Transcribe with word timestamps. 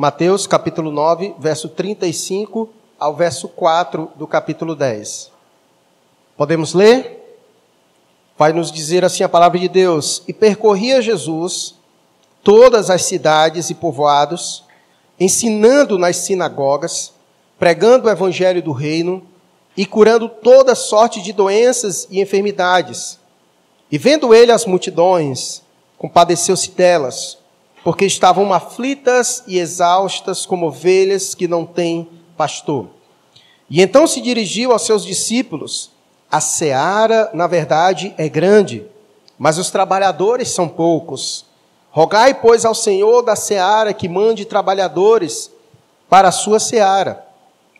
Mateus 0.00 0.46
capítulo 0.46 0.92
9, 0.92 1.34
verso 1.40 1.68
35 1.68 2.68
ao 3.00 3.16
verso 3.16 3.48
4 3.48 4.12
do 4.14 4.28
capítulo 4.28 4.76
10. 4.76 5.32
Podemos 6.36 6.72
ler? 6.72 7.40
Vai 8.38 8.52
nos 8.52 8.70
dizer 8.70 9.04
assim 9.04 9.24
a 9.24 9.28
palavra 9.28 9.58
de 9.58 9.66
Deus: 9.66 10.22
E 10.28 10.32
percorria 10.32 11.02
Jesus 11.02 11.74
todas 12.44 12.90
as 12.90 13.06
cidades 13.06 13.70
e 13.70 13.74
povoados, 13.74 14.62
ensinando 15.18 15.98
nas 15.98 16.18
sinagogas, 16.18 17.12
pregando 17.58 18.06
o 18.06 18.10
evangelho 18.10 18.62
do 18.62 18.70
reino 18.70 19.26
e 19.76 19.84
curando 19.84 20.28
toda 20.28 20.76
sorte 20.76 21.20
de 21.20 21.32
doenças 21.32 22.06
e 22.08 22.20
enfermidades. 22.20 23.18
E 23.90 23.98
vendo 23.98 24.32
ele 24.32 24.52
as 24.52 24.64
multidões, 24.64 25.60
compadeceu-se 25.98 26.70
delas, 26.70 27.37
porque 27.84 28.04
estavam 28.04 28.52
aflitas 28.52 29.42
e 29.46 29.58
exaustas 29.58 30.44
como 30.44 30.66
ovelhas 30.66 31.34
que 31.34 31.48
não 31.48 31.64
têm 31.64 32.08
pastor. 32.36 32.88
E 33.70 33.82
então 33.82 34.06
se 34.06 34.20
dirigiu 34.20 34.72
aos 34.72 34.82
seus 34.82 35.04
discípulos: 35.04 35.90
A 36.30 36.40
seara, 36.40 37.30
na 37.34 37.46
verdade, 37.46 38.14
é 38.16 38.28
grande, 38.28 38.84
mas 39.38 39.58
os 39.58 39.70
trabalhadores 39.70 40.48
são 40.48 40.68
poucos. 40.68 41.46
Rogai, 41.90 42.34
pois, 42.34 42.64
ao 42.64 42.74
Senhor 42.74 43.22
da 43.22 43.34
seara 43.34 43.92
que 43.92 44.08
mande 44.08 44.44
trabalhadores 44.44 45.50
para 46.08 46.28
a 46.28 46.32
sua 46.32 46.60
seara. 46.60 47.26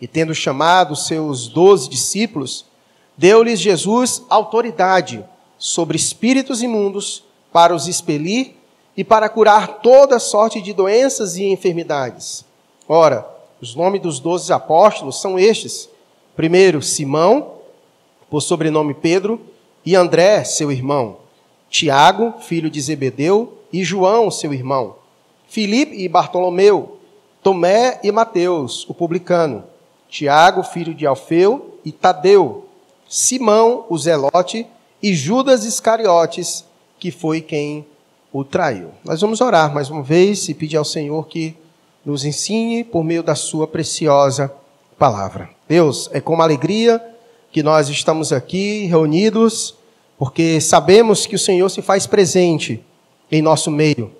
E 0.00 0.06
tendo 0.06 0.34
chamado 0.34 0.94
seus 0.94 1.48
doze 1.48 1.88
discípulos, 1.88 2.64
deu-lhes 3.16 3.60
Jesus 3.60 4.22
autoridade 4.28 5.24
sobre 5.58 5.96
espíritos 5.96 6.62
imundos 6.62 7.24
para 7.52 7.74
os 7.74 7.88
expelir 7.88 8.57
e 8.98 9.04
para 9.04 9.28
curar 9.28 9.78
toda 9.78 10.18
sorte 10.18 10.60
de 10.60 10.72
doenças 10.72 11.36
e 11.36 11.44
enfermidades. 11.44 12.44
Ora, 12.88 13.24
os 13.60 13.76
nomes 13.76 14.02
dos 14.02 14.18
doze 14.18 14.52
apóstolos 14.52 15.20
são 15.20 15.38
estes: 15.38 15.88
primeiro, 16.34 16.82
Simão, 16.82 17.52
por 18.28 18.40
sobrenome 18.40 18.92
Pedro, 18.92 19.40
e 19.86 19.94
André, 19.94 20.42
seu 20.42 20.72
irmão, 20.72 21.18
Tiago, 21.70 22.40
filho 22.40 22.68
de 22.68 22.80
Zebedeu, 22.80 23.58
e 23.72 23.84
João, 23.84 24.32
seu 24.32 24.52
irmão, 24.52 24.96
Filipe 25.46 25.94
e 25.94 26.08
Bartolomeu, 26.08 26.98
Tomé 27.40 28.00
e 28.02 28.10
Mateus, 28.10 28.84
o 28.88 28.92
publicano, 28.92 29.62
Tiago, 30.08 30.64
filho 30.64 30.92
de 30.92 31.06
Alfeu, 31.06 31.78
e 31.84 31.92
Tadeu, 31.92 32.66
Simão, 33.08 33.86
o 33.88 33.96
zelote, 33.96 34.66
e 35.00 35.14
Judas 35.14 35.64
Iscariotes, 35.64 36.64
que 36.98 37.12
foi 37.12 37.40
quem 37.40 37.86
o 38.32 38.44
traiu. 38.44 38.90
Nós 39.04 39.20
vamos 39.20 39.40
orar 39.40 39.72
mais 39.72 39.90
uma 39.90 40.02
vez 40.02 40.48
e 40.48 40.54
pedir 40.54 40.76
ao 40.76 40.84
Senhor 40.84 41.26
que 41.26 41.56
nos 42.04 42.24
ensine 42.24 42.84
por 42.84 43.02
meio 43.02 43.22
da 43.22 43.34
sua 43.34 43.66
preciosa 43.66 44.52
palavra. 44.98 45.50
Deus, 45.68 46.08
é 46.12 46.20
com 46.20 46.40
alegria 46.40 47.02
que 47.50 47.62
nós 47.62 47.88
estamos 47.88 48.32
aqui 48.32 48.86
reunidos, 48.86 49.74
porque 50.18 50.60
sabemos 50.60 51.26
que 51.26 51.36
o 51.36 51.38
Senhor 51.38 51.68
se 51.68 51.80
faz 51.80 52.06
presente 52.06 52.84
em 53.30 53.40
nosso 53.40 53.70
meio. 53.70 54.12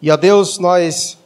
E 0.00 0.10
a 0.10 0.16
Deus, 0.16 0.58
nós 0.58 1.18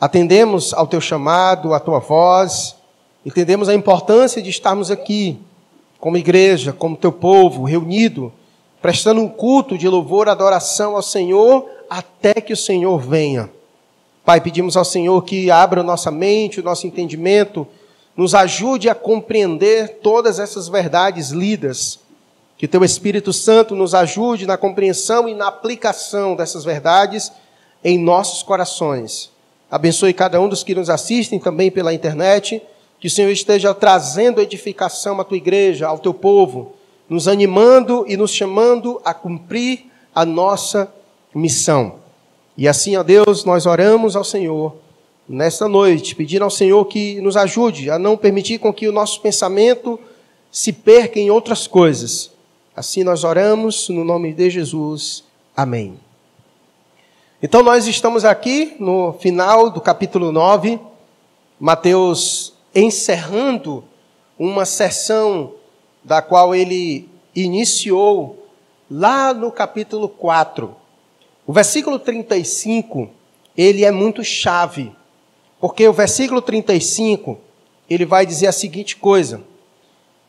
atendemos 0.00 0.72
ao 0.72 0.86
teu 0.86 1.00
chamado, 1.00 1.74
à 1.74 1.80
tua 1.80 1.98
voz, 1.98 2.76
entendemos 3.24 3.68
a 3.68 3.74
importância 3.74 4.42
de 4.42 4.50
estarmos 4.50 4.90
aqui 4.90 5.38
como 5.98 6.16
igreja, 6.16 6.72
como 6.72 6.96
teu 6.96 7.12
povo, 7.12 7.64
reunido, 7.64 8.32
prestando 8.80 9.20
um 9.20 9.28
culto 9.28 9.76
de 9.76 9.88
louvor 9.88 10.28
adoração 10.28 10.96
ao 10.96 11.02
Senhor 11.02 11.68
até 11.88 12.34
que 12.34 12.52
o 12.52 12.56
Senhor 12.56 12.98
venha. 12.98 13.50
Pai, 14.24 14.40
pedimos 14.40 14.76
ao 14.76 14.84
Senhor 14.84 15.22
que 15.24 15.50
abra 15.50 15.82
nossa 15.82 16.10
mente, 16.10 16.60
o 16.60 16.62
nosso 16.62 16.86
entendimento, 16.86 17.66
nos 18.16 18.34
ajude 18.34 18.88
a 18.88 18.94
compreender 18.94 20.00
todas 20.02 20.38
essas 20.38 20.68
verdades 20.68 21.30
lidas 21.30 21.98
que 22.60 22.68
teu 22.68 22.84
Espírito 22.84 23.32
Santo 23.32 23.74
nos 23.74 23.94
ajude 23.94 24.46
na 24.46 24.58
compreensão 24.58 25.26
e 25.26 25.34
na 25.34 25.46
aplicação 25.46 26.36
dessas 26.36 26.62
verdades 26.62 27.32
em 27.82 27.96
nossos 27.98 28.42
corações. 28.42 29.30
Abençoe 29.70 30.12
cada 30.12 30.38
um 30.38 30.46
dos 30.46 30.62
que 30.62 30.74
nos 30.74 30.90
assistem 30.90 31.38
também 31.38 31.70
pela 31.70 31.94
internet. 31.94 32.60
Que 32.98 33.06
o 33.06 33.10
Senhor 33.10 33.30
esteja 33.30 33.72
trazendo 33.72 34.42
edificação 34.42 35.18
à 35.18 35.24
tua 35.24 35.38
igreja, 35.38 35.86
ao 35.86 35.98
teu 35.98 36.12
povo, 36.12 36.74
nos 37.10 37.28
animando 37.28 38.06
e 38.08 38.16
nos 38.16 38.30
chamando 38.30 38.98
a 39.04 39.12
cumprir 39.12 39.90
a 40.14 40.24
nossa 40.24 40.90
missão. 41.34 41.96
E 42.56 42.66
assim, 42.66 42.96
ó 42.96 43.02
Deus, 43.02 43.44
nós 43.44 43.66
oramos 43.66 44.16
ao 44.16 44.24
Senhor 44.24 44.76
nesta 45.28 45.68
noite, 45.68 46.14
pedindo 46.14 46.44
ao 46.44 46.50
Senhor 46.50 46.82
que 46.86 47.20
nos 47.20 47.36
ajude 47.36 47.90
a 47.90 47.98
não 47.98 48.16
permitir 48.16 48.58
com 48.58 48.72
que 48.72 48.88
o 48.88 48.92
nosso 48.92 49.20
pensamento 49.20 50.00
se 50.50 50.72
perca 50.72 51.20
em 51.20 51.30
outras 51.30 51.66
coisas, 51.66 52.30
Assim 52.80 53.04
nós 53.04 53.24
oramos 53.24 53.90
no 53.90 54.04
nome 54.04 54.32
de 54.32 54.48
Jesus. 54.48 55.22
Amém. 55.54 56.00
Então 57.42 57.62
nós 57.62 57.86
estamos 57.86 58.24
aqui 58.24 58.74
no 58.78 59.12
final 59.12 59.68
do 59.68 59.82
capítulo 59.82 60.32
9, 60.32 60.80
Mateus 61.58 62.54
encerrando 62.74 63.84
uma 64.38 64.64
sessão 64.64 65.52
da 66.02 66.22
qual 66.22 66.54
ele 66.54 67.08
iniciou 67.34 68.48
lá 68.90 69.32
no 69.32 69.52
capítulo 69.52 70.08
4. 70.08 70.74
O 71.46 71.52
versículo 71.52 71.98
35, 71.98 73.10
ele 73.56 73.84
é 73.84 73.90
muito 73.90 74.24
chave, 74.24 74.92
porque 75.60 75.86
o 75.86 75.92
versículo 75.92 76.40
35, 76.40 77.38
ele 77.88 78.04
vai 78.04 78.24
dizer 78.24 78.46
a 78.46 78.52
seguinte 78.52 78.96
coisa: 78.96 79.42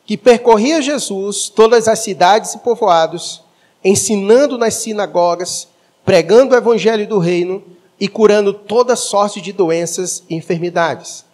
que 0.04 0.16
percorria 0.16 0.82
Jesus 0.82 1.48
todas 1.48 1.88
as 1.88 2.00
cidades 2.00 2.54
e 2.54 2.58
povoados, 2.58 3.42
ensinando 3.84 4.58
nas 4.58 4.74
sinagogas, 4.74 5.68
pregando 6.04 6.54
o 6.54 6.58
evangelho 6.58 7.06
do 7.06 7.18
reino 7.18 7.62
e 7.98 8.08
curando 8.08 8.52
toda 8.52 8.96
sorte 8.96 9.40
de 9.40 9.52
doenças 9.52 10.24
e 10.28 10.34
enfermidades. 10.34 11.24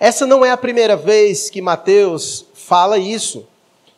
Essa 0.00 0.26
não 0.26 0.44
é 0.44 0.50
a 0.50 0.56
primeira 0.56 0.96
vez 0.96 1.50
que 1.50 1.60
Mateus 1.60 2.46
fala 2.54 2.98
isso. 2.98 3.46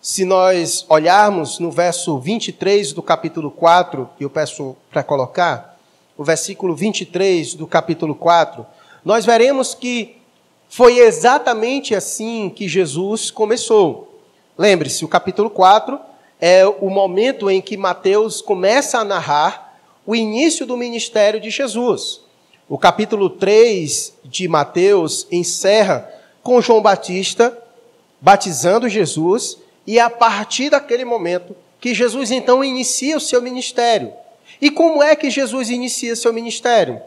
Se 0.01 0.25
nós 0.25 0.87
olharmos 0.89 1.59
no 1.59 1.73
verso 1.73 2.19
23 2.21 2.93
do 2.93 3.03
capítulo 3.03 3.51
4, 3.51 4.09
que 4.17 4.25
eu 4.25 4.31
peço 4.31 4.77
para 4.91 5.03
colocar, 5.03 5.77
o 6.17 6.23
versículo 6.23 6.75
23 6.75 7.55
do 7.55 7.67
capítulo 7.67 8.15
4, 8.15 8.65
nós 9.05 9.27
veremos 9.27 9.75
que 9.75 10.17
foi 10.69 10.99
exatamente 10.99 11.97
assim 11.97 12.49
que 12.49 12.69
Jesus 12.69 13.31
começou. 13.33 14.21
Lembre-se, 14.57 15.05
o 15.05 15.09
capítulo 15.09 15.51
4 15.51 15.99
é 16.41 16.65
o 16.65 16.89
momento 16.89 17.51
em 17.51 17.61
que 17.61 17.77
Mateus 17.77 18.41
começa 18.41 18.99
a 18.99 19.05
narrar 19.05 19.81
o 20.07 20.15
início 20.15 20.65
do 20.65 20.77
ministério 20.77 21.41
de 21.41 21.51
Jesus. 21.51 22.21
O 22.69 22.79
capítulo 22.79 23.31
3 23.31 24.15
de 24.25 24.47
Mateus 24.47 25.27
encerra 25.33 26.09
com 26.41 26.61
João 26.61 26.81
Batista 26.81 27.57
batizando 28.21 28.89
Jesus, 28.89 29.59
e 29.89 29.99
é 29.99 30.03
a 30.03 30.11
partir 30.11 30.69
daquele 30.69 31.03
momento 31.03 31.57
que 31.81 31.95
Jesus 31.95 32.31
então 32.31 32.63
inicia 32.63 33.17
o 33.17 33.21
seu 33.21 33.41
ministério. 33.41 34.13
E 34.61 34.71
como 34.71 35.03
é 35.03 35.17
que 35.17 35.31
Jesus 35.31 35.71
inicia 35.71 36.15
seu 36.15 36.31
ministério? 36.31 37.01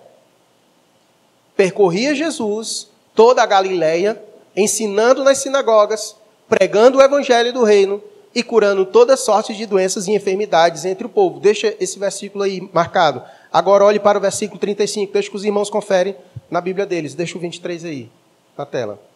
Percorria 1.55 2.15
Jesus 2.15 2.87
toda 3.13 3.43
a 3.43 3.45
Galileia, 3.45 4.19
ensinando 4.55 5.23
nas 5.23 5.37
sinagogas, 5.37 6.15
pregando 6.49 6.97
o 6.97 7.03
evangelho 7.03 7.53
do 7.53 7.63
reino 7.63 8.01
e 8.33 8.41
curando 8.41 8.83
toda 8.83 9.15
sorte 9.15 9.53
de 9.53 9.67
doenças 9.67 10.07
e 10.07 10.13
enfermidades 10.13 10.83
entre 10.83 11.05
o 11.05 11.09
povo. 11.09 11.39
Deixa 11.39 11.75
esse 11.79 11.99
versículo 11.99 12.43
aí 12.43 12.67
marcado. 12.73 13.21
Agora 13.53 13.85
olhe 13.85 13.99
para 13.99 14.17
o 14.17 14.21
versículo 14.21 14.59
35, 14.59 15.13
deixa 15.13 15.29
que 15.29 15.35
os 15.35 15.45
irmãos 15.45 15.69
conferem 15.69 16.15
na 16.49 16.59
Bíblia 16.59 16.87
deles. 16.87 17.13
Deixa 17.13 17.37
o 17.37 17.41
23 17.41 17.85
aí, 17.85 18.09
na 18.57 18.65
tela. 18.65 19.10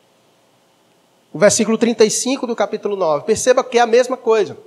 O 1.35 1.37
versículo 1.37 1.77
35 1.77 2.47
do 2.47 2.55
capítulo 2.55 2.95
9. 2.95 3.25
Perceba 3.25 3.61
que 3.61 3.77
é 3.77 3.81
a 3.81 3.85
mesma 3.85 4.15
coisa. 4.15 4.57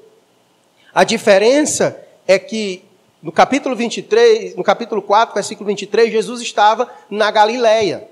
A 0.94 1.02
diferença 1.02 1.98
é 2.26 2.38
que 2.38 2.84
no 3.22 3.32
capítulo 3.32 3.74
23, 3.74 4.54
no 4.54 4.62
capítulo 4.62 5.00
4, 5.00 5.32
versículo 5.32 5.66
23, 5.66 6.12
Jesus 6.12 6.42
estava 6.42 6.86
na 7.08 7.30
Galileia. 7.30 8.06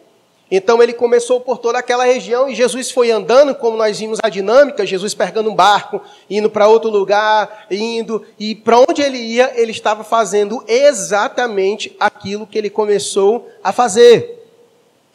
Então 0.50 0.82
ele 0.82 0.94
começou 0.94 1.38
por 1.38 1.58
toda 1.58 1.78
aquela 1.78 2.06
região 2.06 2.48
e 2.48 2.54
Jesus 2.54 2.90
foi 2.90 3.10
andando, 3.10 3.54
como 3.54 3.76
nós 3.76 3.98
vimos 3.98 4.18
a 4.22 4.30
dinâmica, 4.30 4.86
Jesus 4.86 5.12
pegando 5.12 5.50
um 5.50 5.54
barco, 5.54 6.00
indo 6.30 6.48
para 6.48 6.66
outro 6.66 6.88
lugar, 6.88 7.66
indo, 7.70 8.24
e 8.38 8.54
para 8.54 8.78
onde 8.78 9.02
ele 9.02 9.18
ia, 9.18 9.52
ele 9.54 9.72
estava 9.72 10.02
fazendo 10.02 10.64
exatamente 10.66 11.94
aquilo 12.00 12.46
que 12.46 12.56
ele 12.56 12.70
começou 12.70 13.50
a 13.62 13.70
fazer. 13.70 14.35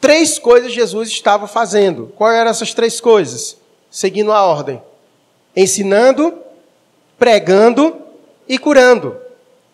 Três 0.02 0.36
coisas 0.36 0.72
Jesus 0.72 1.08
estava 1.10 1.46
fazendo. 1.46 2.12
Quais 2.16 2.36
eram 2.36 2.50
essas 2.50 2.74
três 2.74 3.00
coisas? 3.00 3.56
Seguindo 3.88 4.32
a 4.32 4.44
ordem: 4.44 4.82
ensinando, 5.54 6.34
pregando 7.16 7.96
e 8.48 8.58
curando. 8.58 9.16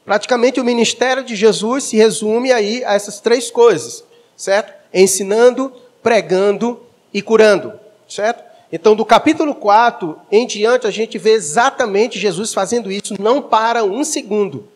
Praticamente 0.05 0.61
o 0.61 0.65
ministério 0.65 1.25
de 1.25 1.35
Jesus 1.35 1.85
se 1.85 1.97
resume 1.97 2.53
aí 2.53 2.85
a 2.85 2.93
essas 2.93 3.21
três 3.21 3.51
coisas, 3.51 4.05
certo? 4.37 4.75
ensinando, 4.93 5.73
pregando 6.03 6.79
e 7.13 7.23
curando, 7.23 7.73
certo? 8.07 8.45
Então, 8.71 8.95
do 8.95 9.07
capítulo 9.07 9.55
4 9.55 10.15
em 10.31 10.47
diante, 10.47 10.87
a 10.87 10.91
gente 10.91 11.17
vê 11.17 11.31
exatamente 11.33 12.19
Jesus 12.19 12.53
fazendo 12.53 12.93
isso, 12.93 13.15
não 13.19 13.41
para 13.41 13.83
um 13.83 14.05
segundo. 14.05 14.69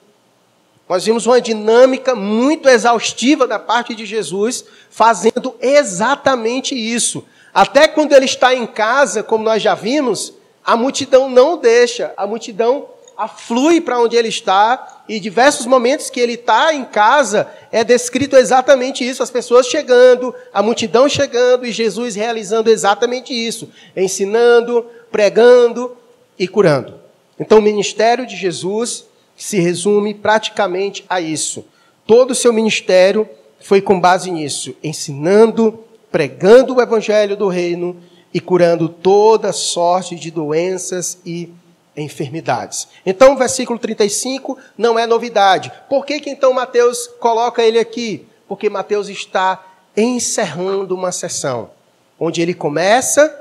Nós 0.88 1.04
vimos 1.04 1.26
uma 1.26 1.40
dinâmica 1.40 2.14
muito 2.14 2.68
exaustiva 2.68 3.46
da 3.46 3.58
parte 3.58 3.94
de 3.94 4.04
Jesus, 4.04 4.64
fazendo 4.90 5.54
exatamente 5.60 6.74
isso. 6.74 7.24
Até 7.54 7.88
quando 7.88 8.12
ele 8.12 8.24
está 8.24 8.54
em 8.54 8.66
casa, 8.66 9.22
como 9.22 9.44
nós 9.44 9.62
já 9.62 9.74
vimos, 9.74 10.34
a 10.64 10.76
multidão 10.76 11.28
não 11.28 11.56
deixa, 11.56 12.12
a 12.16 12.26
multidão 12.26 12.86
aflui 13.16 13.80
para 13.80 14.00
onde 14.00 14.16
ele 14.16 14.28
está, 14.28 15.02
e 15.08 15.20
diversos 15.20 15.66
momentos 15.66 16.08
que 16.08 16.20
ele 16.20 16.34
está 16.34 16.72
em 16.72 16.84
casa 16.84 17.48
é 17.70 17.84
descrito 17.84 18.36
exatamente 18.36 19.06
isso: 19.06 19.22
as 19.22 19.30
pessoas 19.30 19.66
chegando, 19.66 20.34
a 20.52 20.62
multidão 20.62 21.08
chegando 21.08 21.66
e 21.66 21.72
Jesus 21.72 22.14
realizando 22.14 22.70
exatamente 22.70 23.32
isso, 23.32 23.70
ensinando, 23.96 24.86
pregando 25.10 25.96
e 26.38 26.48
curando. 26.48 27.00
Então, 27.38 27.58
o 27.58 27.62
ministério 27.62 28.26
de 28.26 28.36
Jesus 28.36 29.06
se 29.42 29.58
resume 29.58 30.14
praticamente 30.14 31.04
a 31.08 31.20
isso. 31.20 31.64
Todo 32.06 32.30
o 32.30 32.34
seu 32.34 32.52
ministério 32.52 33.28
foi 33.58 33.80
com 33.80 33.98
base 33.98 34.30
nisso, 34.30 34.72
ensinando, 34.84 35.82
pregando 36.12 36.76
o 36.76 36.80
evangelho 36.80 37.36
do 37.36 37.48
reino 37.48 37.96
e 38.32 38.38
curando 38.38 38.88
toda 38.88 39.52
sorte 39.52 40.14
de 40.14 40.30
doenças 40.30 41.18
e 41.26 41.52
enfermidades. 41.96 42.86
Então, 43.04 43.34
o 43.34 43.36
versículo 43.36 43.80
35 43.80 44.56
não 44.78 44.96
é 44.96 45.08
novidade. 45.08 45.72
Por 45.88 46.06
que, 46.06 46.20
que 46.20 46.30
então 46.30 46.52
Mateus 46.52 47.08
coloca 47.18 47.64
ele 47.64 47.80
aqui? 47.80 48.24
Porque 48.46 48.70
Mateus 48.70 49.08
está 49.08 49.60
encerrando 49.96 50.94
uma 50.94 51.10
sessão, 51.10 51.70
onde 52.18 52.40
ele 52.40 52.54
começa 52.54 53.36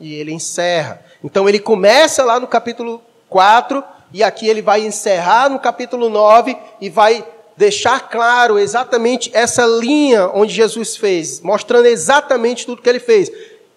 e 0.00 0.14
ele 0.14 0.32
encerra. 0.32 1.00
Então, 1.22 1.48
ele 1.48 1.60
começa 1.60 2.24
lá 2.24 2.40
no 2.40 2.48
capítulo 2.48 3.00
4, 3.30 3.93
e 4.14 4.22
aqui 4.22 4.46
ele 4.46 4.62
vai 4.62 4.80
encerrar 4.80 5.50
no 5.50 5.58
capítulo 5.58 6.08
9 6.08 6.56
e 6.80 6.88
vai 6.88 7.26
deixar 7.56 8.08
claro 8.08 8.60
exatamente 8.60 9.28
essa 9.34 9.66
linha 9.66 10.30
onde 10.32 10.54
Jesus 10.54 10.96
fez, 10.96 11.40
mostrando 11.40 11.86
exatamente 11.86 12.64
tudo 12.64 12.80
que 12.80 12.88
ele 12.88 13.00
fez. 13.00 13.28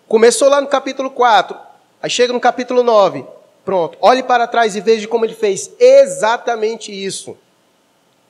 Começou 0.07 0.47
lá 0.47 0.61
no 0.61 0.67
capítulo 0.67 1.09
4, 1.09 1.57
aí 1.99 2.09
chega 2.11 2.31
no 2.31 2.39
capítulo 2.39 2.83
9, 2.83 3.25
Pronto, 3.65 3.97
olhe 3.99 4.21
para 4.21 4.47
trás 4.47 4.75
e 4.75 4.79
veja 4.79 5.07
como 5.07 5.25
ele 5.25 5.33
fez 5.33 5.71
exatamente 5.79 6.89
isso. 6.89 7.35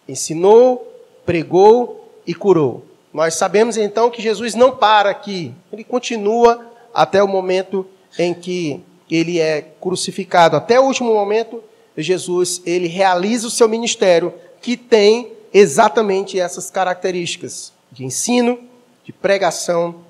Ensinou, 0.08 0.92
pregou 1.26 2.10
e 2.26 2.34
curou. 2.34 2.86
Nós 3.14 3.36
sabemos 3.36 3.76
então 3.76 4.10
que 4.10 4.22
Jesus 4.22 4.56
não 4.56 4.72
para 4.72 5.10
aqui, 5.10 5.54
ele 5.74 5.84
continua 5.84 6.72
até 6.94 7.22
o 7.22 7.28
momento 7.28 7.86
em 8.18 8.34
que 8.34 8.82
ele 9.12 9.42
é 9.42 9.62
crucificado. 9.82 10.56
Até 10.56 10.80
o 10.80 10.86
último 10.86 11.14
momento, 11.14 11.62
Jesus 12.04 12.62
ele 12.66 12.88
realiza 12.88 13.48
o 13.48 13.52
seu 13.52 13.68
ministério, 13.68 14.34
que 14.62 14.78
tem 14.78 15.32
exatamente 15.54 16.40
essas 16.40 16.70
características 16.70 17.74
de 17.92 18.06
ensino, 18.06 18.60
de 19.04 19.12
pregação 19.12 20.04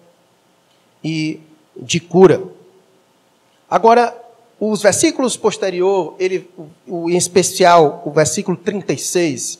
e 1.04 1.40
de 1.76 2.00
cura. 2.00 2.44
Agora, 3.70 4.16
os 4.60 4.82
versículos 4.82 5.38
posterior, 5.38 6.16
ele, 6.18 6.50
o, 6.88 7.10
em 7.10 7.16
especial 7.16 8.02
o 8.06 8.12
versículo 8.12 8.58
36, 8.58 9.60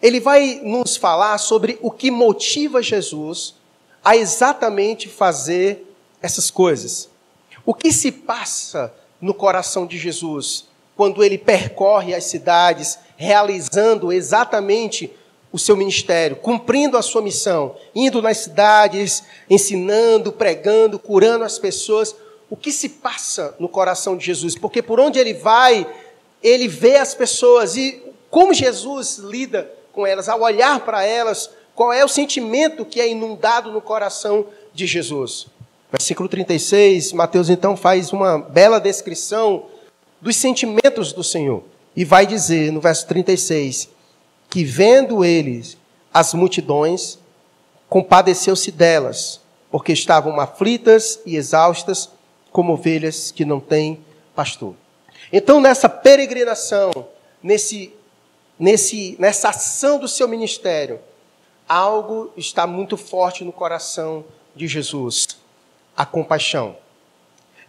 ele 0.00 0.20
vai 0.20 0.60
nos 0.62 0.96
falar 0.96 1.36
sobre 1.38 1.78
o 1.82 1.90
que 1.90 2.10
motiva 2.10 2.80
Jesus 2.80 3.54
a 4.04 4.16
exatamente 4.16 5.08
fazer 5.08 5.84
essas 6.22 6.50
coisas. 6.50 7.08
O 7.66 7.74
que 7.74 7.92
se 7.92 8.12
passa 8.12 8.94
no 9.20 9.34
coração 9.34 9.86
de 9.86 9.98
Jesus 9.98 10.67
quando 10.98 11.22
ele 11.22 11.38
percorre 11.38 12.12
as 12.12 12.24
cidades, 12.24 12.98
realizando 13.16 14.12
exatamente 14.12 15.08
o 15.52 15.56
seu 15.56 15.76
ministério, 15.76 16.34
cumprindo 16.34 16.96
a 16.96 17.02
sua 17.02 17.22
missão, 17.22 17.76
indo 17.94 18.20
nas 18.20 18.38
cidades, 18.38 19.22
ensinando, 19.48 20.32
pregando, 20.32 20.98
curando 20.98 21.44
as 21.44 21.56
pessoas 21.56 22.16
o 22.50 22.56
que 22.56 22.72
se 22.72 22.88
passa 22.88 23.54
no 23.60 23.68
coração 23.68 24.16
de 24.16 24.26
Jesus, 24.26 24.56
porque 24.56 24.82
por 24.82 24.98
onde 24.98 25.20
ele 25.20 25.34
vai, 25.34 25.86
ele 26.42 26.66
vê 26.66 26.96
as 26.96 27.14
pessoas 27.14 27.76
e 27.76 28.02
como 28.28 28.52
Jesus 28.52 29.18
lida 29.18 29.72
com 29.92 30.04
elas, 30.04 30.28
ao 30.28 30.40
olhar 30.40 30.80
para 30.80 31.04
elas, 31.04 31.48
qual 31.76 31.92
é 31.92 32.04
o 32.04 32.08
sentimento 32.08 32.84
que 32.84 33.00
é 33.00 33.08
inundado 33.08 33.70
no 33.70 33.80
coração 33.80 34.46
de 34.74 34.84
Jesus. 34.84 35.46
Versículo 35.92 36.28
36, 36.28 37.12
Mateus 37.12 37.48
então 37.48 37.76
faz 37.76 38.12
uma 38.12 38.36
bela 38.40 38.80
descrição 38.80 39.66
dos 40.20 40.36
sentimentos 40.36 41.12
do 41.12 41.22
Senhor 41.22 41.64
e 41.94 42.04
vai 42.04 42.26
dizer 42.26 42.72
no 42.72 42.80
verso 42.80 43.06
36 43.06 43.88
que 44.50 44.64
vendo 44.64 45.24
eles 45.24 45.76
as 46.12 46.34
multidões, 46.34 47.18
compadeceu-se 47.88 48.70
delas, 48.70 49.40
porque 49.70 49.92
estavam 49.92 50.40
aflitas 50.40 51.20
e 51.24 51.36
exaustas 51.36 52.10
como 52.50 52.72
ovelhas 52.72 53.30
que 53.30 53.44
não 53.44 53.60
têm 53.60 54.00
pastor. 54.34 54.74
Então, 55.32 55.60
nessa 55.60 55.88
peregrinação, 55.88 56.90
nesse, 57.42 57.92
nesse, 58.58 59.16
nessa 59.18 59.50
ação 59.50 59.98
do 59.98 60.08
seu 60.08 60.26
ministério, 60.26 60.98
algo 61.68 62.32
está 62.36 62.66
muito 62.66 62.96
forte 62.96 63.44
no 63.44 63.52
coração 63.52 64.24
de 64.56 64.66
Jesus: 64.66 65.28
a 65.96 66.06
compaixão. 66.06 66.76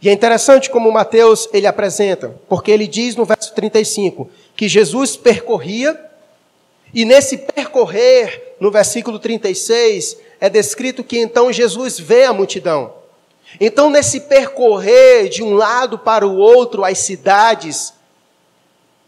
E 0.01 0.07
é 0.07 0.13
interessante 0.13 0.69
como 0.69 0.91
Mateus 0.91 1.49
ele 1.51 1.67
apresenta, 1.67 2.33
porque 2.47 2.71
ele 2.71 2.87
diz 2.87 3.15
no 3.15 3.25
verso 3.25 3.53
35 3.53 4.29
que 4.55 4.67
Jesus 4.67 5.17
percorria, 5.17 5.99
e 6.93 7.05
nesse 7.05 7.37
percorrer, 7.37 8.55
no 8.59 8.71
versículo 8.71 9.19
36, 9.19 10.17
é 10.39 10.49
descrito 10.49 11.03
que 11.03 11.19
então 11.19 11.51
Jesus 11.51 11.99
vê 11.99 12.23
a 12.23 12.33
multidão. 12.33 12.93
Então, 13.59 13.89
nesse 13.89 14.21
percorrer 14.21 15.29
de 15.29 15.41
um 15.41 15.53
lado 15.53 15.97
para 15.97 16.27
o 16.27 16.37
outro, 16.37 16.83
as 16.83 16.99
cidades, 16.99 17.93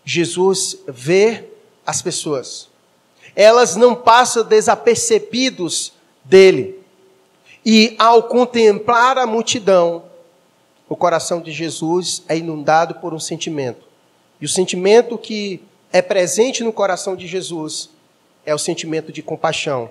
Jesus 0.04 0.78
vê 0.88 1.46
as 1.86 2.02
pessoas. 2.02 2.68
Elas 3.36 3.76
não 3.76 3.96
passam 3.96 4.44
desapercebidos 4.44 5.94
dele. 6.24 6.80
E 7.64 7.96
ao 8.00 8.24
contemplar 8.24 9.18
a 9.18 9.28
multidão, 9.28 10.04
o 10.92 10.96
coração 10.98 11.40
de 11.40 11.54
Jesus 11.54 12.22
é 12.28 12.38
inundado 12.38 12.96
por 12.96 13.14
um 13.14 13.20
sentimento. 13.20 13.88
E 14.42 14.46
o 14.46 14.50
sentimento 14.50 15.18
que 15.18 15.64
é 15.90 16.02
presente 16.02 16.66
no 16.66 16.74
coração 16.74 17.16
de 17.16 17.28
Jesus 17.28 17.90
é 18.46 18.54
o 18.54 18.58
sentimento 18.58 19.10
de 19.10 19.22
compaixão. 19.22 19.90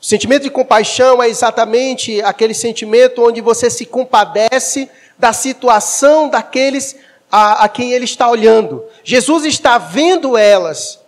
O 0.00 0.04
sentimento 0.04 0.44
de 0.44 0.50
compaixão 0.50 1.20
é 1.20 1.28
exatamente 1.28 2.22
aquele 2.22 2.54
sentimento 2.54 3.26
onde 3.26 3.40
você 3.40 3.68
se 3.68 3.84
compadece 3.84 4.88
da 5.18 5.32
situação 5.32 6.28
daqueles 6.28 6.94
a, 7.28 7.64
a 7.64 7.68
quem 7.68 7.90
ele 7.90 8.04
está 8.04 8.30
olhando. 8.30 8.84
Jesus 9.02 9.44
está 9.44 9.76
vendo 9.76 10.38
elas. 10.38 11.00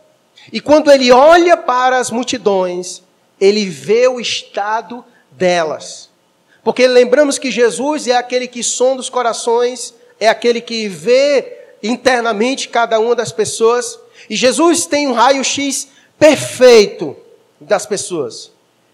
E 0.53 0.61
quando 0.61 0.91
ele 0.91 1.13
olha 1.13 1.57
para 1.57 1.99
as 2.01 2.11
multidões, 2.11 3.01
ele 3.41 3.65
vê 3.65 4.09
o 4.09 4.19
estado 4.19 5.05
delas. 5.31 6.08
Porque 6.69 6.87
lembramos 6.87 7.39
que 7.39 7.51
Jesus 7.51 8.07
é 8.09 8.15
aquele 8.15 8.47
que 8.47 8.63
sonda 8.63 9.01
os 9.01 9.09
corações, 9.09 9.95
é 10.21 10.29
aquele 10.29 10.61
que 10.61 10.87
vê 10.87 11.61
internamente 11.83 12.69
cada 12.69 13.01
uma 13.01 13.15
das 13.15 13.33
pessoas. 13.33 13.99
E 14.29 14.37
Jesus 14.37 14.85
tem 14.85 15.09
um 15.09 15.15
raio-x 15.15 15.89
perfeito 16.19 17.17
das 17.59 17.87
pessoas. 17.87 18.53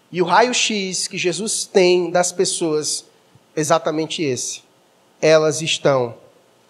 E 0.09 0.21
o 0.21 0.25
raio-x 0.25 1.09
que 1.09 1.17
Jesus 1.17 1.65
tem 1.65 2.09
das 2.09 2.31
pessoas 2.31 3.03
é 3.53 3.59
exatamente 3.59 4.23
esse. 4.23 4.63
Elas 5.21 5.61
estão 5.61 6.15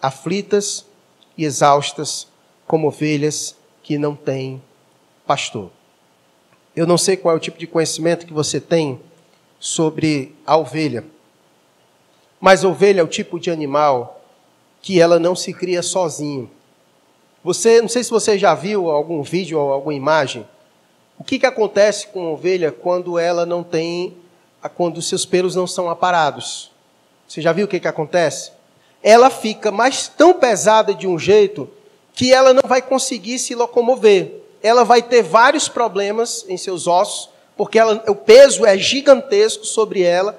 aflitas 0.02 0.84
e 1.38 1.44
exaustas 1.44 2.26
como 2.66 2.88
ovelhas 2.88 3.54
que 3.80 3.96
não 3.96 4.16
têm 4.16 4.60
pastor. 5.24 5.70
Eu 6.74 6.84
não 6.84 6.98
sei 6.98 7.16
qual 7.16 7.32
é 7.32 7.38
o 7.38 7.40
tipo 7.40 7.60
de 7.60 7.68
conhecimento 7.68 8.26
que 8.26 8.32
você 8.32 8.58
tem 8.58 9.00
sobre 9.58 10.34
a 10.46 10.56
ovelha, 10.56 11.04
mas 12.40 12.64
ovelha 12.64 13.00
é 13.00 13.04
o 13.04 13.08
tipo 13.08 13.40
de 13.40 13.50
animal 13.50 14.20
que 14.82 15.00
ela 15.00 15.18
não 15.18 15.34
se 15.34 15.52
cria 15.52 15.82
sozinho. 15.82 16.50
Você, 17.42 17.80
não 17.80 17.88
sei 17.88 18.04
se 18.04 18.10
você 18.10 18.38
já 18.38 18.54
viu 18.54 18.90
algum 18.90 19.22
vídeo 19.22 19.58
ou 19.58 19.72
alguma 19.72 19.94
imagem 19.94 20.46
o 21.18 21.24
que, 21.24 21.38
que 21.38 21.46
acontece 21.46 22.08
com 22.08 22.26
a 22.26 22.30
ovelha 22.30 22.70
quando 22.70 23.18
ela 23.18 23.46
não 23.46 23.62
tem, 23.62 24.16
quando 24.74 25.00
seus 25.00 25.24
pelos 25.24 25.54
não 25.54 25.66
são 25.66 25.88
aparados? 25.88 26.70
Você 27.26 27.40
já 27.40 27.52
viu 27.52 27.64
o 27.64 27.68
que, 27.68 27.80
que 27.80 27.88
acontece? 27.88 28.52
Ela 29.02 29.30
fica 29.30 29.70
mais 29.70 30.08
tão 30.08 30.34
pesada 30.34 30.94
de 30.94 31.06
um 31.06 31.18
jeito 31.18 31.68
que 32.12 32.32
ela 32.32 32.52
não 32.52 32.62
vai 32.66 32.82
conseguir 32.82 33.38
se 33.38 33.54
locomover. 33.54 34.42
Ela 34.62 34.84
vai 34.84 35.02
ter 35.02 35.22
vários 35.22 35.68
problemas 35.68 36.44
em 36.48 36.56
seus 36.56 36.86
ossos, 36.86 37.30
porque 37.56 37.78
ela, 37.78 38.04
o 38.08 38.14
peso 38.14 38.66
é 38.66 38.76
gigantesco 38.76 39.64
sobre 39.64 40.02
ela 40.02 40.38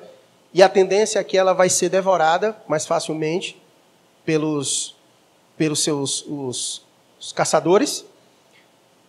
e 0.53 0.61
a 0.61 0.69
tendência 0.69 1.19
é 1.19 1.23
que 1.23 1.37
ela 1.37 1.53
vai 1.53 1.69
ser 1.69 1.89
devorada 1.89 2.55
mais 2.67 2.85
facilmente 2.85 3.61
pelos, 4.23 4.95
pelos 5.57 5.83
seus 5.83 6.23
os, 6.27 6.85
os 7.19 7.31
caçadores. 7.31 8.05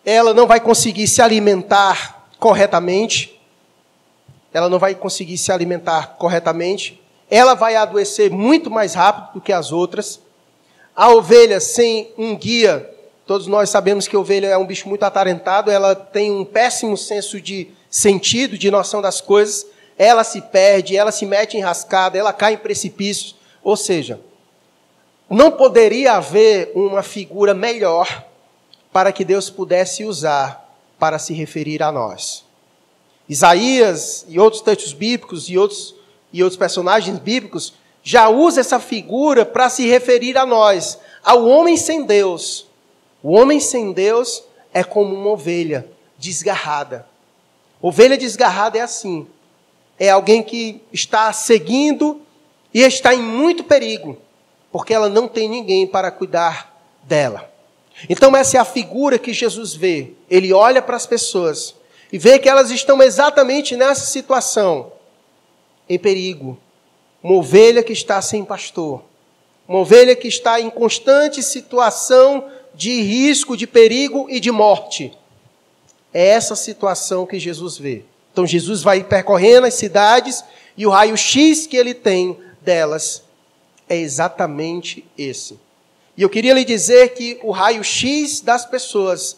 Ela 0.04 0.32
não 0.32 0.46
vai 0.46 0.60
conseguir 0.60 1.06
se 1.06 1.20
alimentar 1.20 2.28
corretamente. 2.38 3.38
Ela 4.52 4.68
não 4.68 4.78
vai 4.78 4.94
conseguir 4.94 5.36
se 5.36 5.52
alimentar 5.52 6.16
corretamente. 6.18 7.00
Ela 7.30 7.54
vai 7.54 7.76
adoecer 7.76 8.30
muito 8.30 8.70
mais 8.70 8.94
rápido 8.94 9.34
do 9.34 9.40
que 9.40 9.52
as 9.52 9.70
outras. 9.70 10.20
A 10.96 11.10
ovelha 11.10 11.60
sem 11.60 12.12
um 12.16 12.34
guia, 12.34 12.90
todos 13.26 13.46
nós 13.46 13.68
sabemos 13.68 14.08
que 14.08 14.16
a 14.16 14.18
ovelha 14.18 14.46
é 14.46 14.56
um 14.56 14.66
bicho 14.66 14.88
muito 14.88 15.02
atarentado, 15.02 15.70
ela 15.70 15.94
tem 15.94 16.32
um 16.32 16.44
péssimo 16.44 16.96
senso 16.96 17.40
de 17.40 17.70
sentido, 17.90 18.58
de 18.58 18.70
noção 18.70 19.00
das 19.00 19.20
coisas, 19.20 19.66
ela 19.96 20.22
se 20.22 20.40
perde, 20.40 20.96
ela 20.96 21.10
se 21.10 21.26
mete 21.26 21.56
em 21.56 21.60
rascada, 21.60 22.16
ela 22.16 22.32
cai 22.32 22.54
em 22.54 22.58
precipícios. 22.58 23.34
Ou 23.62 23.76
seja, 23.76 24.20
não 25.28 25.50
poderia 25.50 26.14
haver 26.14 26.72
uma 26.74 27.02
figura 27.02 27.52
melhor 27.52 28.24
para 28.92 29.12
que 29.12 29.24
Deus 29.24 29.50
pudesse 29.50 30.04
usar 30.04 30.68
para 30.98 31.18
se 31.18 31.34
referir 31.34 31.82
a 31.82 31.92
nós. 31.92 32.44
Isaías 33.28 34.24
e 34.28 34.38
outros 34.38 34.62
textos 34.62 34.92
bíblicos 34.92 35.48
e 35.48 35.58
outros, 35.58 35.94
e 36.32 36.42
outros 36.42 36.58
personagens 36.58 37.18
bíblicos 37.18 37.74
já 38.02 38.28
usa 38.28 38.60
essa 38.60 38.80
figura 38.80 39.44
para 39.44 39.68
se 39.68 39.86
referir 39.86 40.38
a 40.38 40.46
nós, 40.46 40.98
ao 41.22 41.44
homem 41.44 41.76
sem 41.76 42.04
Deus. 42.04 42.66
O 43.22 43.32
homem 43.32 43.60
sem 43.60 43.92
Deus 43.92 44.42
é 44.72 44.82
como 44.82 45.14
uma 45.14 45.30
ovelha 45.30 45.86
desgarrada. 46.16 47.06
Ovelha 47.80 48.16
desgarrada 48.16 48.78
é 48.78 48.80
assim: 48.80 49.26
é 49.98 50.10
alguém 50.10 50.42
que 50.42 50.80
está 50.92 51.32
seguindo 51.32 52.20
e 52.72 52.82
está 52.82 53.14
em 53.14 53.22
muito 53.22 53.64
perigo, 53.64 54.18
porque 54.70 54.92
ela 54.92 55.08
não 55.08 55.26
tem 55.28 55.48
ninguém 55.48 55.86
para 55.86 56.10
cuidar 56.10 56.76
dela. 57.02 57.50
Então, 58.08 58.36
essa 58.36 58.56
é 58.56 58.60
a 58.60 58.64
figura 58.64 59.18
que 59.18 59.32
Jesus 59.32 59.74
vê. 59.74 60.12
Ele 60.30 60.52
olha 60.52 60.80
para 60.80 60.96
as 60.96 61.06
pessoas 61.06 61.74
e 62.12 62.18
vê 62.18 62.38
que 62.38 62.48
elas 62.48 62.70
estão 62.70 63.02
exatamente 63.02 63.76
nessa 63.76 64.06
situação, 64.06 64.92
em 65.88 65.98
perigo. 65.98 66.58
Uma 67.22 67.34
ovelha 67.34 67.82
que 67.82 67.92
está 67.92 68.22
sem 68.22 68.44
pastor, 68.44 69.02
uma 69.66 69.80
ovelha 69.80 70.14
que 70.14 70.28
está 70.28 70.60
em 70.60 70.70
constante 70.70 71.42
situação 71.42 72.44
de 72.74 73.00
risco, 73.02 73.56
de 73.56 73.66
perigo 73.66 74.26
e 74.30 74.38
de 74.38 74.52
morte. 74.52 75.12
É 76.12 76.26
essa 76.28 76.56
situação 76.56 77.26
que 77.26 77.38
Jesus 77.38 77.76
vê. 77.78 78.04
Então 78.32 78.46
Jesus 78.46 78.82
vai 78.82 79.02
percorrendo 79.02 79.66
as 79.66 79.74
cidades 79.74 80.44
e 80.76 80.86
o 80.86 80.90
raio-x 80.90 81.66
que 81.66 81.76
ele 81.76 81.94
tem 81.94 82.38
delas 82.60 83.22
é 83.88 83.96
exatamente 83.96 85.04
esse. 85.16 85.58
E 86.16 86.22
eu 86.22 86.28
queria 86.28 86.54
lhe 86.54 86.64
dizer 86.64 87.14
que 87.14 87.38
o 87.42 87.50
raio-x 87.50 88.40
das 88.40 88.64
pessoas 88.66 89.36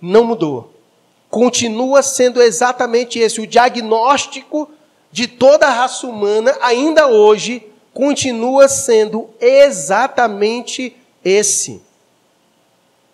não 0.00 0.24
mudou. 0.24 0.72
Continua 1.30 2.02
sendo 2.02 2.40
exatamente 2.40 3.18
esse. 3.18 3.40
O 3.40 3.46
diagnóstico 3.46 4.70
de 5.12 5.26
toda 5.26 5.66
a 5.66 5.72
raça 5.72 6.06
humana, 6.06 6.56
ainda 6.60 7.06
hoje, 7.06 7.66
continua 7.92 8.68
sendo 8.68 9.28
exatamente 9.40 10.96
esse. 11.24 11.82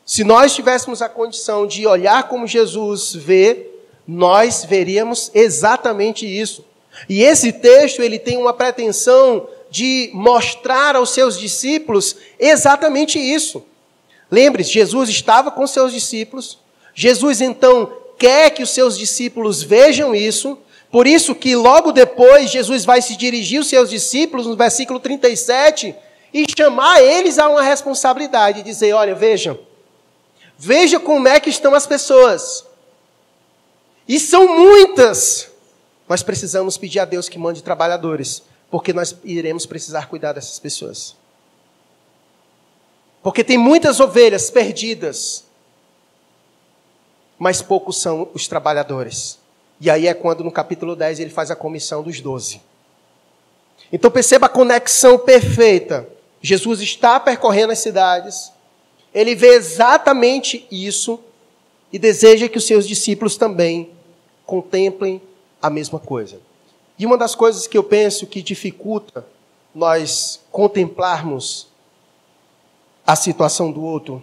Se 0.05 0.23
nós 0.23 0.55
tivéssemos 0.55 1.01
a 1.01 1.09
condição 1.09 1.67
de 1.67 1.87
olhar 1.87 2.29
como 2.29 2.47
Jesus 2.47 3.15
vê, 3.15 3.69
nós 4.07 4.65
veríamos 4.65 5.31
exatamente 5.35 6.27
isso. 6.27 6.65
E 7.09 7.23
esse 7.23 7.53
texto 7.53 8.03
ele 8.03 8.19
tem 8.19 8.37
uma 8.37 8.53
pretensão 8.53 9.49
de 9.71 10.11
mostrar 10.13 10.95
aos 10.95 11.11
seus 11.11 11.39
discípulos 11.39 12.17
exatamente 12.39 13.19
isso. 13.19 13.65
Lembre-se, 14.31 14.71
Jesus 14.71 15.09
estava 15.09 15.51
com 15.51 15.67
seus 15.67 15.93
discípulos. 15.93 16.59
Jesus 16.95 17.41
então 17.41 17.91
quer 18.19 18.51
que 18.51 18.63
os 18.63 18.71
seus 18.71 18.97
discípulos 18.99 19.63
vejam 19.63 20.15
isso. 20.15 20.59
Por 20.91 21.07
isso 21.07 21.35
que 21.35 21.57
logo 21.57 21.93
depois 21.93 22.51
Jesus 22.51 22.85
vai 22.85 23.03
se 23.03 23.17
dirigir 23.17 23.59
aos 23.59 23.69
seus 23.69 23.91
discípulos 23.91 24.47
no 24.47 24.55
versículo 24.55 25.01
37 25.01 25.95
e 26.33 26.45
chamar 26.57 27.03
eles 27.03 27.39
a 27.39 27.49
uma 27.49 27.63
responsabilidade, 27.63 28.63
dizer, 28.63 28.93
olha, 28.93 29.15
vejam, 29.15 29.59
Veja 30.59 31.01
como 31.01 31.29
é 31.29 31.41
que 31.41 31.51
estão 31.51 31.75
as 31.75 31.87
pessoas. 31.87 32.65
E 34.07 34.21
são 34.21 34.47
muitas. 34.57 35.51
Nós 36.09 36.23
precisamos 36.23 36.77
pedir 36.77 37.01
a 37.01 37.05
Deus 37.05 37.29
que 37.29 37.39
mande 37.39 37.63
trabalhadores, 37.63 38.43
porque 38.71 38.93
nós 38.93 39.17
iremos 39.25 39.67
precisar 39.67 40.09
cuidar 40.09 40.33
dessas 40.33 40.59
pessoas. 40.59 41.17
Porque 43.23 43.43
tem 43.43 43.57
muitas 43.57 44.01
ovelhas 44.01 44.51
perdidas, 44.51 45.45
mas 47.39 47.63
poucos 47.63 48.01
são 48.01 48.29
os 48.35 48.47
trabalhadores. 48.47 49.39
E 49.81 49.91
aí 49.91 50.07
é 50.07 50.15
quando 50.15 50.45
no 50.45 50.53
capítulo 50.53 50.95
10 50.95 51.21
ele 51.21 51.31
faz 51.31 51.51
a 51.51 51.57
comissão 51.57 52.03
dos 52.03 52.21
doze. 52.21 52.61
Então 53.91 54.11
perceba 54.11 54.47
a 54.47 54.51
conexão 54.51 55.19
perfeita. 55.19 56.07
Jesus 56.41 56.81
está 56.81 57.19
percorrendo 57.19 57.73
as 57.73 57.79
cidades, 57.79 58.53
ele 59.15 59.35
vê 59.35 59.55
exatamente 59.55 60.67
isso 60.71 61.21
e 61.93 61.99
deseja 61.99 62.49
que 62.49 62.59
os 62.59 62.67
seus 62.67 62.87
discípulos 62.87 63.37
também 63.37 63.91
contemplem 64.45 65.23
a 65.63 65.71
mesma 65.71 66.01
coisa. 66.01 66.41
E 66.99 67.07
uma 67.07 67.17
das 67.17 67.35
coisas 67.35 67.67
que 67.67 67.79
eu 67.79 67.85
penso 67.85 68.27
que 68.27 68.43
dificulta 68.43 69.25
nós 69.75 70.41
contemplarmos 70.51 71.69
a 73.07 73.15
situação 73.15 73.71
do 73.71 73.83
outro 73.83 74.23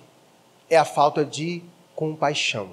é 0.69 0.77
a 0.77 0.85
falta 0.85 1.23
de 1.23 1.61
compaixão. 1.95 2.71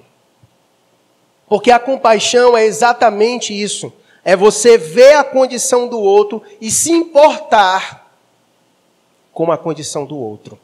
Porque 1.47 1.71
a 1.71 1.79
compaixão 1.79 2.55
é 2.57 2.65
exatamente 2.65 3.53
isso. 3.53 3.91
É 4.23 4.35
você 4.35 4.77
ver 4.77 5.15
a 5.15 5.23
condição 5.23 5.87
do 5.87 5.99
outro 5.99 6.43
e 6.59 6.69
se 6.69 6.91
importar 6.91 8.11
com 9.33 9.51
a 9.51 9.57
condição 9.57 10.05
do 10.05 10.17
outro. 10.17 10.59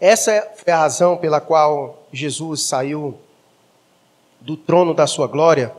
Essa 0.00 0.52
foi 0.56 0.72
a 0.72 0.78
razão 0.78 1.16
pela 1.16 1.40
qual 1.40 2.06
Jesus 2.12 2.62
saiu 2.62 3.18
do 4.40 4.56
trono 4.56 4.94
da 4.94 5.06
sua 5.06 5.26
glória 5.26 5.74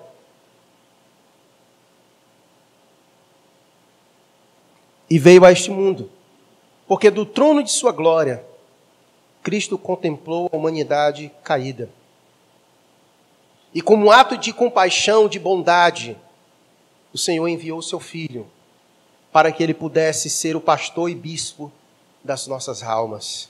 e 5.10 5.18
veio 5.18 5.46
a 5.46 5.52
este 5.52 5.72
mundo. 5.72 6.12
Porque 6.88 7.10
do 7.10 7.26
trono 7.26 7.64
de 7.64 7.72
sua 7.72 7.92
glória, 7.92 8.44
Cristo 9.42 9.78
contemplou 9.78 10.50
a 10.52 10.58
humanidade 10.58 11.32
caída. 11.44 11.90
E 13.74 13.82
como 13.82 14.12
ato 14.12 14.38
de 14.38 14.52
compaixão, 14.52 15.30
de 15.30 15.40
bondade, 15.40 16.18
o 17.14 17.18
Senhor 17.18 17.48
enviou 17.48 17.80
o 17.80 17.84
seu 17.84 18.00
filho 18.00 18.48
para 19.32 19.52
que 19.52 19.64
ele 19.64 19.74
pudesse 19.74 20.30
ser 20.30 20.56
o 20.56 20.62
pastor 20.62 21.10
e 21.10 21.16
bispo 21.16 21.72
das 22.24 22.48
nossas 22.48 22.84
almas. 22.84 23.50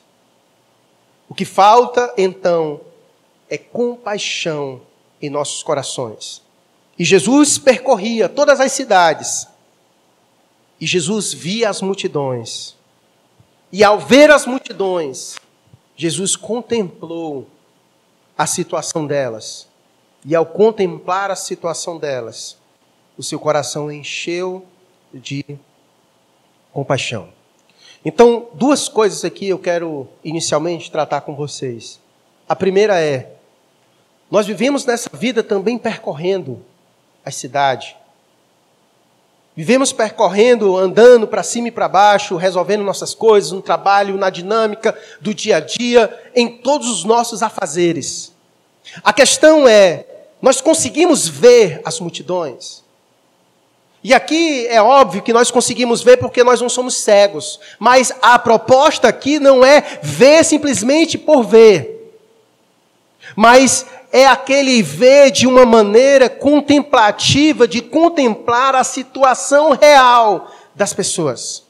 O 1.29 1.35
que 1.35 1.45
falta, 1.45 2.11
então, 2.17 2.81
é 3.47 3.57
compaixão 3.57 4.81
em 5.21 5.29
nossos 5.29 5.61
corações. 5.61 6.41
E 6.97 7.05
Jesus 7.05 7.59
percorria 7.59 8.27
todas 8.27 8.59
as 8.59 8.71
cidades. 8.71 9.47
E 10.81 10.87
Jesus 10.87 11.31
via 11.31 11.69
as 11.69 11.81
multidões. 11.81 12.75
E 13.71 13.83
ao 13.83 13.99
ver 13.99 14.31
as 14.31 14.47
multidões, 14.47 15.35
Jesus 15.95 16.35
contemplou 16.35 17.47
a 18.35 18.47
situação 18.47 19.05
delas. 19.05 19.67
E 20.25 20.35
ao 20.35 20.45
contemplar 20.45 21.29
a 21.29 21.35
situação 21.35 21.97
delas, 21.99 22.57
o 23.15 23.23
seu 23.23 23.39
coração 23.39 23.91
encheu 23.91 24.65
de 25.13 25.45
compaixão. 26.73 27.38
Então, 28.03 28.47
duas 28.53 28.87
coisas 28.87 29.25
aqui 29.25 29.49
eu 29.49 29.59
quero 29.59 30.07
inicialmente 30.23 30.91
tratar 30.91 31.21
com 31.21 31.35
vocês. 31.35 31.99
A 32.47 32.55
primeira 32.55 32.99
é: 32.99 33.33
nós 34.31 34.45
vivemos 34.45 34.85
nessa 34.85 35.09
vida 35.11 35.43
também 35.43 35.77
percorrendo 35.77 36.63
a 37.25 37.31
cidade. 37.31 37.95
Vivemos 39.55 39.91
percorrendo, 39.91 40.77
andando 40.77 41.27
para 41.27 41.43
cima 41.43 41.67
e 41.67 41.71
para 41.71 41.89
baixo, 41.89 42.37
resolvendo 42.37 42.81
nossas 42.81 43.13
coisas 43.13 43.51
no 43.51 43.61
trabalho, 43.61 44.17
na 44.17 44.29
dinâmica 44.29 44.97
do 45.19 45.33
dia 45.33 45.57
a 45.57 45.59
dia, 45.59 46.31
em 46.33 46.47
todos 46.59 46.89
os 46.89 47.03
nossos 47.03 47.43
afazeres. 47.43 48.31
A 49.03 49.11
questão 49.11 49.67
é: 49.67 50.05
nós 50.41 50.61
conseguimos 50.61 51.27
ver 51.27 51.81
as 51.83 51.99
multidões? 51.99 52.83
E 54.03 54.13
aqui 54.13 54.65
é 54.67 54.81
óbvio 54.81 55.21
que 55.21 55.33
nós 55.33 55.51
conseguimos 55.51 56.01
ver 56.01 56.17
porque 56.17 56.43
nós 56.43 56.61
não 56.61 56.69
somos 56.69 56.95
cegos. 56.95 57.59
Mas 57.77 58.13
a 58.21 58.39
proposta 58.39 59.09
aqui 59.09 59.39
não 59.39 59.65
é 59.65 59.99
ver 60.01 60.43
simplesmente 60.45 61.17
por 61.17 61.43
ver, 61.43 61.97
mas 63.35 63.85
é 64.11 64.25
aquele 64.25 64.81
ver 64.81 65.31
de 65.31 65.45
uma 65.45 65.65
maneira 65.65 66.29
contemplativa, 66.29 67.67
de 67.67 67.81
contemplar 67.81 68.73
a 68.73 68.83
situação 68.83 69.71
real 69.71 70.49
das 70.73 70.93
pessoas. 70.93 71.63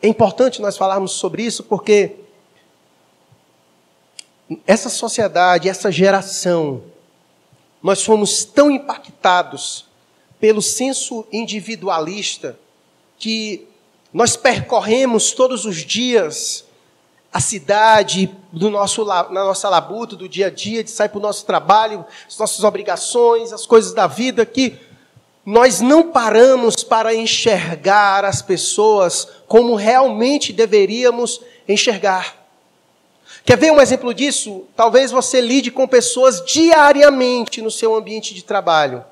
É 0.00 0.08
importante 0.08 0.60
nós 0.60 0.76
falarmos 0.76 1.12
sobre 1.12 1.44
isso 1.44 1.62
porque 1.62 2.16
essa 4.66 4.88
sociedade, 4.88 5.68
essa 5.68 5.92
geração, 5.92 6.82
nós 7.82 8.02
fomos 8.02 8.44
tão 8.44 8.70
impactados 8.70 9.86
pelo 10.42 10.60
senso 10.60 11.24
individualista 11.30 12.58
que 13.16 13.64
nós 14.12 14.36
percorremos 14.36 15.30
todos 15.30 15.64
os 15.64 15.76
dias 15.76 16.64
a 17.32 17.40
cidade 17.40 18.28
do 18.50 18.68
nosso, 18.68 19.04
na 19.04 19.44
nossa 19.44 19.68
labuta, 19.68 20.16
do 20.16 20.28
dia 20.28 20.48
a 20.48 20.50
dia, 20.50 20.82
de 20.82 20.90
sair 20.90 21.10
para 21.10 21.18
o 21.18 21.22
nosso 21.22 21.46
trabalho, 21.46 22.04
as 22.26 22.36
nossas 22.36 22.64
obrigações, 22.64 23.52
as 23.52 23.64
coisas 23.66 23.94
da 23.94 24.08
vida, 24.08 24.44
que 24.44 24.76
nós 25.46 25.80
não 25.80 26.10
paramos 26.10 26.82
para 26.82 27.14
enxergar 27.14 28.24
as 28.24 28.42
pessoas 28.42 29.28
como 29.46 29.76
realmente 29.76 30.52
deveríamos 30.52 31.40
enxergar. 31.68 32.44
Quer 33.44 33.56
ver 33.56 33.70
um 33.70 33.80
exemplo 33.80 34.12
disso? 34.12 34.64
Talvez 34.74 35.12
você 35.12 35.40
lide 35.40 35.70
com 35.70 35.86
pessoas 35.86 36.44
diariamente 36.44 37.62
no 37.62 37.70
seu 37.70 37.94
ambiente 37.94 38.34
de 38.34 38.42
trabalho. 38.42 39.04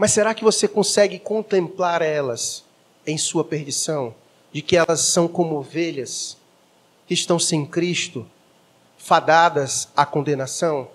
Mas 0.00 0.12
será 0.12 0.32
que 0.32 0.42
você 0.42 0.66
consegue 0.66 1.18
contemplar 1.18 2.00
elas 2.00 2.64
em 3.06 3.18
sua 3.18 3.44
perdição? 3.44 4.14
De 4.50 4.62
que 4.62 4.74
elas 4.74 5.00
são 5.02 5.28
como 5.28 5.56
ovelhas 5.56 6.38
que 7.06 7.12
estão 7.12 7.38
sem 7.38 7.66
Cristo, 7.66 8.26
fadadas 8.96 9.88
à 9.94 10.06
condenação? 10.06 10.88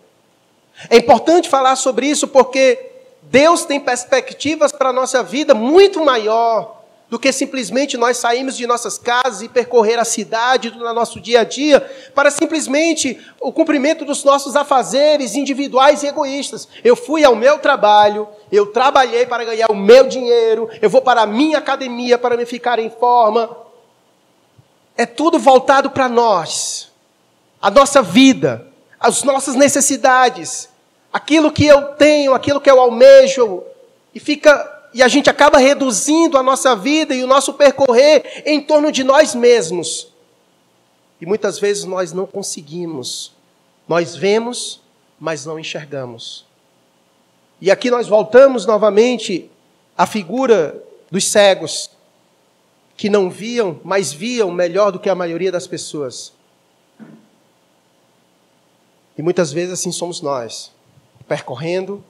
É 0.89 0.97
importante 0.97 1.47
falar 1.47 1.75
sobre 1.75 2.07
isso 2.07 2.27
porque 2.27 2.93
Deus 3.21 3.63
tem 3.63 3.79
perspectivas 3.79 4.71
para 4.71 4.89
a 4.89 4.93
nossa 4.93 5.21
vida 5.21 5.53
muito 5.53 6.03
maior 6.03 6.74
do 7.15 7.19
que 7.19 7.31
simplesmente 7.31 7.95
nós 7.95 8.17
sairmos 8.17 8.57
de 8.57 8.67
nossas 8.67 8.97
casas 8.97 9.41
e 9.41 9.47
percorrer 9.47 9.97
a 9.97 10.03
cidade 10.03 10.69
no 10.71 10.93
nosso 10.93 11.17
dia 11.21 11.39
a 11.39 11.43
dia 11.45 11.79
para 12.13 12.29
simplesmente 12.29 13.17
o 13.39 13.53
cumprimento 13.53 14.03
dos 14.03 14.21
nossos 14.25 14.53
afazeres 14.53 15.33
individuais 15.33 16.03
e 16.03 16.07
egoístas. 16.07 16.67
Eu 16.83 16.93
fui 16.93 17.23
ao 17.23 17.33
meu 17.33 17.57
trabalho, 17.57 18.27
eu 18.51 18.65
trabalhei 18.65 19.25
para 19.25 19.45
ganhar 19.45 19.71
o 19.71 19.75
meu 19.75 20.09
dinheiro, 20.09 20.69
eu 20.81 20.89
vou 20.89 21.01
para 21.01 21.21
a 21.21 21.25
minha 21.25 21.57
academia 21.57 22.17
para 22.17 22.35
me 22.35 22.45
ficar 22.45 22.79
em 22.79 22.89
forma. 22.89 23.49
É 24.97 25.05
tudo 25.05 25.39
voltado 25.39 25.89
para 25.89 26.09
nós, 26.09 26.91
a 27.61 27.71
nossa 27.71 28.01
vida, 28.01 28.67
as 28.99 29.23
nossas 29.23 29.55
necessidades, 29.55 30.67
aquilo 31.13 31.49
que 31.49 31.65
eu 31.65 31.93
tenho, 31.93 32.33
aquilo 32.33 32.59
que 32.59 32.69
eu 32.69 32.77
almejo, 32.77 33.63
e 34.13 34.19
fica 34.19 34.74
e 34.95 35.03
a 35.03 35.09
gente 35.09 35.29
acaba 35.29 35.57
reduzindo 35.57 36.37
a 36.37 36.41
nossa 36.41 36.73
vida 36.73 37.13
e 37.13 37.21
o 37.21 37.27
nosso 37.27 37.55
percorrer 37.55 38.43
em 38.45 38.61
torno 38.61 38.93
de 38.93 39.03
nós 39.03 39.35
mesmos. 39.35 40.07
E 41.19 41.25
muitas 41.25 41.59
vezes 41.59 41.83
nós 41.83 42.13
não 42.13 42.25
conseguimos. 42.25 43.33
Nós 43.89 44.15
vemos, 44.15 44.79
mas 45.19 45.45
não 45.45 45.59
enxergamos. 45.59 46.45
E 47.59 47.69
aqui 47.69 47.91
nós 47.91 48.07
voltamos 48.07 48.65
novamente 48.65 49.51
à 49.97 50.05
figura 50.05 50.81
dos 51.11 51.27
cegos, 51.27 51.89
que 52.95 53.09
não 53.09 53.29
viam, 53.29 53.81
mas 53.83 54.13
viam 54.13 54.49
melhor 54.49 54.93
do 54.93 54.99
que 54.99 55.09
a 55.09 55.15
maioria 55.15 55.51
das 55.51 55.67
pessoas. 55.67 56.31
E 59.17 59.21
muitas 59.21 59.51
vezes 59.51 59.73
assim 59.73 59.91
somos 59.91 60.21
nós, 60.21 60.71
percorrendo, 61.27 62.01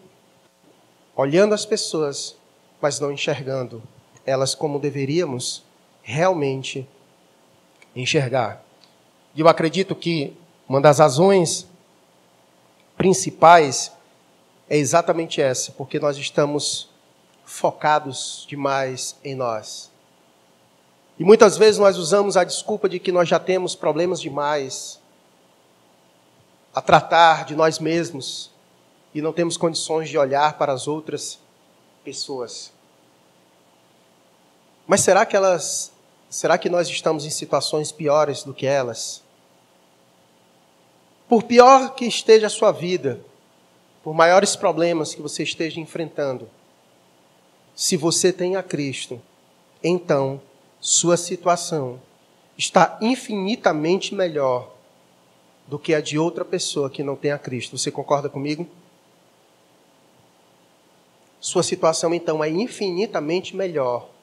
olhando 1.15 1.55
as 1.55 1.65
pessoas 1.65 2.35
mas 2.81 2.99
não 2.99 3.11
enxergando 3.11 3.81
elas 4.25 4.55
como 4.55 4.79
deveríamos 4.79 5.63
realmente 6.01 6.87
enxergar. 7.95 8.63
E 9.33 9.41
eu 9.41 9.47
acredito 9.47 9.95
que 9.95 10.35
uma 10.67 10.81
das 10.81 10.99
razões 10.99 11.67
principais 12.97 13.91
é 14.69 14.77
exatamente 14.77 15.41
essa, 15.41 15.71
porque 15.73 15.99
nós 15.99 16.17
estamos 16.17 16.89
focados 17.45 18.45
demais 18.49 19.15
em 19.23 19.35
nós. 19.35 19.91
E 21.17 21.23
muitas 21.23 21.57
vezes 21.57 21.79
nós 21.79 21.97
usamos 21.97 22.35
a 22.35 22.43
desculpa 22.43 22.89
de 22.89 22.99
que 22.99 23.11
nós 23.11 23.29
já 23.29 23.39
temos 23.39 23.75
problemas 23.75 24.19
demais 24.19 24.99
a 26.73 26.81
tratar 26.81 27.45
de 27.45 27.55
nós 27.55 27.79
mesmos 27.79 28.51
e 29.13 29.21
não 29.21 29.31
temos 29.31 29.55
condições 29.55 30.09
de 30.09 30.17
olhar 30.17 30.57
para 30.57 30.73
as 30.73 30.87
outras 30.87 31.39
pessoas. 32.03 32.74
Mas 34.87 35.01
será 35.01 35.25
que 35.25 35.35
elas, 35.35 35.91
será 36.29 36.57
que 36.57 36.69
nós 36.69 36.87
estamos 36.87 37.25
em 37.25 37.29
situações 37.29 37.91
piores 37.91 38.43
do 38.43 38.53
que 38.53 38.65
elas? 38.65 39.23
Por 41.27 41.43
pior 41.43 41.95
que 41.95 42.05
esteja 42.05 42.47
a 42.47 42.51
sua 42.51 42.71
vida, 42.71 43.19
por 44.03 44.13
maiores 44.13 44.55
problemas 44.55 45.15
que 45.15 45.21
você 45.21 45.41
esteja 45.41 45.79
enfrentando, 45.79 46.47
se 47.75 47.97
você 47.97 48.31
tem 48.31 48.55
a 48.55 48.63
Cristo, 48.63 49.19
então 49.83 50.39
sua 50.79 51.17
situação 51.17 51.99
está 52.55 52.97
infinitamente 53.01 54.13
melhor 54.13 54.71
do 55.67 55.79
que 55.79 55.95
a 55.95 55.99
de 55.99 56.19
outra 56.19 56.45
pessoa 56.45 56.89
que 56.89 57.03
não 57.03 57.15
tem 57.15 57.31
a 57.31 57.39
Cristo. 57.39 57.77
Você 57.77 57.89
concorda 57.89 58.29
comigo? 58.29 58.67
Sua 61.41 61.63
situação 61.63 62.13
então 62.13 62.43
é 62.43 62.49
infinitamente 62.49 63.55
melhor 63.55 64.14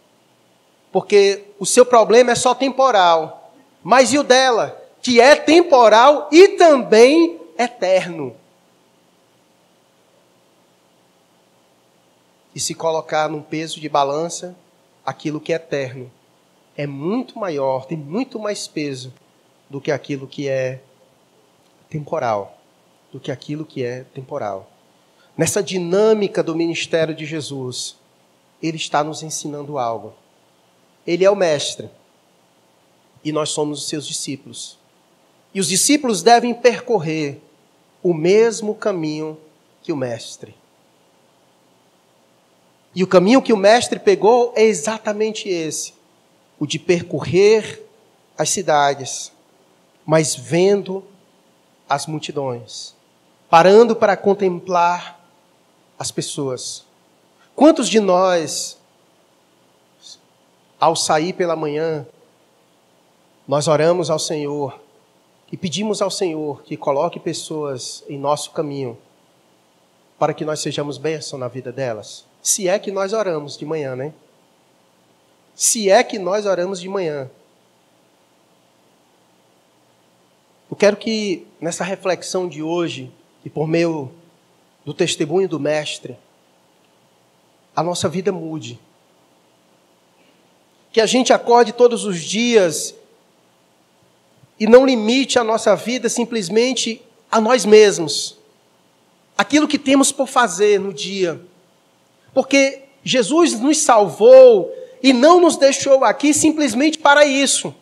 porque 0.92 1.44
o 1.58 1.64
seu 1.64 1.86
problema 1.86 2.32
é 2.32 2.34
só 2.34 2.54
temporal. 2.54 3.50
Mas 3.82 4.12
e 4.12 4.18
o 4.18 4.22
dela? 4.22 4.80
Que 5.00 5.20
é 5.20 5.34
temporal 5.34 6.28
e 6.30 6.48
também 6.48 7.40
eterno. 7.58 8.36
E 12.54 12.60
se 12.60 12.74
colocar 12.74 13.28
num 13.28 13.42
peso 13.42 13.80
de 13.80 13.88
balança, 13.88 14.54
aquilo 15.04 15.40
que 15.40 15.52
é 15.52 15.56
eterno 15.56 16.10
é 16.76 16.86
muito 16.86 17.38
maior, 17.38 17.86
tem 17.86 17.96
muito 17.98 18.38
mais 18.38 18.66
peso 18.66 19.12
do 19.68 19.80
que 19.80 19.90
aquilo 19.90 20.26
que 20.26 20.48
é 20.48 20.80
temporal, 21.88 22.58
do 23.10 23.20
que 23.20 23.30
aquilo 23.30 23.64
que 23.64 23.84
é 23.84 24.04
temporal. 24.14 24.70
Nessa 25.36 25.62
dinâmica 25.62 26.42
do 26.42 26.54
ministério 26.54 27.14
de 27.14 27.24
Jesus, 27.24 27.96
ele 28.62 28.76
está 28.76 29.02
nos 29.02 29.22
ensinando 29.22 29.78
algo. 29.78 30.14
Ele 31.06 31.24
é 31.24 31.30
o 31.30 31.36
mestre 31.36 31.90
e 33.24 33.32
nós 33.32 33.50
somos 33.50 33.80
os 33.80 33.88
seus 33.88 34.06
discípulos. 34.06 34.78
E 35.54 35.60
os 35.60 35.68
discípulos 35.68 36.22
devem 36.22 36.54
percorrer 36.54 37.40
o 38.02 38.12
mesmo 38.12 38.74
caminho 38.74 39.38
que 39.82 39.92
o 39.92 39.96
mestre. 39.96 40.54
E 42.94 43.02
o 43.02 43.06
caminho 43.06 43.42
que 43.42 43.52
o 43.52 43.56
mestre 43.56 43.98
pegou 43.98 44.52
é 44.56 44.62
exatamente 44.62 45.48
esse: 45.48 45.94
o 46.58 46.66
de 46.66 46.78
percorrer 46.78 47.84
as 48.36 48.50
cidades, 48.50 49.32
mas 50.04 50.34
vendo 50.34 51.04
as 51.88 52.06
multidões, 52.06 52.94
parando 53.48 53.94
para 53.94 54.16
contemplar 54.16 55.20
as 55.98 56.10
pessoas. 56.10 56.84
Quantos 57.54 57.88
de 57.88 58.00
nós 58.00 58.78
ao 60.82 60.96
sair 60.96 61.32
pela 61.32 61.54
manhã, 61.54 62.04
nós 63.46 63.68
oramos 63.68 64.10
ao 64.10 64.18
Senhor 64.18 64.80
e 65.52 65.56
pedimos 65.56 66.02
ao 66.02 66.10
Senhor 66.10 66.64
que 66.64 66.76
coloque 66.76 67.20
pessoas 67.20 68.02
em 68.08 68.18
nosso 68.18 68.50
caminho 68.50 68.98
para 70.18 70.34
que 70.34 70.44
nós 70.44 70.58
sejamos 70.58 70.98
bênção 70.98 71.38
na 71.38 71.46
vida 71.46 71.70
delas. 71.70 72.24
Se 72.42 72.66
é 72.66 72.80
que 72.80 72.90
nós 72.90 73.12
oramos 73.12 73.56
de 73.56 73.64
manhã, 73.64 73.94
né? 73.94 74.12
Se 75.54 75.88
é 75.88 76.02
que 76.02 76.18
nós 76.18 76.46
oramos 76.46 76.80
de 76.80 76.88
manhã. 76.88 77.30
Eu 80.68 80.76
quero 80.76 80.96
que 80.96 81.46
nessa 81.60 81.84
reflexão 81.84 82.48
de 82.48 82.60
hoje, 82.60 83.08
e 83.44 83.48
por 83.48 83.68
meio 83.68 84.10
do 84.84 84.92
testemunho 84.92 85.48
do 85.48 85.60
Mestre, 85.60 86.18
a 87.76 87.84
nossa 87.84 88.08
vida 88.08 88.32
mude 88.32 88.80
que 90.92 91.00
a 91.00 91.06
gente 91.06 91.32
acorde 91.32 91.72
todos 91.72 92.04
os 92.04 92.20
dias 92.20 92.94
e 94.60 94.66
não 94.66 94.84
limite 94.84 95.38
a 95.38 95.44
nossa 95.44 95.74
vida 95.74 96.08
simplesmente 96.08 97.02
a 97.30 97.40
nós 97.40 97.64
mesmos, 97.64 98.36
aquilo 99.36 99.66
que 99.66 99.78
temos 99.78 100.12
por 100.12 100.28
fazer 100.28 100.78
no 100.78 100.92
dia. 100.92 101.40
Porque 102.34 102.82
Jesus 103.02 103.58
nos 103.58 103.78
salvou 103.78 104.72
e 105.02 105.12
não 105.12 105.40
nos 105.40 105.56
deixou 105.56 106.04
aqui 106.04 106.34
simplesmente 106.34 106.98
para 106.98 107.24
isso. 107.24 107.74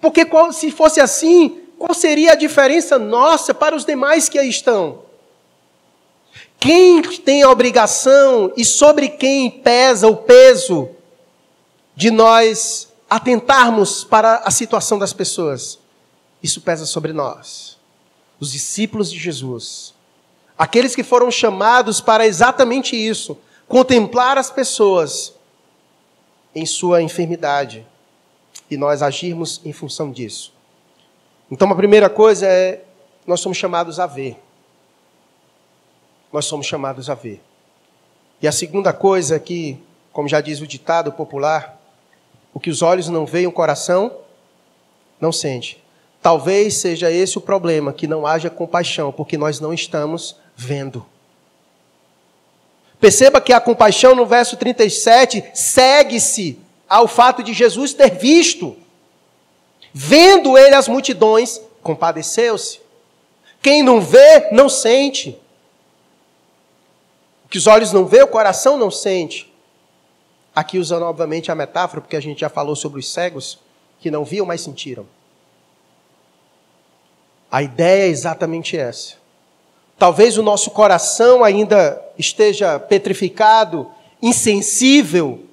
Porque 0.00 0.26
se 0.52 0.70
fosse 0.70 1.00
assim, 1.00 1.60
qual 1.78 1.94
seria 1.94 2.32
a 2.32 2.36
diferença 2.36 2.98
nossa 2.98 3.52
para 3.52 3.76
os 3.76 3.84
demais 3.84 4.28
que 4.28 4.38
aí 4.38 4.48
estão? 4.48 5.02
Quem 6.58 7.02
tem 7.02 7.42
a 7.42 7.50
obrigação 7.50 8.52
e 8.56 8.64
sobre 8.64 9.10
quem 9.10 9.50
pesa 9.50 10.08
o 10.08 10.16
peso 10.16 10.88
de 11.94 12.10
nós 12.10 12.88
atentarmos 13.08 14.04
para 14.04 14.36
a 14.38 14.50
situação 14.50 14.98
das 14.98 15.12
pessoas? 15.12 15.78
Isso 16.42 16.60
pesa 16.60 16.86
sobre 16.86 17.12
nós, 17.12 17.78
os 18.40 18.52
discípulos 18.52 19.10
de 19.10 19.18
Jesus, 19.18 19.94
aqueles 20.58 20.94
que 20.94 21.02
foram 21.02 21.30
chamados 21.30 22.00
para 22.00 22.26
exatamente 22.26 22.96
isso 22.96 23.38
contemplar 23.68 24.36
as 24.36 24.50
pessoas 24.50 25.34
em 26.54 26.66
sua 26.66 27.00
enfermidade 27.00 27.86
e 28.70 28.76
nós 28.76 29.02
agirmos 29.02 29.60
em 29.64 29.72
função 29.72 30.10
disso. 30.10 30.52
Então, 31.50 31.70
a 31.70 31.74
primeira 31.74 32.10
coisa 32.10 32.46
é: 32.46 32.84
nós 33.26 33.40
somos 33.40 33.56
chamados 33.56 34.00
a 34.00 34.06
ver 34.06 34.38
nós 36.32 36.46
somos 36.46 36.66
chamados 36.66 37.10
a 37.10 37.14
ver. 37.14 37.42
E 38.40 38.48
a 38.48 38.52
segunda 38.52 38.92
coisa 38.92 39.36
é 39.36 39.38
que, 39.38 39.78
como 40.12 40.28
já 40.28 40.40
diz 40.40 40.60
o 40.60 40.66
ditado 40.66 41.12
popular, 41.12 41.78
o 42.52 42.60
que 42.60 42.70
os 42.70 42.82
olhos 42.82 43.08
não 43.08 43.24
veem, 43.26 43.46
o 43.46 43.52
coração 43.52 44.12
não 45.20 45.32
sente. 45.32 45.82
Talvez 46.20 46.76
seja 46.76 47.10
esse 47.10 47.38
o 47.38 47.40
problema, 47.40 47.92
que 47.92 48.06
não 48.06 48.26
haja 48.26 48.48
compaixão, 48.48 49.10
porque 49.10 49.36
nós 49.36 49.58
não 49.58 49.72
estamos 49.72 50.36
vendo. 50.56 51.04
Perceba 53.00 53.40
que 53.40 53.52
a 53.52 53.60
compaixão 53.60 54.14
no 54.14 54.24
verso 54.24 54.56
37 54.56 55.44
segue-se 55.54 56.58
ao 56.88 57.08
fato 57.08 57.42
de 57.42 57.52
Jesus 57.52 57.92
ter 57.92 58.10
visto. 58.10 58.76
Vendo 59.92 60.56
ele 60.56 60.74
as 60.74 60.86
multidões, 60.86 61.60
compadeceu-se. 61.82 62.80
Quem 63.60 63.82
não 63.82 64.00
vê, 64.00 64.48
não 64.52 64.68
sente 64.68 65.38
que 67.52 67.58
os 67.58 67.66
olhos 67.66 67.92
não 67.92 68.06
veem, 68.06 68.22
o 68.22 68.28
coração 68.28 68.78
não 68.78 68.90
sente. 68.90 69.51
Aqui 70.54 70.78
usando, 70.78 71.04
obviamente, 71.04 71.50
a 71.50 71.54
metáfora, 71.54 72.00
porque 72.00 72.16
a 72.16 72.20
gente 72.20 72.40
já 72.40 72.48
falou 72.48 72.76
sobre 72.76 73.00
os 73.00 73.10
cegos 73.10 73.58
que 74.00 74.10
não 74.10 74.24
viam, 74.24 74.44
mas 74.44 74.60
sentiram. 74.60 75.06
A 77.50 77.62
ideia 77.62 78.04
é 78.04 78.08
exatamente 78.08 78.76
essa. 78.76 79.14
Talvez 79.98 80.36
o 80.36 80.42
nosso 80.42 80.70
coração 80.70 81.44
ainda 81.44 82.02
esteja 82.18 82.78
petrificado, 82.78 83.90
insensível 84.20 85.44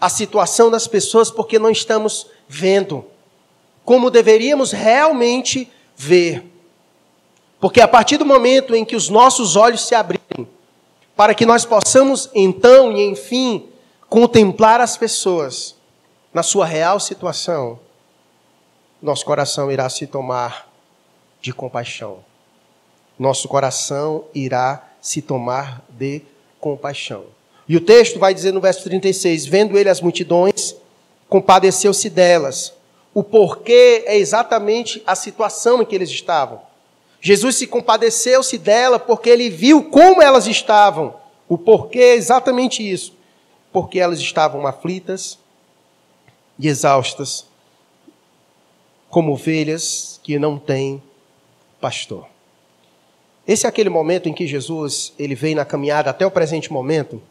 à 0.00 0.08
situação 0.08 0.70
das 0.70 0.86
pessoas, 0.86 1.30
porque 1.30 1.58
não 1.58 1.70
estamos 1.70 2.26
vendo 2.48 3.04
como 3.84 4.10
deveríamos 4.10 4.72
realmente 4.72 5.70
ver. 5.96 6.44
Porque 7.60 7.80
a 7.80 7.88
partir 7.88 8.16
do 8.16 8.26
momento 8.26 8.74
em 8.74 8.84
que 8.84 8.96
os 8.96 9.08
nossos 9.08 9.54
olhos 9.54 9.86
se 9.86 9.94
abrirem, 9.94 10.48
para 11.14 11.34
que 11.34 11.46
nós 11.46 11.64
possamos 11.64 12.28
então 12.34 12.92
e 12.92 13.02
enfim 13.04 13.68
contemplar 14.08 14.80
as 14.80 14.96
pessoas 14.96 15.76
na 16.32 16.42
sua 16.42 16.66
real 16.66 17.00
situação, 17.00 17.78
nosso 19.00 19.24
coração 19.24 19.70
irá 19.70 19.88
se 19.88 20.06
tomar 20.06 20.70
de 21.40 21.52
compaixão. 21.52 22.18
Nosso 23.18 23.48
coração 23.48 24.24
irá 24.34 24.86
se 25.00 25.22
tomar 25.22 25.84
de 25.90 26.22
compaixão. 26.60 27.24
E 27.68 27.76
o 27.76 27.80
texto 27.80 28.18
vai 28.18 28.34
dizer 28.34 28.52
no 28.52 28.60
verso 28.60 28.84
36: 28.84 29.46
Vendo 29.46 29.78
ele 29.78 29.88
as 29.88 30.00
multidões, 30.00 30.76
compadeceu-se 31.28 32.10
delas. 32.10 32.72
O 33.14 33.22
porquê 33.22 34.04
é 34.06 34.18
exatamente 34.18 35.02
a 35.06 35.14
situação 35.14 35.80
em 35.80 35.84
que 35.86 35.94
eles 35.94 36.10
estavam. 36.10 36.60
Jesus 37.20 37.56
se 37.56 37.66
compadeceu-se 37.66 38.58
dela 38.58 38.98
porque 38.98 39.30
ele 39.30 39.48
viu 39.48 39.84
como 39.84 40.22
elas 40.22 40.46
estavam. 40.46 41.14
O 41.48 41.56
porquê 41.56 41.98
é 41.98 42.14
exatamente 42.14 42.88
isso. 42.88 43.15
Porque 43.76 43.98
elas 43.98 44.20
estavam 44.20 44.66
aflitas 44.66 45.38
e 46.58 46.66
exaustas, 46.66 47.44
como 49.10 49.32
ovelhas 49.32 50.18
que 50.22 50.38
não 50.38 50.58
têm 50.58 51.02
pastor. 51.78 52.26
Esse 53.46 53.66
é 53.66 53.68
aquele 53.68 53.90
momento 53.90 54.30
em 54.30 54.32
que 54.32 54.46
Jesus 54.46 55.12
ele 55.18 55.34
vem 55.34 55.54
na 55.54 55.62
caminhada 55.62 56.08
até 56.08 56.24
o 56.24 56.30
presente 56.30 56.72
momento. 56.72 57.22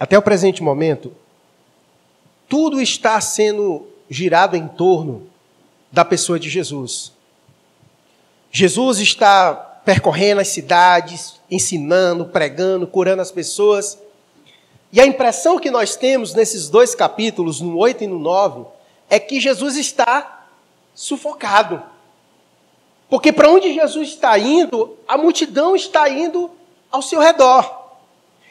Até 0.00 0.16
o 0.16 0.22
presente 0.22 0.62
momento, 0.62 1.14
tudo 2.48 2.80
está 2.80 3.20
sendo 3.20 3.86
girado 4.08 4.56
em 4.56 4.66
torno 4.66 5.28
da 5.92 6.06
pessoa 6.06 6.40
de 6.40 6.48
Jesus. 6.48 7.12
Jesus 8.50 8.98
está 8.98 9.67
percorrendo 9.88 10.42
as 10.42 10.48
cidades, 10.48 11.40
ensinando, 11.50 12.26
pregando, 12.26 12.86
curando 12.86 13.22
as 13.22 13.32
pessoas. 13.32 13.98
E 14.92 15.00
a 15.00 15.06
impressão 15.06 15.58
que 15.58 15.70
nós 15.70 15.96
temos 15.96 16.34
nesses 16.34 16.68
dois 16.68 16.94
capítulos, 16.94 17.62
no 17.62 17.74
8 17.78 18.04
e 18.04 18.06
no 18.06 18.18
9, 18.18 18.66
é 19.08 19.18
que 19.18 19.40
Jesus 19.40 19.78
está 19.78 20.44
sufocado. 20.94 21.82
Porque 23.08 23.32
para 23.32 23.48
onde 23.48 23.72
Jesus 23.72 24.10
está 24.10 24.38
indo, 24.38 24.94
a 25.08 25.16
multidão 25.16 25.74
está 25.74 26.06
indo 26.10 26.50
ao 26.92 27.00
seu 27.00 27.18
redor. 27.18 27.94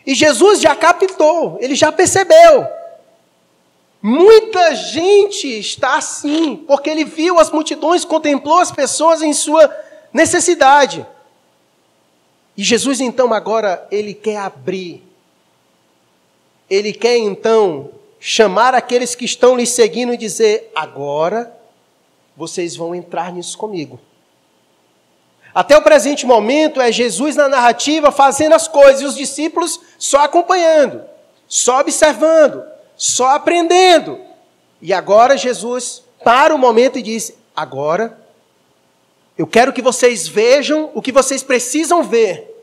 E 0.08 0.16
Jesus 0.16 0.60
já 0.60 0.76
captou, 0.76 1.60
ele 1.62 1.76
já 1.76 1.92
percebeu. 1.92 2.68
Muita 4.02 4.74
gente 4.74 5.48
está 5.60 5.98
assim, 5.98 6.56
porque 6.68 6.90
ele 6.90 7.06
viu 7.06 7.40
as 7.40 7.52
multidões, 7.52 8.04
contemplou 8.04 8.58
as 8.58 8.72
pessoas 8.72 9.22
em 9.22 9.34
sua 9.34 9.72
necessidade. 10.12 11.06
E 12.58 12.64
Jesus 12.64 13.00
então 13.00 13.32
agora 13.32 13.88
ele 13.92 14.16
quer 14.16 14.38
abrir. 14.38 15.04
Ele 16.68 16.92
quer 16.92 17.18
então 17.18 17.92
chamar 18.20 18.74
aqueles 18.74 19.14
que 19.14 19.26
estão 19.26 19.56
lhe 19.56 19.66
seguindo 19.66 20.12
e 20.14 20.18
dizer: 20.18 20.72
"Agora 20.76 21.56
vocês 22.36 22.76
vão 22.76 22.96
entrar 22.96 23.32
nisso 23.32 23.58
comigo". 23.58 24.00
Até 25.54 25.78
o 25.78 25.82
presente 25.82 26.26
momento 26.26 26.82
é 26.82 26.92
Jesus 26.92 27.36
na 27.36 27.48
narrativa 27.48 28.12
fazendo 28.12 28.54
as 28.54 28.68
coisas 28.68 29.02
e 29.02 29.06
os 29.06 29.16
discípulos 29.16 29.80
só 29.98 30.24
acompanhando, 30.24 31.04
só 31.48 31.80
observando, 31.80 32.64
só 32.96 33.36
aprendendo. 33.36 34.20
E 34.82 34.94
agora 34.94 35.38
Jesus 35.38 36.04
para 36.24 36.54
o 36.54 36.58
momento 36.58 36.98
e 36.98 37.04
diz: 37.04 37.34
agora 37.56 38.27
eu 39.38 39.46
quero 39.46 39.72
que 39.72 39.82
vocês 39.82 40.28
vejam 40.28 40.92
o 40.96 41.02
que 41.02 41.12
vocês 41.12 41.44
precisam 41.44 42.04
ver. 42.04 42.56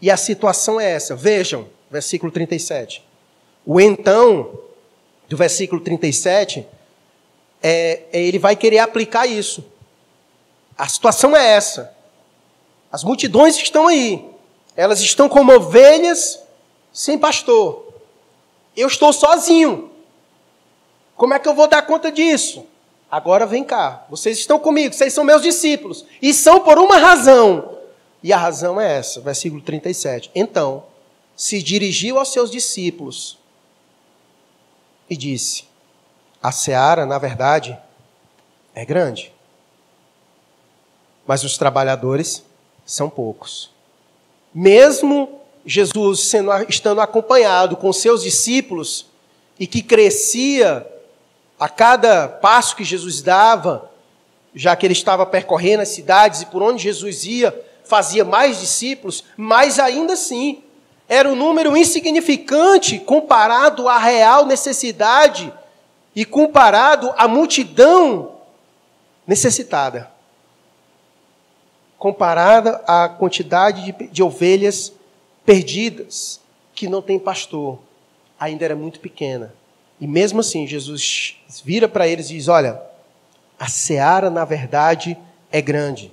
E 0.00 0.10
a 0.10 0.16
situação 0.16 0.80
é 0.80 0.90
essa. 0.90 1.14
Vejam, 1.14 1.68
versículo 1.90 2.32
37. 2.32 3.04
O 3.64 3.80
então, 3.80 4.58
do 5.28 5.36
versículo 5.36 5.80
37, 5.80 6.66
é, 7.62 8.02
é, 8.12 8.22
ele 8.22 8.38
vai 8.38 8.56
querer 8.56 8.78
aplicar 8.78 9.26
isso. 9.26 9.64
A 10.76 10.88
situação 10.88 11.36
é 11.36 11.54
essa. 11.54 11.94
As 12.90 13.04
multidões 13.04 13.56
estão 13.56 13.86
aí. 13.86 14.24
Elas 14.76 15.00
estão 15.00 15.28
como 15.28 15.52
ovelhas 15.52 16.40
sem 16.92 17.18
pastor. 17.18 17.86
Eu 18.76 18.88
estou 18.88 19.12
sozinho. 19.12 19.90
Como 21.16 21.34
é 21.34 21.38
que 21.38 21.48
eu 21.48 21.54
vou 21.54 21.66
dar 21.66 21.82
conta 21.82 22.10
disso? 22.12 22.64
Agora 23.10 23.46
vem 23.46 23.64
cá. 23.64 24.04
Vocês 24.10 24.38
estão 24.38 24.58
comigo, 24.58 24.94
vocês 24.94 25.12
são 25.12 25.24
meus 25.24 25.42
discípulos. 25.42 26.04
E 26.20 26.34
são 26.34 26.60
por 26.60 26.78
uma 26.78 26.98
razão. 26.98 27.78
E 28.22 28.32
a 28.32 28.36
razão 28.36 28.80
é 28.80 28.98
essa, 28.98 29.20
versículo 29.20 29.62
37. 29.62 30.30
Então, 30.34 30.84
se 31.36 31.62
dirigiu 31.62 32.18
aos 32.18 32.32
seus 32.32 32.50
discípulos 32.50 33.38
e 35.08 35.16
disse: 35.16 35.64
A 36.42 36.52
seara, 36.52 37.06
na 37.06 37.18
verdade, 37.18 37.78
é 38.74 38.84
grande, 38.84 39.32
mas 41.26 41.44
os 41.44 41.56
trabalhadores 41.56 42.42
são 42.84 43.08
poucos. 43.08 43.70
Mesmo 44.52 45.40
Jesus 45.64 46.28
sendo, 46.28 46.50
estando 46.68 47.00
acompanhado 47.00 47.76
com 47.76 47.92
seus 47.92 48.22
discípulos 48.22 49.06
e 49.60 49.66
que 49.66 49.82
crescia 49.82 50.86
a 51.58 51.68
cada 51.68 52.28
passo 52.28 52.76
que 52.76 52.84
Jesus 52.84 53.20
dava, 53.20 53.90
já 54.54 54.76
que 54.76 54.86
ele 54.86 54.92
estava 54.92 55.26
percorrendo 55.26 55.82
as 55.82 55.88
cidades 55.88 56.42
e 56.42 56.46
por 56.46 56.62
onde 56.62 56.82
Jesus 56.82 57.24
ia, 57.24 57.54
fazia 57.84 58.24
mais 58.24 58.60
discípulos, 58.60 59.24
mas 59.36 59.78
ainda 59.78 60.12
assim 60.12 60.62
era 61.08 61.28
um 61.28 61.34
número 61.34 61.76
insignificante 61.76 62.98
comparado 62.98 63.88
à 63.88 63.98
real 63.98 64.44
necessidade 64.44 65.52
e 66.14 66.24
comparado 66.24 67.12
à 67.16 67.26
multidão 67.26 68.32
necessitada. 69.26 70.10
Comparada 71.98 72.82
à 72.86 73.08
quantidade 73.08 73.92
de, 73.92 74.08
de 74.08 74.22
ovelhas 74.22 74.92
perdidas, 75.44 76.40
que 76.74 76.88
não 76.88 77.00
tem 77.00 77.18
pastor, 77.18 77.78
ainda 78.38 78.64
era 78.64 78.76
muito 78.76 79.00
pequena. 79.00 79.54
E 80.00 80.06
mesmo 80.06 80.40
assim, 80.40 80.66
Jesus 80.66 81.36
vira 81.64 81.88
para 81.88 82.06
eles 82.06 82.30
e 82.30 82.34
diz: 82.34 82.48
Olha, 82.48 82.80
a 83.58 83.68
seara, 83.68 84.30
na 84.30 84.44
verdade, 84.44 85.16
é 85.50 85.60
grande, 85.60 86.12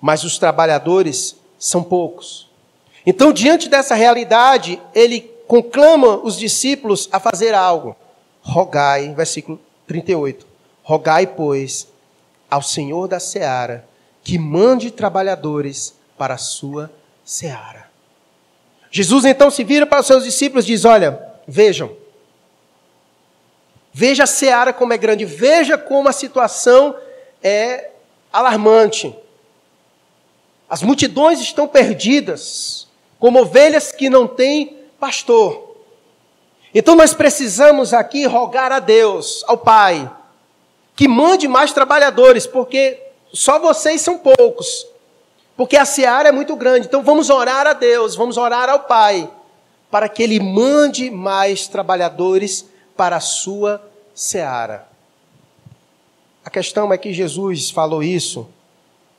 mas 0.00 0.24
os 0.24 0.38
trabalhadores 0.38 1.36
são 1.58 1.82
poucos. 1.82 2.48
Então, 3.06 3.32
diante 3.32 3.68
dessa 3.68 3.94
realidade, 3.94 4.80
ele 4.94 5.20
conclama 5.46 6.16
os 6.16 6.38
discípulos 6.38 7.08
a 7.10 7.18
fazer 7.18 7.54
algo. 7.54 7.96
Rogai, 8.42 9.14
versículo 9.14 9.58
38. 9.86 10.46
Rogai, 10.82 11.26
pois, 11.26 11.88
ao 12.50 12.62
Senhor 12.62 13.08
da 13.08 13.18
seara 13.18 13.88
que 14.22 14.38
mande 14.38 14.90
trabalhadores 14.90 15.94
para 16.18 16.34
a 16.34 16.38
sua 16.38 16.90
seara. 17.24 17.88
Jesus 18.90 19.24
então 19.24 19.50
se 19.50 19.64
vira 19.64 19.86
para 19.86 20.00
os 20.00 20.06
seus 20.06 20.24
discípulos 20.24 20.64
e 20.64 20.68
diz: 20.68 20.84
Olha, 20.84 21.18
vejam, 21.46 21.90
veja 23.92 24.24
a 24.24 24.26
seara 24.26 24.72
como 24.72 24.92
é 24.92 24.96
grande, 24.98 25.24
veja 25.24 25.76
como 25.76 26.08
a 26.08 26.12
situação 26.12 26.96
é 27.42 27.90
alarmante. 28.32 29.14
As 30.68 30.82
multidões 30.82 31.40
estão 31.40 31.66
perdidas, 31.66 32.86
como 33.18 33.40
ovelhas 33.40 33.90
que 33.90 34.10
não 34.10 34.26
têm 34.26 34.76
pastor. 35.00 35.76
Então 36.74 36.94
nós 36.94 37.14
precisamos 37.14 37.94
aqui 37.94 38.26
rogar 38.26 38.70
a 38.70 38.78
Deus, 38.78 39.42
ao 39.46 39.56
Pai, 39.56 40.10
que 40.94 41.08
mande 41.08 41.48
mais 41.48 41.72
trabalhadores, 41.72 42.46
porque 42.46 43.00
só 43.32 43.58
vocês 43.58 44.00
são 44.00 44.18
poucos. 44.18 44.86
Porque 45.56 45.76
a 45.76 45.84
seara 45.84 46.28
é 46.28 46.32
muito 46.32 46.54
grande. 46.54 46.86
Então 46.86 47.02
vamos 47.02 47.30
orar 47.30 47.66
a 47.66 47.72
Deus, 47.72 48.14
vamos 48.14 48.36
orar 48.36 48.68
ao 48.68 48.80
Pai, 48.80 49.28
para 49.90 50.08
que 50.08 50.22
Ele 50.22 50.38
mande 50.38 51.10
mais 51.10 51.66
trabalhadores 51.66 52.66
para 52.98 53.14
a 53.14 53.20
sua 53.20 53.80
seara. 54.12 54.88
A 56.44 56.50
questão 56.50 56.92
é 56.92 56.98
que 56.98 57.12
Jesus 57.12 57.70
falou 57.70 58.02
isso 58.02 58.48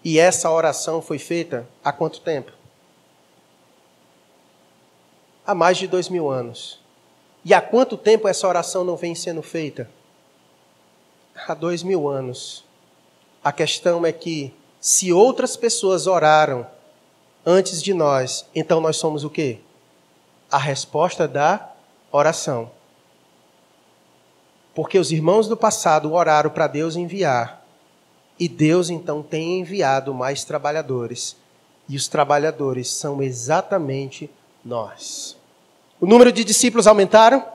e 0.04 0.20
essa 0.20 0.52
oração 0.52 1.02
foi 1.02 1.18
feita 1.18 1.66
há 1.82 1.94
quanto 1.94 2.20
tempo? 2.20 2.52
Há 5.48 5.56
mais 5.56 5.78
de 5.78 5.88
dois 5.88 6.10
mil 6.10 6.30
anos. 6.30 6.82
E 7.46 7.54
há 7.54 7.62
quanto 7.62 7.96
tempo 7.96 8.28
essa 8.28 8.46
oração 8.50 8.84
não 8.84 8.98
vem 8.98 9.16
sendo 9.16 9.42
feita? 9.42 9.90
Há 11.48 11.54
dois 11.54 11.82
mil 11.82 12.10
anos. 12.10 12.66
A 13.42 13.54
questão 13.54 14.06
é 14.06 14.12
que, 14.12 14.54
se 14.82 15.14
outras 15.14 15.56
pessoas 15.56 16.06
oraram 16.06 16.68
antes 17.46 17.82
de 17.82 17.94
nós, 17.94 18.46
então 18.54 18.82
nós 18.82 18.98
somos 18.98 19.24
o 19.24 19.30
quê? 19.30 19.60
A 20.52 20.58
resposta 20.58 21.26
da 21.26 21.72
oração. 22.12 22.78
Porque 24.74 24.98
os 24.98 25.12
irmãos 25.12 25.48
do 25.48 25.58
passado 25.58 26.14
oraram 26.14 26.50
para 26.50 26.68
Deus 26.68 26.96
enviar. 26.96 27.66
E 28.40 28.48
Deus 28.48 28.90
então 28.90 29.22
tem 29.22 29.60
enviado 29.60 30.14
mais 30.14 30.44
trabalhadores. 30.44 31.36
E 31.88 31.96
os 31.96 32.08
trabalhadores 32.08 32.90
são 32.90 33.22
exatamente 33.22 34.30
nós. 34.64 35.36
O 36.00 36.06
número 36.06 36.32
de 36.32 36.44
discípulos 36.44 36.88
aumentaram? 36.88 37.46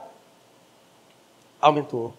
Aumentou. 1.59 2.13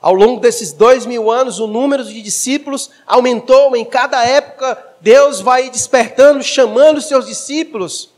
Ao 0.00 0.14
longo 0.14 0.40
desses 0.40 0.72
dois 0.72 1.04
mil 1.04 1.30
anos, 1.30 1.58
o 1.58 1.66
número 1.66 2.04
de 2.04 2.22
discípulos 2.22 2.90
aumentou. 3.06 3.74
Em 3.76 3.84
cada 3.84 4.24
época, 4.24 4.82
Deus 5.00 5.40
vai 5.40 5.68
despertando, 5.68 6.42
chamando 6.42 7.00
seus 7.00 7.26
discípulos. 7.26 8.10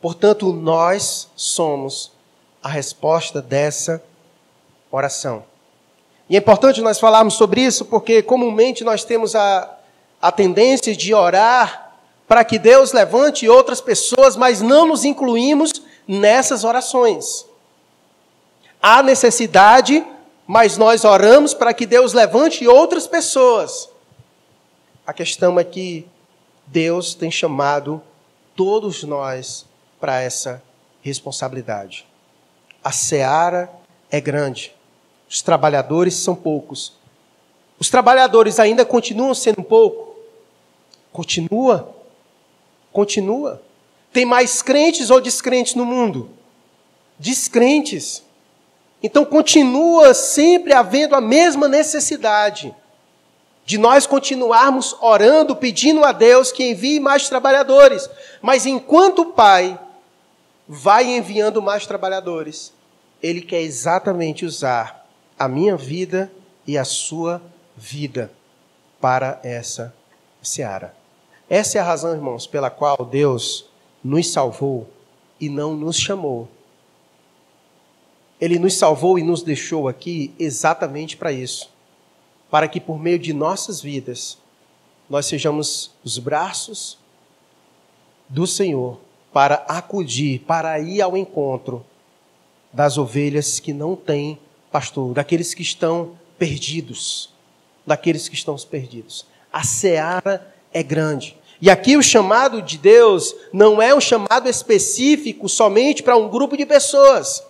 Portanto, 0.00 0.52
nós 0.52 1.28
somos 1.34 2.12
a 2.62 2.68
resposta 2.68 3.42
dessa 3.42 4.02
oração. 4.90 5.44
E 6.28 6.36
é 6.36 6.38
importante 6.38 6.80
nós 6.80 7.00
falarmos 7.00 7.34
sobre 7.34 7.62
isso, 7.62 7.84
porque 7.84 8.22
comumente 8.22 8.84
nós 8.84 9.04
temos 9.04 9.34
a, 9.34 9.76
a 10.20 10.30
tendência 10.30 10.94
de 10.94 11.14
orar 11.14 11.92
para 12.26 12.44
que 12.44 12.58
Deus 12.58 12.92
levante 12.92 13.48
outras 13.48 13.80
pessoas, 13.80 14.36
mas 14.36 14.60
não 14.60 14.86
nos 14.86 15.04
incluímos 15.04 15.72
nessas 16.06 16.64
orações. 16.64 17.46
Há 18.82 19.02
necessidade 19.02 20.04
mas 20.50 20.78
nós 20.78 21.04
oramos 21.04 21.52
para 21.52 21.74
que 21.74 21.84
Deus 21.84 22.14
levante 22.14 22.66
outras 22.66 23.06
pessoas. 23.06 23.90
A 25.06 25.12
questão 25.12 25.60
é 25.60 25.62
que 25.62 26.08
Deus 26.66 27.14
tem 27.14 27.30
chamado 27.30 28.00
todos 28.56 29.04
nós 29.04 29.66
para 30.00 30.22
essa 30.22 30.62
responsabilidade. 31.02 32.06
A 32.82 32.90
seara 32.90 33.70
é 34.10 34.22
grande, 34.22 34.74
os 35.28 35.42
trabalhadores 35.42 36.14
são 36.14 36.34
poucos. 36.34 36.92
Os 37.78 37.88
trabalhadores 37.88 38.58
ainda 38.58 38.84
continuam 38.84 39.34
sendo 39.34 39.62
pouco? 39.62 40.16
Continua. 41.12 41.94
Continua. 42.92 43.62
Tem 44.12 44.24
mais 44.24 44.62
crentes 44.62 45.10
ou 45.10 45.20
descrentes 45.20 45.74
no 45.74 45.84
mundo? 45.84 46.30
Descrentes. 47.18 48.24
Então 49.02 49.24
continua 49.24 50.14
sempre 50.14 50.72
havendo 50.72 51.14
a 51.14 51.20
mesma 51.20 51.68
necessidade 51.68 52.74
de 53.64 53.76
nós 53.76 54.06
continuarmos 54.06 54.96
orando, 55.00 55.54
pedindo 55.54 56.02
a 56.02 56.10
Deus 56.10 56.50
que 56.50 56.70
envie 56.70 56.98
mais 56.98 57.28
trabalhadores. 57.28 58.08
Mas 58.40 58.64
enquanto 58.64 59.20
o 59.20 59.26
Pai 59.26 59.78
vai 60.66 61.04
enviando 61.04 61.60
mais 61.60 61.86
trabalhadores, 61.86 62.72
Ele 63.22 63.42
quer 63.42 63.60
exatamente 63.60 64.46
usar 64.46 65.06
a 65.38 65.48
minha 65.48 65.76
vida 65.76 66.30
e 66.66 66.76
a 66.76 66.84
sua 66.84 67.40
vida 67.76 68.30
para 69.00 69.40
essa 69.42 69.94
seara. 70.42 70.94
Essa 71.48 71.78
é 71.78 71.80
a 71.80 71.84
razão, 71.84 72.12
irmãos, 72.12 72.46
pela 72.46 72.70
qual 72.70 73.04
Deus 73.04 73.66
nos 74.02 74.30
salvou 74.30 74.88
e 75.40 75.48
não 75.48 75.74
nos 75.74 75.96
chamou 75.96 76.48
ele 78.40 78.58
nos 78.58 78.74
salvou 78.74 79.18
e 79.18 79.22
nos 79.22 79.42
deixou 79.42 79.88
aqui 79.88 80.32
exatamente 80.38 81.16
para 81.16 81.32
isso. 81.32 81.70
Para 82.50 82.68
que 82.68 82.80
por 82.80 82.98
meio 82.98 83.18
de 83.18 83.32
nossas 83.32 83.80
vidas 83.80 84.38
nós 85.10 85.26
sejamos 85.26 85.90
os 86.04 86.18
braços 86.18 86.98
do 88.28 88.46
Senhor 88.46 89.00
para 89.32 89.56
acudir, 89.68 90.40
para 90.40 90.78
ir 90.78 91.02
ao 91.02 91.16
encontro 91.16 91.84
das 92.72 92.96
ovelhas 92.96 93.58
que 93.58 93.72
não 93.72 93.96
têm 93.96 94.38
pastor, 94.78 95.12
daqueles 95.12 95.54
que 95.54 95.62
estão 95.62 96.12
perdidos, 96.38 97.30
daqueles 97.84 98.28
que 98.28 98.36
estão 98.36 98.56
perdidos. 98.56 99.26
A 99.52 99.64
seara 99.64 100.54
é 100.72 100.84
grande. 100.84 101.36
E 101.60 101.68
aqui 101.68 101.96
o 101.96 102.02
chamado 102.02 102.62
de 102.62 102.78
Deus 102.78 103.34
não 103.52 103.82
é 103.82 103.92
um 103.92 104.00
chamado 104.00 104.48
específico 104.48 105.48
somente 105.48 106.00
para 106.02 106.16
um 106.16 106.28
grupo 106.28 106.56
de 106.56 106.64
pessoas 106.64 107.42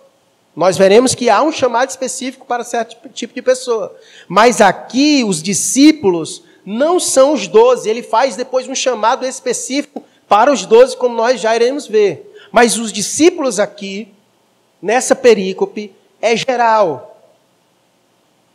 nós 0.55 0.77
veremos 0.77 1.15
que 1.15 1.29
há 1.29 1.41
um 1.41 1.53
chamado 1.53 1.89
específico 1.89 2.45
para 2.45 2.65
certo 2.65 3.07
tipo 3.13 3.33
de 3.33 3.41
pessoa. 3.41 3.95
Mas 4.27 4.59
aqui 4.59 5.23
os 5.23 5.41
discípulos 5.41 6.43
não 6.65 6.99
são 6.99 7.33
os 7.33 7.47
doze. 7.47 7.89
Ele 7.89 8.03
faz 8.03 8.35
depois 8.35 8.67
um 8.67 8.75
chamado 8.75 9.25
específico 9.25 10.03
para 10.27 10.51
os 10.51 10.65
doze, 10.65 10.97
como 10.97 11.15
nós 11.15 11.39
já 11.39 11.55
iremos 11.55 11.87
ver. 11.87 12.35
Mas 12.51 12.77
os 12.77 12.91
discípulos 12.91 13.57
aqui, 13.57 14.09
nessa 14.81 15.15
perícope, 15.15 15.93
é 16.21 16.35
geral. 16.35 17.08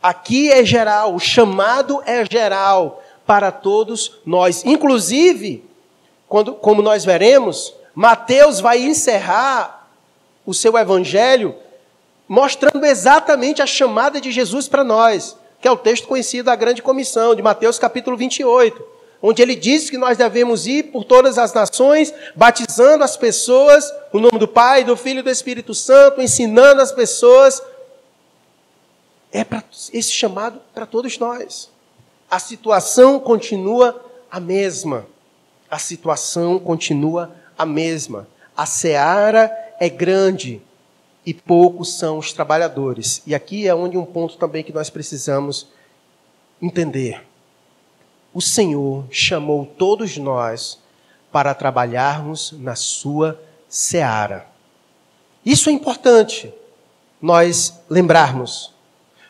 Aqui 0.05 0.51
é 0.51 0.63
geral, 0.63 1.15
o 1.15 1.19
chamado 1.19 1.99
é 2.05 2.23
geral 2.29 3.01
para 3.25 3.51
todos 3.51 4.19
nós. 4.23 4.63
Inclusive, 4.63 5.63
quando, 6.29 6.53
como 6.53 6.83
nós 6.83 7.03
veremos, 7.03 7.73
Mateus 7.95 8.59
vai 8.59 8.83
encerrar 8.83 9.89
o 10.45 10.53
seu 10.53 10.77
evangelho 10.77 11.55
mostrando 12.27 12.85
exatamente 12.85 13.63
a 13.63 13.65
chamada 13.65 14.21
de 14.21 14.31
Jesus 14.31 14.67
para 14.67 14.83
nós, 14.83 15.35
que 15.59 15.67
é 15.67 15.71
o 15.71 15.77
texto 15.77 16.07
conhecido 16.07 16.45
da 16.45 16.55
Grande 16.55 16.83
Comissão, 16.83 17.33
de 17.33 17.41
Mateus 17.41 17.79
capítulo 17.79 18.15
28, 18.15 18.85
onde 19.23 19.41
ele 19.41 19.55
diz 19.55 19.89
que 19.89 19.97
nós 19.97 20.19
devemos 20.19 20.67
ir 20.67 20.91
por 20.91 21.03
todas 21.03 21.39
as 21.39 21.51
nações, 21.51 22.13
batizando 22.35 23.03
as 23.03 23.17
pessoas, 23.17 23.91
no 24.13 24.19
nome 24.19 24.37
do 24.37 24.47
Pai, 24.47 24.83
do 24.83 24.95
Filho 24.95 25.21
e 25.21 25.23
do 25.23 25.31
Espírito 25.31 25.73
Santo, 25.73 26.21
ensinando 26.21 26.79
as 26.79 26.91
pessoas. 26.91 27.59
É 29.35 29.43
para 29.43 29.61
esse 29.91 30.13
chamado 30.13 30.61
para 30.73 30.85
todos 30.85 31.19
nós. 31.19 31.69
A 32.31 32.39
situação 32.39 33.19
continua 33.19 34.01
a 34.31 34.39
mesma. 34.39 35.05
A 35.69 35.77
situação 35.77 36.57
continua 36.57 37.35
a 37.57 37.65
mesma. 37.65 38.29
A 38.55 38.65
seara 38.65 39.51
é 39.77 39.89
grande, 39.89 40.61
e 41.25 41.33
poucos 41.33 41.97
são 41.97 42.17
os 42.17 42.31
trabalhadores. 42.31 43.21
E 43.27 43.35
aqui 43.35 43.67
é 43.67 43.75
onde 43.75 43.97
um 43.97 44.05
ponto 44.05 44.37
também 44.37 44.63
que 44.63 44.71
nós 44.71 44.89
precisamos 44.89 45.67
entender. 46.61 47.21
O 48.33 48.41
Senhor 48.41 49.05
chamou 49.11 49.65
todos 49.65 50.17
nós 50.17 50.79
para 51.29 51.53
trabalharmos 51.53 52.53
na 52.53 52.75
sua 52.75 53.37
seara. 53.67 54.47
Isso 55.45 55.69
é 55.69 55.73
importante. 55.73 56.53
nós 57.21 57.81
lembrarmos. 57.89 58.74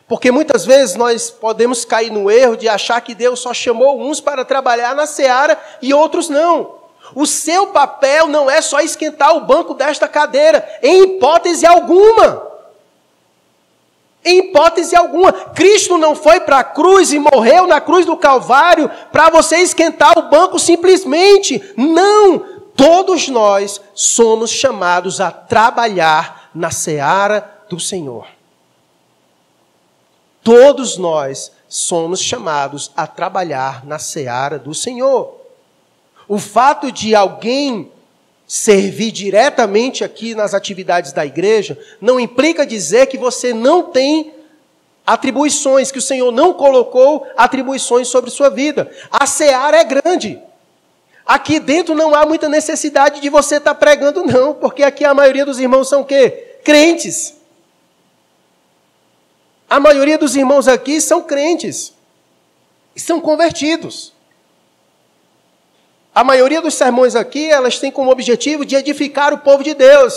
Porque 0.08 0.30
muitas 0.30 0.64
vezes 0.64 0.94
nós 0.94 1.30
podemos 1.30 1.84
cair 1.84 2.10
no 2.10 2.30
erro 2.30 2.56
de 2.56 2.68
achar 2.68 3.00
que 3.00 3.14
Deus 3.14 3.40
só 3.40 3.52
chamou 3.52 4.00
uns 4.00 4.20
para 4.20 4.44
trabalhar 4.44 4.94
na 4.94 5.06
seara 5.06 5.58
e 5.82 5.92
outros 5.92 6.28
não. 6.28 6.76
O 7.14 7.26
seu 7.26 7.68
papel 7.68 8.28
não 8.28 8.50
é 8.50 8.60
só 8.60 8.80
esquentar 8.80 9.36
o 9.36 9.44
banco 9.44 9.74
desta 9.74 10.06
cadeira, 10.06 10.66
em 10.82 11.02
hipótese 11.02 11.66
alguma. 11.66 12.46
Em 14.24 14.38
hipótese 14.38 14.96
alguma. 14.96 15.32
Cristo 15.32 15.98
não 15.98 16.14
foi 16.14 16.40
para 16.40 16.58
a 16.58 16.64
cruz 16.64 17.12
e 17.12 17.18
morreu 17.18 17.66
na 17.66 17.80
cruz 17.80 18.04
do 18.06 18.16
Calvário 18.16 18.90
para 19.10 19.30
você 19.30 19.56
esquentar 19.56 20.18
o 20.18 20.28
banco 20.28 20.58
simplesmente. 20.58 21.62
Não! 21.76 22.56
Todos 22.76 23.28
nós 23.28 23.80
somos 23.94 24.50
chamados 24.50 25.20
a 25.20 25.30
trabalhar 25.30 26.50
na 26.54 26.70
seara 26.70 27.62
do 27.70 27.80
Senhor. 27.80 28.35
Todos 30.46 30.96
nós 30.96 31.50
somos 31.68 32.20
chamados 32.20 32.92
a 32.96 33.04
trabalhar 33.04 33.84
na 33.84 33.98
seara 33.98 34.60
do 34.60 34.72
Senhor. 34.72 35.40
O 36.28 36.38
fato 36.38 36.92
de 36.92 37.16
alguém 37.16 37.90
servir 38.46 39.10
diretamente 39.10 40.04
aqui 40.04 40.36
nas 40.36 40.54
atividades 40.54 41.12
da 41.12 41.26
igreja 41.26 41.76
não 42.00 42.20
implica 42.20 42.64
dizer 42.64 43.06
que 43.06 43.18
você 43.18 43.52
não 43.52 43.90
tem 43.90 44.34
atribuições, 45.04 45.90
que 45.90 45.98
o 45.98 46.02
Senhor 46.02 46.30
não 46.30 46.54
colocou 46.54 47.26
atribuições 47.36 48.06
sobre 48.06 48.30
sua 48.30 48.48
vida. 48.48 48.88
A 49.10 49.26
seara 49.26 49.78
é 49.78 49.82
grande. 49.82 50.40
Aqui 51.26 51.58
dentro 51.58 51.92
não 51.92 52.14
há 52.14 52.24
muita 52.24 52.48
necessidade 52.48 53.20
de 53.20 53.28
você 53.28 53.56
estar 53.56 53.74
pregando, 53.74 54.22
não, 54.22 54.54
porque 54.54 54.84
aqui 54.84 55.04
a 55.04 55.12
maioria 55.12 55.44
dos 55.44 55.58
irmãos 55.58 55.88
são 55.88 56.02
o 56.02 56.04
quê? 56.04 56.60
Crentes. 56.62 57.35
A 59.68 59.80
maioria 59.80 60.16
dos 60.16 60.36
irmãos 60.36 60.68
aqui 60.68 61.00
são 61.00 61.22
crentes, 61.22 61.92
são 62.96 63.20
convertidos. 63.20 64.12
A 66.14 66.24
maioria 66.24 66.62
dos 66.62 66.74
sermões 66.74 67.14
aqui, 67.14 67.50
elas 67.50 67.78
têm 67.78 67.90
como 67.90 68.10
objetivo 68.10 68.64
de 68.64 68.74
edificar 68.74 69.34
o 69.34 69.38
povo 69.38 69.62
de 69.62 69.74
Deus. 69.74 70.14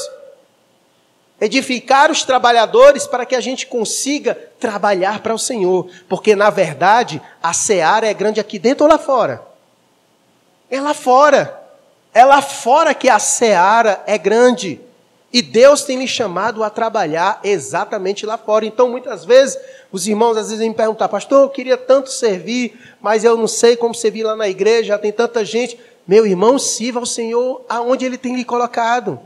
Edificar 1.42 2.10
os 2.10 2.24
trabalhadores 2.24 3.06
para 3.06 3.26
que 3.26 3.36
a 3.36 3.42
gente 3.42 3.68
consiga 3.68 4.34
trabalhar 4.60 5.22
para 5.22 5.34
o 5.34 5.40
Senhor. 5.40 5.90
Porque, 6.08 6.36
na 6.36 6.50
verdade, 6.50 7.22
a 7.44 7.52
seara 7.52 8.08
é 8.08 8.14
grande 8.14 8.40
aqui 8.40 8.58
dentro 8.58 8.86
ou 8.86 8.92
lá 8.92 8.98
fora? 8.98 9.42
É 10.70 10.80
lá 10.80 10.94
fora. 10.94 11.62
É 12.14 12.24
lá 12.24 12.42
fora 12.42 12.94
que 12.94 13.10
a 13.10 13.20
seara 13.20 14.02
é 14.06 14.18
grande. 14.18 14.80
E 15.32 15.42
Deus 15.44 15.84
tem 15.84 15.98
me 15.98 16.08
chamado 16.08 16.63
a 16.63 16.70
trabalhar 16.70 17.39
exatamente 17.44 18.26
lá 18.26 18.38
fora. 18.38 18.65
Então, 18.65 18.89
muitas 18.89 19.24
vezes, 19.24 19.60
os 19.92 20.08
irmãos 20.08 20.36
às 20.36 20.50
vezes 20.50 20.68
me 20.68 20.74
perguntam, 20.74 21.08
pastor, 21.08 21.44
eu 21.44 21.50
queria 21.50 21.78
tanto 21.78 22.10
servir, 22.10 22.80
mas 23.00 23.24
eu 23.24 23.38
não 23.38 23.48
sei 23.48 23.76
como 23.76 23.94
servir 23.94 24.24
lá 24.24 24.36
na 24.36 24.50
igreja, 24.50 24.98
tem 24.98 25.12
tanta 25.12 25.46
gente. 25.46 25.80
Meu 26.08 26.26
irmão, 26.26 26.58
sirva 26.58 27.00
ao 27.00 27.06
Senhor 27.06 27.63
aonde 27.70 28.06
Ele 28.06 28.18
tem 28.18 28.36
lhe 28.36 28.44
colocado. 28.44 29.20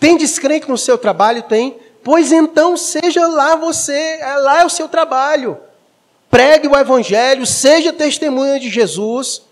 Tem 0.00 0.16
descrente 0.16 0.68
no 0.68 0.76
seu 0.76 0.98
trabalho? 0.98 1.44
Tem. 1.44 1.76
Pois 2.02 2.32
então, 2.32 2.76
seja 2.76 3.28
lá 3.28 3.54
você, 3.54 4.18
é 4.20 4.36
lá 4.38 4.62
é 4.62 4.66
o 4.66 4.70
seu 4.70 4.88
trabalho. 4.88 5.56
Pregue 6.28 6.66
o 6.66 6.76
Evangelho, 6.76 7.46
seja 7.46 7.92
testemunha 7.92 8.58
de 8.58 8.68
Jesus. 8.68 9.42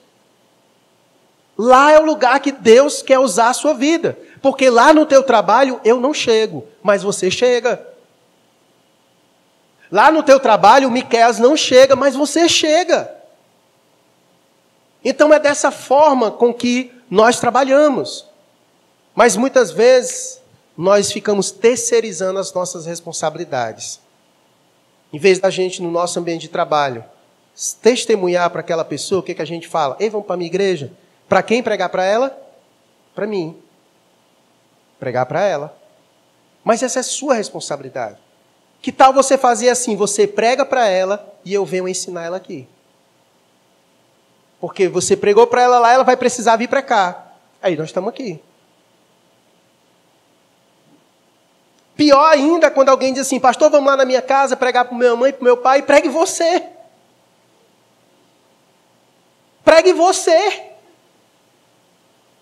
Lá 1.57 1.93
é 1.93 2.01
o 2.01 2.05
lugar 2.05 2.41
que 2.41 2.51
Deus 2.51 3.03
quer 3.03 3.21
usar 3.21 3.51
a 3.51 3.55
sua 3.55 3.75
vida. 3.75 4.19
Porque 4.43 4.71
lá 4.71 4.93
no 4.93 5.05
teu 5.05 5.23
trabalho 5.23 5.81
eu 5.85 6.01
não 6.01 6.15
chego, 6.15 6.67
mas 6.83 7.03
você 7.03 7.31
chega. 7.31 7.87
Lá 9.91 10.11
no 10.11 10.23
teu 10.23 10.41
trabalho 10.41 10.89
o 10.89 10.91
Miqueias 10.91 11.39
não 11.39 11.57
chega, 11.57 11.95
mas 11.95 12.15
você 12.15 12.49
chega. 12.49 13.15
Então 15.05 15.33
é 15.33 15.39
dessa 15.39 15.71
forma 15.71 16.31
com 16.31 16.55
que 16.55 16.93
nós 17.11 17.39
trabalhamos. 17.39 18.27
Mas 19.15 19.37
muitas 19.37 19.71
vezes 19.71 20.41
nós 20.77 21.13
ficamos 21.13 21.51
terceirizando 21.51 22.39
as 22.39 22.53
nossas 22.55 22.87
responsabilidades. 22.87 24.01
Em 25.13 25.19
vez 25.19 25.39
da 25.39 25.51
gente, 25.51 25.83
no 25.83 25.91
nosso 25.91 26.19
ambiente 26.19 26.43
de 26.43 26.49
trabalho, 26.49 27.05
testemunhar 27.83 28.49
para 28.51 28.61
aquela 28.61 28.85
pessoa, 28.85 29.21
o 29.21 29.23
que, 29.23 29.35
que 29.35 29.43
a 29.43 29.47
gente 29.47 29.69
fala? 29.69 29.97
Ei, 29.99 30.09
vamos 30.09 30.27
para 30.27 30.35
a 30.35 30.37
minha 30.39 30.47
igreja? 30.47 30.93
Para 31.29 31.43
quem 31.43 31.63
pregar 31.63 31.89
para 31.89 32.05
ela? 32.05 32.39
Para 33.15 33.27
mim 33.27 33.61
pregar 35.01 35.27
para 35.27 35.43
ela. 35.43 35.77
Mas 36.63 36.83
essa 36.83 37.01
é 37.01 37.03
sua 37.03 37.35
responsabilidade. 37.35 38.19
Que 38.83 38.93
tal 38.93 39.13
você 39.13 39.37
fazer 39.37 39.71
assim? 39.71 39.97
Você 39.97 40.27
prega 40.27 40.65
para 40.65 40.87
ela 40.87 41.35
e 41.45 41.53
eu 41.53 41.65
venho 41.65 41.89
ensinar 41.89 42.25
ela 42.25 42.37
aqui. 42.37 42.69
Porque 44.61 44.89
você 44.89 45.17
pregou 45.17 45.47
para 45.47 45.63
ela 45.63 45.79
lá, 45.79 45.93
ela 45.93 46.05
vai 46.05 46.17
precisar 46.17 46.57
vir 46.57 46.69
para 46.69 46.83
cá. 46.83 47.33
Aí 47.63 47.77
nós 47.77 47.87
estamos 47.87 48.11
aqui. 48.11 48.41
Pior 51.97 52.25
ainda 52.31 52.71
quando 52.71 52.89
alguém 52.89 53.13
diz 53.13 53.27
assim, 53.27 53.41
pastor, 53.41 53.71
vamos 53.71 53.87
lá 53.87 53.97
na 53.97 54.05
minha 54.05 54.23
casa 54.23 54.57
pregar 54.57 54.87
para 54.87 54.97
minha 54.97 55.17
mãe, 55.17 55.33
para 55.33 55.45
meu 55.45 55.57
pai, 55.57 55.83
pregue 55.83 56.09
você. 56.09 56.67
Pregue 59.65 59.93
você. 59.93 60.70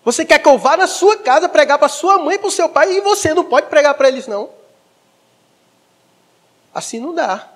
Você 0.09 0.25
quer 0.25 0.39
que 0.39 0.49
eu 0.49 0.57
vá 0.57 0.75
na 0.75 0.87
sua 0.87 1.17
casa 1.17 1.47
pregar 1.47 1.77
para 1.77 1.87
sua 1.87 2.17
mãe 2.17 2.39
para 2.39 2.47
o 2.47 2.51
seu 2.51 2.67
pai 2.67 2.93
e 2.93 3.01
você 3.01 3.31
não 3.31 3.45
pode 3.45 3.67
pregar 3.67 3.93
para 3.93 4.07
eles, 4.07 4.25
não. 4.25 4.49
Assim 6.73 6.99
não 6.99 7.13
dá. 7.13 7.47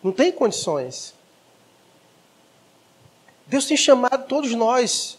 Não 0.00 0.12
tem 0.12 0.30
condições. 0.30 1.14
Deus 3.44 3.66
tem 3.66 3.76
chamado 3.76 4.28
todos 4.28 4.54
nós. 4.54 5.18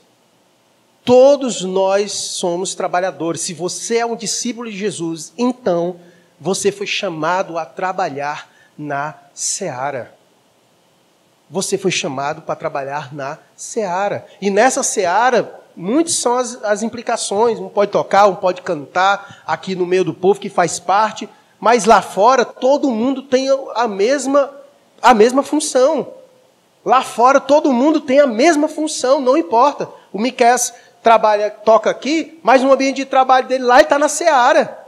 Todos 1.04 1.62
nós 1.62 2.13
somos 2.13 2.74
trabalhadores. 2.74 3.41
Se 3.41 3.54
você 3.54 3.98
é 3.98 4.06
um 4.06 4.15
discípulo 4.15 4.72
de 4.72 4.78
Jesus, 4.78 5.34
então 5.38 6.00
você 6.39 6.72
foi 6.72 6.88
chamado 6.88 7.58
a 7.58 7.65
trabalhar 7.65 8.50
na 8.78 9.13
seara 9.34 10.17
você 11.50 11.78
foi 11.78 11.89
chamado 11.89 12.43
para 12.43 12.56
trabalhar 12.56 13.13
na 13.13 13.36
seara. 13.36 13.49
E 14.41 14.50
nessa 14.50 14.82
seara, 14.84 15.60
muitas 15.76 16.15
são 16.15 16.38
as, 16.38 16.63
as, 16.63 16.82
implicações. 16.82 17.60
Um 17.60 17.67
pode 17.67 17.91
tocar, 17.91 18.26
um 18.28 18.36
pode 18.36 18.62
cantar 18.62 19.43
aqui 19.45 19.76
no 19.76 19.86
meio 19.86 20.06
do 20.06 20.13
povo 20.13 20.39
que 20.39 20.50
faz 20.50 20.80
parte, 20.80 21.28
mas 21.60 21.84
lá 21.84 22.02
fora 22.02 22.45
todo 22.45 22.89
mundo 22.89 23.24
tem 23.24 23.50
a 23.76 23.86
mesma, 23.86 24.50
a 25.02 25.13
mesma 25.13 25.43
função. 25.43 26.13
Lá 26.86 27.02
fora 27.02 27.41
todo 27.41 27.74
mundo 27.74 28.00
tem 28.00 28.22
a 28.22 28.28
mesma 28.28 28.69
função, 28.69 29.19
não 29.19 29.36
importa. 29.36 29.89
O 30.13 30.17
Miquel 30.17 30.56
trabalha, 31.04 31.52
toca 31.52 31.89
aqui, 31.89 32.39
mas 32.41 32.62
no 32.62 32.72
ambiente 32.72 32.95
de 32.95 33.06
trabalho 33.06 33.45
dele 33.45 33.65
lá 33.65 33.76
ele 33.76 33.84
está 33.84 34.00
na 34.00 34.08
seara. 34.08 34.88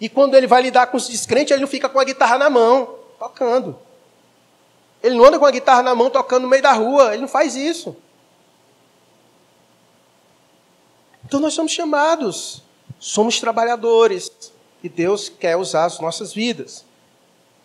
E 0.00 0.08
quando 0.08 0.34
ele 0.34 0.46
vai 0.46 0.62
lidar 0.62 0.86
com 0.86 0.96
os 0.96 1.06
descrentes, 1.06 1.50
ele 1.50 1.60
não 1.60 1.68
fica 1.68 1.86
com 1.86 2.00
a 2.00 2.04
guitarra 2.04 2.38
na 2.38 2.48
mão, 2.48 2.94
tocando. 3.18 3.78
Ele 5.02 5.16
não 5.16 5.24
anda 5.24 5.38
com 5.38 5.46
a 5.46 5.50
guitarra 5.50 5.82
na 5.82 5.94
mão 5.94 6.10
tocando 6.10 6.42
no 6.42 6.48
meio 6.48 6.62
da 6.62 6.72
rua. 6.72 7.12
Ele 7.12 7.22
não 7.22 7.28
faz 7.28 7.54
isso. 7.54 7.96
Então 11.24 11.40
nós 11.40 11.54
somos 11.54 11.72
chamados, 11.72 12.62
somos 13.00 13.40
trabalhadores 13.40 14.30
e 14.82 14.88
Deus 14.88 15.28
quer 15.28 15.56
usar 15.56 15.86
as 15.86 15.98
nossas 15.98 16.32
vidas. 16.32 16.84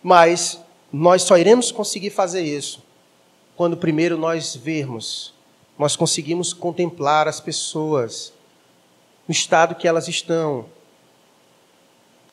Mas 0.02 0.58
nós 0.92 1.22
só 1.22 1.38
iremos 1.38 1.70
conseguir 1.70 2.10
fazer 2.10 2.42
isso 2.42 2.82
quando 3.56 3.76
primeiro 3.76 4.16
nós 4.16 4.56
vermos, 4.56 5.32
nós 5.78 5.94
conseguimos 5.94 6.52
contemplar 6.52 7.28
as 7.28 7.38
pessoas 7.38 8.32
no 9.28 9.32
estado 9.32 9.74
que 9.74 9.86
elas 9.86 10.08
estão. 10.08 10.66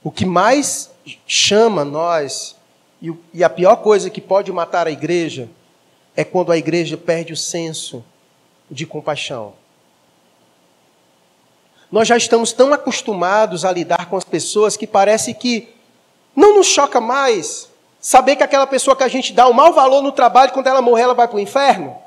O 0.04 0.10
que 0.10 0.26
mais 0.26 0.90
chama 1.28 1.86
nós 1.86 2.56
e, 3.02 3.14
e 3.34 3.44
a 3.44 3.50
pior 3.50 3.78
coisa 3.78 4.10
que 4.10 4.22
pode 4.22 4.52
matar 4.52 4.88
a 4.88 4.92
igreja 4.92 5.50
é 6.16 6.24
quando 6.24 6.52
a 6.52 6.58
igreja 6.58 6.98
perde 6.98 7.34
o 7.34 7.38
senso 7.38 8.04
de 8.70 8.86
compaixão. 8.86 9.54
Nós 11.92 12.08
já 12.08 12.18
estamos 12.18 12.52
tão 12.52 12.74
acostumados 12.74 13.66
a 13.66 13.72
lidar 13.72 14.08
com 14.10 14.18
as 14.18 14.24
pessoas 14.24 14.78
que 14.78 14.86
parece 14.86 15.34
que 15.34 15.70
não 16.36 16.56
nos 16.58 16.68
choca 16.68 17.02
mais 17.02 17.70
saber 18.00 18.36
que 18.36 18.44
aquela 18.44 18.68
pessoa 18.68 18.96
que 18.96 19.04
a 19.04 19.08
gente 19.08 19.34
dá 19.34 19.48
o 19.48 19.54
mau 19.54 19.74
valor 19.74 20.02
no 20.02 20.12
trabalho, 20.12 20.52
quando 20.52 20.68
ela 20.68 20.82
morrer, 20.82 21.04
ela 21.04 21.14
vai 21.14 21.28
para 21.28 21.38
o 21.38 21.40
inferno. 21.40 21.98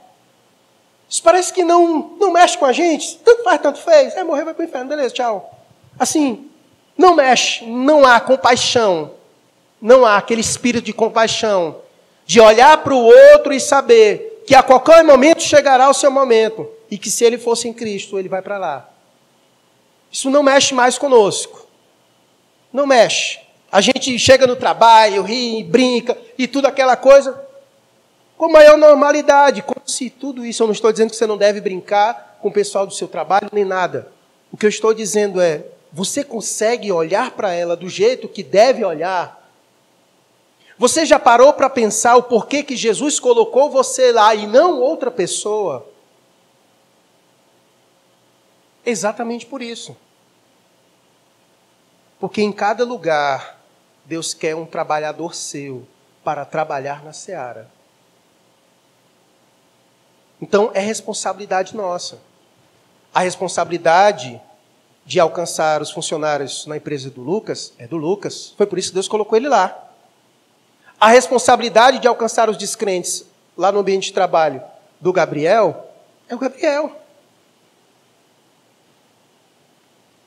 Isso 1.08 1.22
parece 1.22 1.52
que 1.52 1.64
não, 1.64 2.16
não 2.18 2.32
mexe 2.32 2.56
com 2.56 2.64
a 2.64 2.72
gente. 2.72 3.18
Tanto 3.18 3.42
faz, 3.42 3.60
tanto 3.60 3.78
fez. 3.80 4.14
É, 4.16 4.24
morrer, 4.24 4.44
vai 4.44 4.54
para 4.54 4.62
o 4.62 4.66
inferno. 4.66 4.88
Beleza, 4.88 5.14
tchau. 5.14 5.58
Assim, 5.98 6.48
não 6.96 7.14
mexe, 7.14 7.66
não 7.66 8.06
há 8.06 8.18
compaixão 8.20 9.10
não 9.82 10.06
há 10.06 10.16
aquele 10.16 10.40
espírito 10.40 10.84
de 10.84 10.92
compaixão, 10.92 11.82
de 12.24 12.40
olhar 12.40 12.78
para 12.84 12.94
o 12.94 13.04
outro 13.04 13.52
e 13.52 13.58
saber 13.58 14.44
que 14.46 14.54
a 14.54 14.62
qualquer 14.62 15.02
momento 15.02 15.42
chegará 15.42 15.90
o 15.90 15.94
seu 15.94 16.10
momento 16.10 16.68
e 16.88 16.96
que 16.96 17.10
se 17.10 17.24
ele 17.24 17.36
fosse 17.36 17.68
em 17.68 17.72
Cristo, 17.72 18.16
ele 18.16 18.28
vai 18.28 18.40
para 18.40 18.58
lá. 18.58 18.88
Isso 20.10 20.30
não 20.30 20.42
mexe 20.42 20.72
mais 20.72 20.96
conosco. 20.96 21.66
Não 22.72 22.86
mexe. 22.86 23.40
A 23.70 23.80
gente 23.80 24.16
chega 24.18 24.46
no 24.46 24.54
trabalho, 24.54 25.22
ri, 25.22 25.64
brinca 25.64 26.16
e 26.38 26.46
tudo 26.46 26.66
aquela 26.66 26.96
coisa 26.96 27.42
com 28.36 28.48
maior 28.50 28.76
normalidade, 28.76 29.62
como 29.62 29.82
se 29.86 30.10
tudo 30.10 30.44
isso, 30.44 30.62
eu 30.62 30.66
não 30.66 30.72
estou 30.72 30.90
dizendo 30.90 31.10
que 31.10 31.16
você 31.16 31.26
não 31.26 31.36
deve 31.36 31.60
brincar 31.60 32.38
com 32.40 32.48
o 32.48 32.52
pessoal 32.52 32.86
do 32.86 32.92
seu 32.92 33.06
trabalho 33.06 33.48
nem 33.52 33.64
nada. 33.64 34.08
O 34.50 34.56
que 34.56 34.66
eu 34.66 34.70
estou 34.70 34.92
dizendo 34.92 35.40
é, 35.40 35.64
você 35.92 36.24
consegue 36.24 36.90
olhar 36.90 37.30
para 37.32 37.52
ela 37.52 37.76
do 37.76 37.88
jeito 37.88 38.28
que 38.28 38.42
deve 38.42 38.84
olhar? 38.84 39.41
Você 40.82 41.06
já 41.06 41.16
parou 41.16 41.52
para 41.52 41.70
pensar 41.70 42.16
o 42.16 42.24
porquê 42.24 42.60
que 42.60 42.74
Jesus 42.74 43.20
colocou 43.20 43.70
você 43.70 44.10
lá 44.10 44.34
e 44.34 44.48
não 44.48 44.80
outra 44.80 45.12
pessoa? 45.12 45.88
Exatamente 48.84 49.46
por 49.46 49.62
isso. 49.62 49.96
Porque 52.18 52.42
em 52.42 52.50
cada 52.50 52.84
lugar, 52.84 53.60
Deus 54.04 54.34
quer 54.34 54.56
um 54.56 54.66
trabalhador 54.66 55.36
seu 55.36 55.86
para 56.24 56.44
trabalhar 56.44 57.04
na 57.04 57.12
seara. 57.12 57.70
Então 60.40 60.72
é 60.74 60.80
responsabilidade 60.80 61.76
nossa. 61.76 62.18
A 63.14 63.20
responsabilidade 63.20 64.42
de 65.06 65.20
alcançar 65.20 65.80
os 65.80 65.92
funcionários 65.92 66.66
na 66.66 66.76
empresa 66.76 67.08
do 67.08 67.20
Lucas 67.20 67.72
é 67.78 67.86
do 67.86 67.96
Lucas. 67.96 68.52
Foi 68.56 68.66
por 68.66 68.80
isso 68.80 68.88
que 68.88 68.94
Deus 68.94 69.06
colocou 69.06 69.38
ele 69.38 69.48
lá. 69.48 69.91
A 71.02 71.08
responsabilidade 71.08 71.98
de 71.98 72.06
alcançar 72.06 72.48
os 72.48 72.56
descrentes 72.56 73.24
lá 73.56 73.72
no 73.72 73.80
ambiente 73.80 74.04
de 74.04 74.12
trabalho 74.12 74.62
do 75.00 75.12
Gabriel 75.12 75.92
é 76.28 76.34
o 76.36 76.38
Gabriel. 76.38 76.96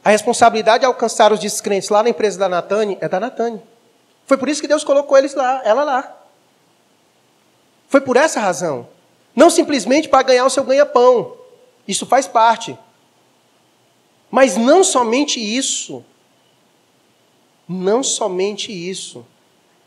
A 0.03 0.09
responsabilidade 0.09 0.81
de 0.81 0.85
alcançar 0.85 1.31
os 1.31 1.39
descrentes 1.39 1.87
lá 1.87 2.03
na 2.03 2.09
empresa 2.09 2.37
da 2.37 2.49
Natane 2.49 2.97
é 2.99 3.07
da 3.07 3.21
Natane. 3.21 3.61
Foi 4.25 4.35
por 4.35 4.49
isso 4.49 4.59
que 4.59 4.67
Deus 4.67 4.83
colocou 4.83 5.17
eles 5.17 5.33
lá, 5.33 5.61
ela 5.63 5.85
lá. 5.85 6.13
Foi 7.87 8.01
por 8.01 8.17
essa 8.17 8.41
razão. 8.41 8.85
Não 9.33 9.49
simplesmente 9.49 10.09
para 10.09 10.23
ganhar 10.23 10.45
o 10.45 10.49
seu 10.49 10.65
ganha-pão. 10.65 11.37
Isso 11.87 12.05
faz 12.05 12.27
parte. 12.27 12.77
Mas 14.29 14.57
não 14.57 14.83
somente 14.83 15.39
isso. 15.39 16.03
Não 17.65 18.03
somente 18.03 18.73
isso. 18.73 19.25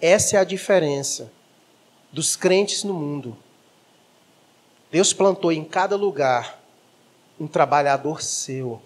Essa 0.01 0.37
é 0.37 0.41
a 0.41 0.45
diferença 0.45 1.31
dos 2.13 2.37
crentes 2.37 2.85
no 2.85 2.95
mundo. 2.95 3.37
Deus 4.91 5.13
plantou 5.13 5.53
em 5.53 5.65
cada 5.65 5.97
lugar 5.97 6.59
um 7.39 7.47
trabalhador 7.47 8.23
seu 8.23 8.81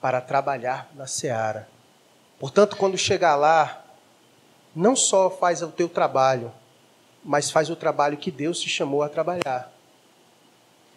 para 0.00 0.20
trabalhar 0.20 0.90
na 0.94 1.06
seara. 1.06 1.68
Portanto, 2.38 2.76
quando 2.76 2.96
chegar 2.96 3.36
lá, 3.36 3.84
não 4.74 4.96
só 4.96 5.30
faz 5.30 5.62
o 5.62 5.68
teu 5.68 5.88
trabalho, 5.88 6.52
mas 7.22 7.50
faz 7.50 7.68
o 7.68 7.76
trabalho 7.76 8.16
que 8.16 8.30
Deus 8.30 8.58
te 8.60 8.68
chamou 8.68 9.02
a 9.02 9.08
trabalhar. 9.08 9.70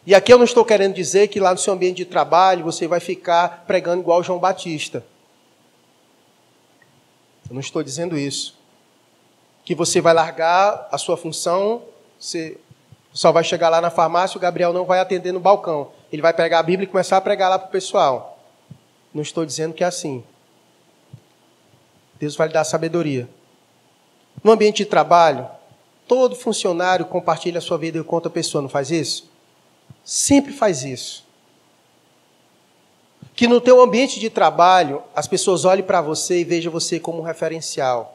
E 0.06 0.16
aqui 0.16 0.32
eu 0.34 0.38
não 0.38 0.46
estou 0.46 0.66
querendo 0.66 0.94
dizer 0.94 1.28
que 1.28 1.40
lá 1.40 1.52
no 1.52 1.58
seu 1.58 1.74
ambiente 1.74 1.98
de 1.98 2.06
trabalho 2.06 2.64
você 2.64 2.88
vai 2.88 3.00
ficar 3.00 3.64
pregando 3.66 4.02
igual 4.02 4.24
João 4.24 4.40
Batista. 4.40 5.04
Eu 7.50 7.54
não 7.54 7.62
estou 7.62 7.84
dizendo 7.84 8.18
isso. 8.18 8.63
Que 9.64 9.74
você 9.74 10.02
vai 10.02 10.14
largar 10.14 10.88
a 10.92 10.98
sua 10.98 11.16
função, 11.16 11.84
você 12.20 12.58
só 13.14 13.32
vai 13.32 13.44
chegar 13.44 13.70
lá 13.70 13.80
na 13.80 13.90
farmácia, 13.90 14.38
o 14.38 14.42
Gabriel 14.42 14.74
não 14.74 14.86
vai 14.86 15.00
atender 15.00 15.32
no 15.32 15.40
balcão. 15.40 15.92
Ele 16.12 16.22
vai 16.22 16.34
pegar 16.34 16.60
a 16.60 16.64
Bíblia 16.64 16.86
e 16.86 16.92
começar 16.92 17.18
a 17.18 17.22
pregar 17.22 17.50
lá 17.50 17.58
para 17.58 17.68
o 17.68 17.72
pessoal. 17.72 18.40
Não 19.14 19.22
estou 19.22 19.46
dizendo 19.46 19.74
que 19.74 19.84
é 19.84 19.88
assim. 19.88 20.24
Deus 22.20 22.36
vai 22.36 22.48
lhe 22.48 22.54
dar 22.54 22.64
sabedoria. 22.64 23.30
No 24.44 24.52
ambiente 24.52 24.78
de 24.78 24.86
trabalho, 24.86 25.48
Todo 26.08 26.36
funcionário 26.36 27.06
compartilha 27.06 27.60
a 27.60 27.62
sua 27.62 27.78
vida 27.78 28.04
com 28.04 28.16
outra 28.16 28.30
pessoa, 28.30 28.62
não 28.62 28.70
faz 28.70 28.92
isso? 28.92 29.30
Sempre 30.04 30.52
faz 30.52 30.84
isso. 30.84 31.26
Que 33.36 33.48
no 33.48 33.62
teu 33.62 33.82
ambiente 33.82 34.20
de 34.20 34.30
trabalho, 34.30 35.02
as 35.16 35.28
pessoas 35.28 35.66
olhem 35.66 35.84
para 35.84 36.02
você 36.02 36.42
e 36.42 36.44
vejam 36.44 36.72
você 36.72 37.00
como 37.00 37.20
um 37.20 37.24
referencial. 37.24 38.13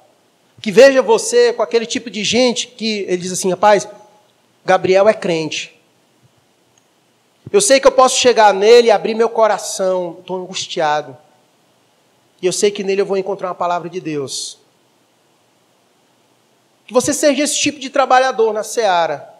Que 0.60 0.72
veja 0.72 1.00
você 1.02 1.52
com 1.52 1.62
aquele 1.62 1.86
tipo 1.86 2.10
de 2.10 2.24
gente 2.24 2.66
que 2.66 3.00
ele 3.08 3.18
diz 3.18 3.32
assim, 3.32 3.50
rapaz, 3.50 3.88
Gabriel 4.64 5.08
é 5.08 5.14
crente. 5.14 5.78
Eu 7.50 7.60
sei 7.60 7.80
que 7.80 7.86
eu 7.86 7.92
posso 7.92 8.18
chegar 8.18 8.52
nele 8.52 8.88
e 8.88 8.90
abrir 8.90 9.14
meu 9.14 9.30
coração, 9.30 10.18
estou 10.20 10.36
angustiado. 10.36 11.16
E 12.42 12.46
eu 12.46 12.52
sei 12.52 12.70
que 12.70 12.84
nele 12.84 13.00
eu 13.00 13.06
vou 13.06 13.16
encontrar 13.16 13.48
uma 13.48 13.54
palavra 13.54 13.88
de 13.88 14.00
Deus. 14.00 14.58
Que 16.86 16.92
você 16.92 17.14
seja 17.14 17.42
esse 17.42 17.58
tipo 17.58 17.78
de 17.78 17.90
trabalhador 17.90 18.52
na 18.52 18.62
seara. 18.62 19.34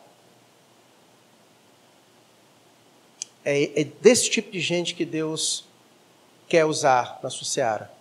É, 3.44 3.80
é 3.80 3.84
desse 3.84 4.30
tipo 4.30 4.50
de 4.50 4.60
gente 4.60 4.94
que 4.94 5.04
Deus 5.04 5.64
quer 6.48 6.64
usar 6.64 7.18
na 7.22 7.30
sua 7.30 7.46
seara. 7.46 7.97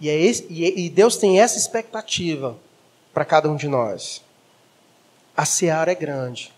E, 0.00 0.08
é 0.08 0.16
esse, 0.16 0.46
e 0.48 0.88
Deus 0.88 1.16
tem 1.16 1.40
essa 1.40 1.58
expectativa 1.58 2.56
para 3.12 3.24
cada 3.24 3.50
um 3.50 3.56
de 3.56 3.68
nós. 3.68 4.22
A 5.36 5.44
seara 5.44 5.92
é 5.92 5.94
grande. 5.94 6.52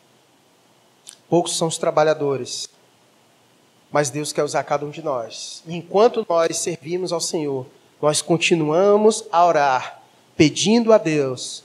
Poucos 1.28 1.56
são 1.56 1.68
os 1.68 1.76
trabalhadores. 1.76 2.68
Mas 3.90 4.10
Deus 4.10 4.32
quer 4.32 4.44
usar 4.44 4.62
cada 4.64 4.86
um 4.86 4.90
de 4.90 5.02
nós. 5.02 5.62
E 5.66 5.74
enquanto 5.76 6.24
nós 6.28 6.56
servimos 6.56 7.12
ao 7.12 7.20
Senhor, 7.20 7.66
nós 8.00 8.22
continuamos 8.22 9.24
a 9.30 9.44
orar, 9.44 10.02
pedindo 10.36 10.92
a 10.92 10.98
Deus 10.98 11.64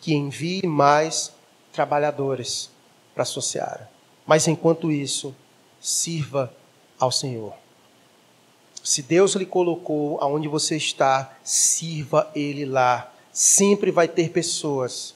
que 0.00 0.14
envie 0.14 0.66
mais 0.66 1.32
trabalhadores 1.72 2.70
para 3.14 3.22
a 3.22 3.26
sua 3.26 3.42
seara. 3.42 3.90
Mas 4.26 4.48
enquanto 4.48 4.90
isso, 4.90 5.34
sirva 5.80 6.52
ao 6.98 7.12
Senhor. 7.12 7.54
Se 8.86 9.02
Deus 9.02 9.34
lhe 9.34 9.44
colocou 9.44 10.16
aonde 10.20 10.46
você 10.46 10.76
está, 10.76 11.36
sirva 11.42 12.30
Ele 12.36 12.64
lá. 12.64 13.12
Sempre 13.32 13.90
vai 13.90 14.06
ter 14.06 14.30
pessoas 14.30 15.12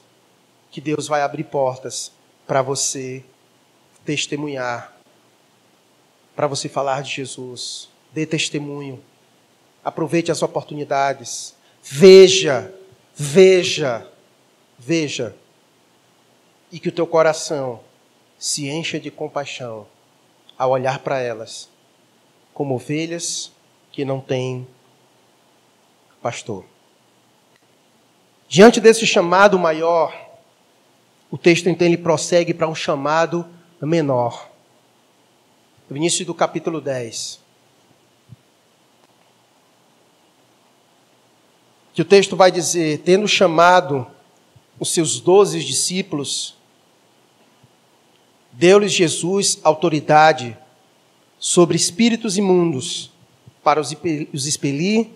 que 0.69 0.81
Deus 0.81 1.07
vai 1.07 1.21
abrir 1.21 1.45
portas 1.45 2.11
para 2.45 2.61
você 2.61 3.23
testemunhar, 4.03 4.93
para 6.35 6.47
você 6.47 6.67
falar 6.67 7.01
de 7.01 7.11
Jesus. 7.11 7.87
Dê 8.11 8.25
testemunho 8.25 9.01
Aproveite 9.81 10.33
as 10.33 10.43
oportunidades. 10.43 11.55
Veja, 11.81 12.73
veja, 13.15 14.05
veja. 14.77 15.33
E 16.69 16.77
que 16.77 16.89
o 16.89 16.91
teu 16.91 17.07
coração 17.07 17.79
se 18.37 18.67
encha 18.67 18.99
de 18.99 19.09
compaixão 19.09 19.87
ao 20.57 20.71
olhar 20.71 20.99
para 20.99 21.21
elas, 21.21 21.69
como 22.53 22.75
ovelhas 22.75 23.53
que 23.91 24.05
não 24.05 24.19
têm 24.19 24.67
pastor. 26.21 26.65
Diante 28.47 28.79
desse 28.79 29.05
chamado 29.07 29.57
maior, 29.57 30.13
o 31.29 31.37
texto 31.37 31.69
então 31.69 31.87
ele 31.87 31.97
prossegue 31.97 32.53
para 32.53 32.67
um 32.67 32.75
chamado 32.75 33.45
menor. 33.81 34.49
No 35.89 35.97
início 35.97 36.25
do 36.25 36.33
capítulo 36.33 36.79
10. 36.79 37.41
que 41.93 42.01
o 42.01 42.05
texto 42.05 42.35
vai 42.35 42.51
dizer, 42.51 42.99
tendo 42.99 43.27
chamado 43.27 44.07
os 44.79 44.89
seus 44.89 45.19
doze 45.19 45.63
discípulos, 45.63 46.55
deu-lhes 48.51 48.91
Jesus 48.91 49.59
autoridade 49.63 50.57
sobre 51.37 51.75
espíritos 51.75 52.37
imundos 52.37 53.10
para 53.63 53.79
os 53.79 54.45
expelir 54.45 55.07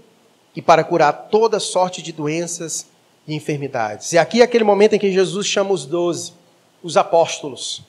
e 0.56 0.62
para 0.62 0.84
curar 0.84 1.30
toda 1.30 1.60
sorte 1.60 2.02
de 2.02 2.12
doenças 2.12 2.88
e 3.28 3.36
enfermidades. 3.36 4.14
E 4.14 4.18
aqui 4.18 4.42
é 4.42 4.44
aquele 4.44 4.64
momento 4.64 4.94
em 4.94 5.00
que 5.00 5.12
Jesus 5.12 5.48
chama 5.48 5.72
os 5.72 5.86
doze, 5.86 6.34
os 6.82 6.96
apóstolos. 6.96 7.82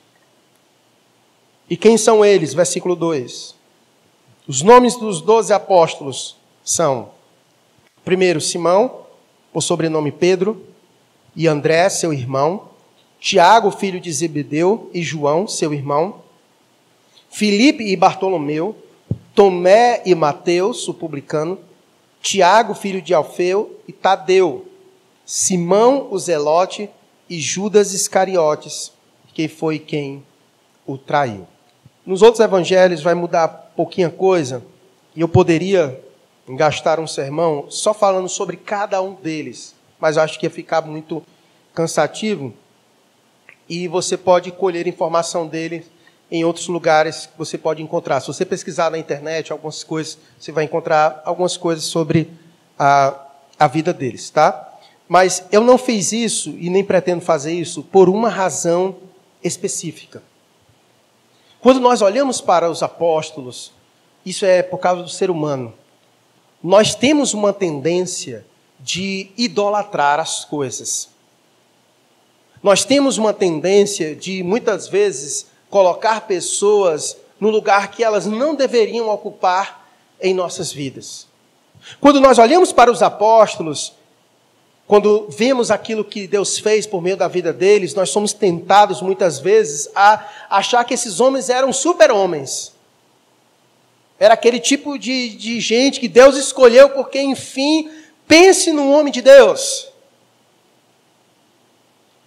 E 1.68 1.76
quem 1.76 1.96
são 1.96 2.24
eles? 2.24 2.54
Versículo 2.54 2.96
2. 2.96 3.54
Os 4.48 4.62
nomes 4.62 4.96
dos 4.96 5.20
doze 5.20 5.52
apóstolos 5.52 6.36
são 6.64 7.10
Primeiro, 8.04 8.40
Simão, 8.40 9.00
por 9.52 9.62
sobrenome 9.62 10.12
Pedro, 10.12 10.64
e 11.34 11.48
André, 11.48 11.88
seu 11.88 12.12
irmão, 12.12 12.68
Tiago, 13.18 13.72
filho 13.72 14.00
de 14.00 14.12
Zebedeu, 14.12 14.88
e 14.94 15.02
João, 15.02 15.48
seu 15.48 15.74
irmão, 15.74 16.22
Filipe 17.28 17.82
e 17.82 17.96
Bartolomeu, 17.96 18.76
Tomé 19.36 20.02
e 20.06 20.14
Mateus, 20.14 20.88
o 20.88 20.94
publicano, 20.94 21.58
Tiago, 22.22 22.72
filho 22.72 23.02
de 23.02 23.12
Alfeu, 23.12 23.78
e 23.86 23.92
Tadeu, 23.92 24.66
Simão, 25.26 26.08
o 26.10 26.18
zelote, 26.18 26.88
e 27.28 27.38
Judas 27.38 27.92
Iscariotes, 27.92 28.92
que 29.34 29.46
foi 29.46 29.78
quem 29.78 30.24
o 30.86 30.96
traiu. 30.96 31.46
nos 32.06 32.22
outros 32.22 32.40
evangelhos 32.40 33.02
vai 33.02 33.12
mudar 33.14 33.48
pouquinha 33.76 34.08
coisa, 34.08 34.64
e 35.14 35.20
eu 35.20 35.28
poderia 35.28 36.02
gastar 36.48 36.98
um 36.98 37.06
sermão 37.06 37.66
só 37.68 37.92
falando 37.92 38.30
sobre 38.30 38.56
cada 38.56 39.02
um 39.02 39.12
deles, 39.12 39.74
mas 40.00 40.16
acho 40.16 40.38
que 40.38 40.46
ia 40.46 40.50
ficar 40.50 40.80
muito 40.80 41.22
cansativo 41.74 42.54
e 43.68 43.88
você 43.88 44.16
pode 44.16 44.52
colher 44.52 44.86
informação 44.86 45.46
dele 45.46 45.84
em 46.30 46.44
outros 46.44 46.66
lugares 46.68 47.26
que 47.26 47.38
você 47.38 47.56
pode 47.56 47.82
encontrar. 47.82 48.20
Se 48.20 48.26
você 48.26 48.44
pesquisar 48.44 48.90
na 48.90 48.98
internet 48.98 49.52
algumas 49.52 49.84
coisas, 49.84 50.18
você 50.38 50.50
vai 50.50 50.64
encontrar 50.64 51.22
algumas 51.24 51.56
coisas 51.56 51.84
sobre 51.84 52.30
a, 52.78 53.14
a 53.58 53.66
vida 53.66 53.92
deles, 53.92 54.28
tá? 54.30 54.74
Mas 55.08 55.44
eu 55.52 55.60
não 55.60 55.78
fiz 55.78 56.12
isso 56.12 56.50
e 56.58 56.68
nem 56.68 56.84
pretendo 56.84 57.20
fazer 57.20 57.52
isso 57.52 57.82
por 57.82 58.08
uma 58.08 58.28
razão 58.28 58.96
específica. 59.42 60.22
Quando 61.60 61.80
nós 61.80 62.02
olhamos 62.02 62.40
para 62.40 62.68
os 62.68 62.82
apóstolos, 62.82 63.72
isso 64.24 64.44
é 64.44 64.62
por 64.62 64.78
causa 64.78 65.02
do 65.02 65.08
ser 65.08 65.30
humano. 65.30 65.72
Nós 66.62 66.94
temos 66.94 67.32
uma 67.32 67.52
tendência 67.52 68.44
de 68.80 69.30
idolatrar 69.36 70.18
as 70.18 70.44
coisas. 70.44 71.08
Nós 72.62 72.84
temos 72.84 73.18
uma 73.18 73.32
tendência 73.32 74.16
de, 74.16 74.42
muitas 74.42 74.88
vezes, 74.88 75.46
colocar 75.70 76.22
pessoas 76.22 77.16
no 77.38 77.50
lugar 77.50 77.90
que 77.90 78.02
elas 78.02 78.26
não 78.26 78.54
deveriam 78.54 79.08
ocupar 79.08 79.86
em 80.20 80.34
nossas 80.34 80.72
vidas. 80.72 81.26
Quando 82.00 82.20
nós 82.20 82.38
olhamos 82.38 82.72
para 82.72 82.90
os 82.90 83.02
apóstolos, 83.02 83.92
quando 84.86 85.28
vemos 85.28 85.70
aquilo 85.70 86.04
que 86.04 86.26
Deus 86.26 86.58
fez 86.58 86.86
por 86.86 87.02
meio 87.02 87.16
da 87.16 87.26
vida 87.26 87.52
deles, 87.52 87.94
nós 87.94 88.10
somos 88.10 88.32
tentados 88.32 89.02
muitas 89.02 89.38
vezes 89.38 89.88
a 89.94 90.24
achar 90.48 90.84
que 90.84 90.94
esses 90.94 91.18
homens 91.18 91.50
eram 91.50 91.72
super-homens. 91.72 92.72
Era 94.18 94.34
aquele 94.34 94.60
tipo 94.60 94.98
de, 94.98 95.30
de 95.30 95.60
gente 95.60 96.00
que 96.00 96.08
Deus 96.08 96.36
escolheu 96.36 96.90
porque, 96.90 97.20
enfim, 97.20 97.90
pense 98.26 98.72
num 98.72 98.92
homem 98.92 99.12
de 99.12 99.20
Deus. 99.20 99.88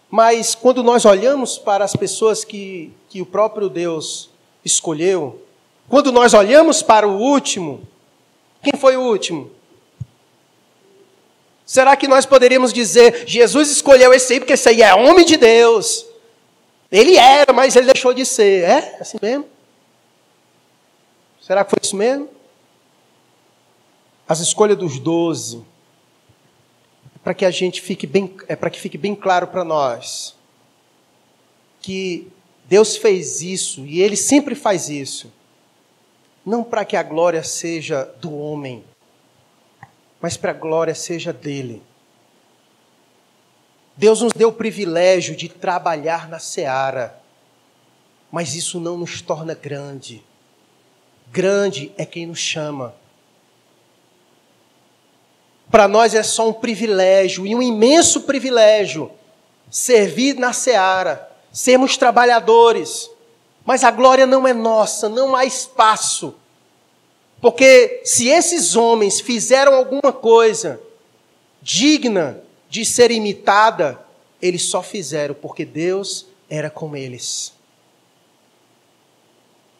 Mas 0.09 0.55
quando 0.55 0.83
nós 0.83 1.05
olhamos 1.05 1.57
para 1.57 1.85
as 1.85 1.95
pessoas 1.95 2.43
que, 2.43 2.91
que 3.09 3.21
o 3.21 3.25
próprio 3.25 3.69
Deus 3.69 4.29
escolheu, 4.65 5.41
quando 5.87 6.11
nós 6.11 6.33
olhamos 6.33 6.81
para 6.81 7.07
o 7.07 7.17
último, 7.17 7.87
quem 8.63 8.79
foi 8.79 8.97
o 8.97 9.01
último? 9.01 9.51
Será 11.65 11.95
que 11.95 12.07
nós 12.07 12.25
poderíamos 12.25 12.73
dizer, 12.73 13.27
Jesus 13.27 13.69
escolheu 13.69 14.11
esse 14.11 14.33
aí 14.33 14.39
porque 14.39 14.53
esse 14.53 14.67
aí 14.69 14.81
é 14.81 14.93
homem 14.95 15.23
de 15.23 15.37
Deus? 15.37 16.05
Ele 16.91 17.15
era, 17.15 17.53
mas 17.53 17.75
ele 17.75 17.85
deixou 17.85 18.11
de 18.11 18.25
ser. 18.25 18.63
É 18.63 18.97
assim 18.99 19.19
mesmo? 19.21 19.45
Será 21.39 21.63
que 21.63 21.69
foi 21.69 21.79
isso 21.81 21.95
mesmo? 21.95 22.27
As 24.27 24.39
escolhas 24.39 24.77
dos 24.77 24.99
doze, 24.99 25.63
para 27.23 27.33
que 27.33 27.45
a 27.45 27.51
gente 27.51 27.81
fique 27.81 28.07
bem, 28.07 28.35
é 28.47 28.55
para 28.55 28.69
que 28.69 28.79
fique 28.79 28.97
bem 28.97 29.15
claro 29.15 29.47
para 29.47 29.63
nós 29.63 30.35
que 31.81 32.27
Deus 32.65 32.97
fez 32.97 33.41
isso 33.41 33.85
e 33.85 34.01
Ele 34.01 34.15
sempre 34.15 34.55
faz 34.55 34.89
isso, 34.89 35.31
não 36.45 36.63
para 36.63 36.85
que 36.85 36.95
a 36.95 37.03
glória 37.03 37.43
seja 37.43 38.03
do 38.21 38.35
homem, 38.35 38.83
mas 40.21 40.37
para 40.37 40.51
a 40.51 40.53
glória 40.53 40.93
seja 40.93 41.31
dele. 41.31 41.81
Deus 43.95 44.21
nos 44.21 44.33
deu 44.33 44.49
o 44.49 44.53
privilégio 44.53 45.35
de 45.35 45.49
trabalhar 45.49 46.29
na 46.29 46.39
seara, 46.39 47.21
mas 48.31 48.55
isso 48.55 48.79
não 48.79 48.97
nos 48.97 49.21
torna 49.21 49.53
grande. 49.53 50.23
Grande 51.31 51.91
é 51.97 52.05
quem 52.05 52.25
nos 52.25 52.39
chama. 52.39 52.95
Para 55.71 55.87
nós 55.87 56.13
é 56.13 56.23
só 56.23 56.49
um 56.49 56.53
privilégio, 56.53 57.45
e 57.45 57.55
um 57.55 57.61
imenso 57.61 58.21
privilégio, 58.21 59.11
servir 59.69 60.35
na 60.35 60.53
seara, 60.53 61.29
sermos 61.51 61.95
trabalhadores. 61.97 63.09
Mas 63.65 63.83
a 63.83 63.91
glória 63.91 64.25
não 64.25 64.47
é 64.47 64.53
nossa, 64.53 65.07
não 65.07 65.35
há 65.35 65.45
espaço 65.45 66.35
porque 67.41 68.01
se 68.03 68.27
esses 68.27 68.75
homens 68.75 69.19
fizeram 69.19 69.73
alguma 69.73 70.11
coisa 70.11 70.79
digna 71.61 72.41
de 72.69 72.85
ser 72.85 73.11
imitada, 73.11 73.99
eles 74.41 74.63
só 74.63 74.83
fizeram 74.83 75.33
porque 75.33 75.65
Deus 75.65 76.25
era 76.49 76.69
com 76.69 76.95
eles. 76.95 77.53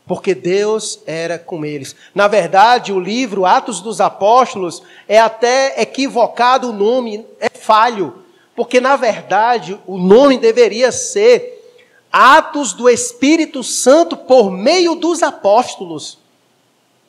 Porque 0.09 0.33
Deus 0.33 1.03
era 1.05 1.37
com 1.37 1.63
eles. 1.63 1.95
Na 2.15 2.27
verdade, 2.27 2.91
o 2.91 2.99
livro 2.99 3.45
Atos 3.45 3.79
dos 3.79 4.01
Apóstolos 4.01 4.81
é 5.07 5.19
até 5.19 5.79
equivocado 5.79 6.71
o 6.71 6.73
nome, 6.73 7.27
é 7.39 7.47
falho. 7.47 8.23
Porque, 8.55 8.81
na 8.81 8.95
verdade, 8.95 9.79
o 9.85 9.99
nome 9.99 10.39
deveria 10.39 10.91
ser 10.91 11.63
Atos 12.11 12.73
do 12.73 12.89
Espírito 12.89 13.63
Santo 13.63 14.17
por 14.17 14.49
meio 14.49 14.95
dos 14.95 15.21
apóstolos. 15.21 16.17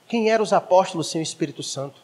Quem 0.07 0.31
eram 0.31 0.45
os 0.45 0.53
apóstolos 0.53 1.09
sem 1.09 1.23
o 1.23 1.25
Espírito 1.25 1.63
Santo? 1.63 2.03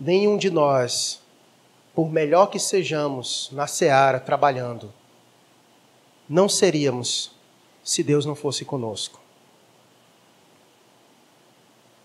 Nenhum 0.00 0.36
de 0.36 0.50
nós, 0.50 1.20
por 1.94 2.10
melhor 2.10 2.46
que 2.46 2.58
sejamos 2.58 3.48
na 3.52 3.68
seara 3.68 4.18
trabalhando, 4.18 4.92
não 6.28 6.48
seríamos 6.48 7.30
se 7.82 8.02
Deus 8.02 8.26
não 8.26 8.34
fosse 8.34 8.64
conosco. 8.64 9.20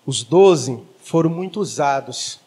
Os 0.05 0.23
doze 0.23 0.81
foram 1.01 1.29
muito 1.29 1.59
usados, 1.59 2.39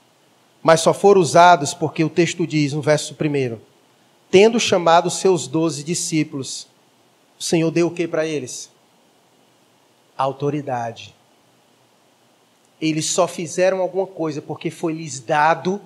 mas 0.63 0.81
só 0.81 0.93
foram 0.95 1.21
usados 1.21 1.75
porque 1.75 2.03
o 2.03 2.11
texto 2.11 2.47
diz 2.47 2.73
no 2.73 2.83
verso 2.83 3.15
primeiro: 3.15 3.61
tendo 4.31 4.59
chamado 4.59 5.11
seus 5.11 5.47
doze 5.47 5.85
discípulos, 5.85 6.67
o 7.39 7.43
Senhor 7.43 7.71
deu 7.71 7.89
o 7.89 7.91
que 7.91 8.09
para 8.09 8.27
eles? 8.27 8.71
Autoridade. 10.17 11.15
Eles 12.81 13.07
só 13.07 13.27
fizeram 13.27 13.81
alguma 13.81 14.07
coisa 14.07 14.43
porque 14.43 14.71
foi 14.71 14.93
lhes 14.93 15.21
dado 15.21 15.81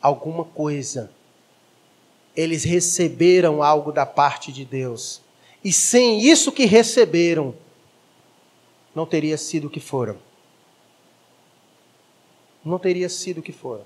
alguma 0.00 0.44
coisa. 0.44 1.10
Eles 2.36 2.64
receberam 2.64 3.62
algo 3.62 3.92
da 3.92 4.04
parte 4.04 4.52
de 4.52 4.64
Deus. 4.64 5.22
E 5.64 5.72
sem 5.72 6.20
isso 6.20 6.52
que 6.52 6.66
receberam, 6.66 7.54
não 8.94 9.06
teria 9.06 9.38
sido 9.38 9.68
o 9.68 9.70
que 9.70 9.80
foram. 9.80 10.18
Não 12.62 12.78
teria 12.78 13.08
sido 13.08 13.38
o 13.38 13.42
que 13.42 13.52
foram. 13.52 13.84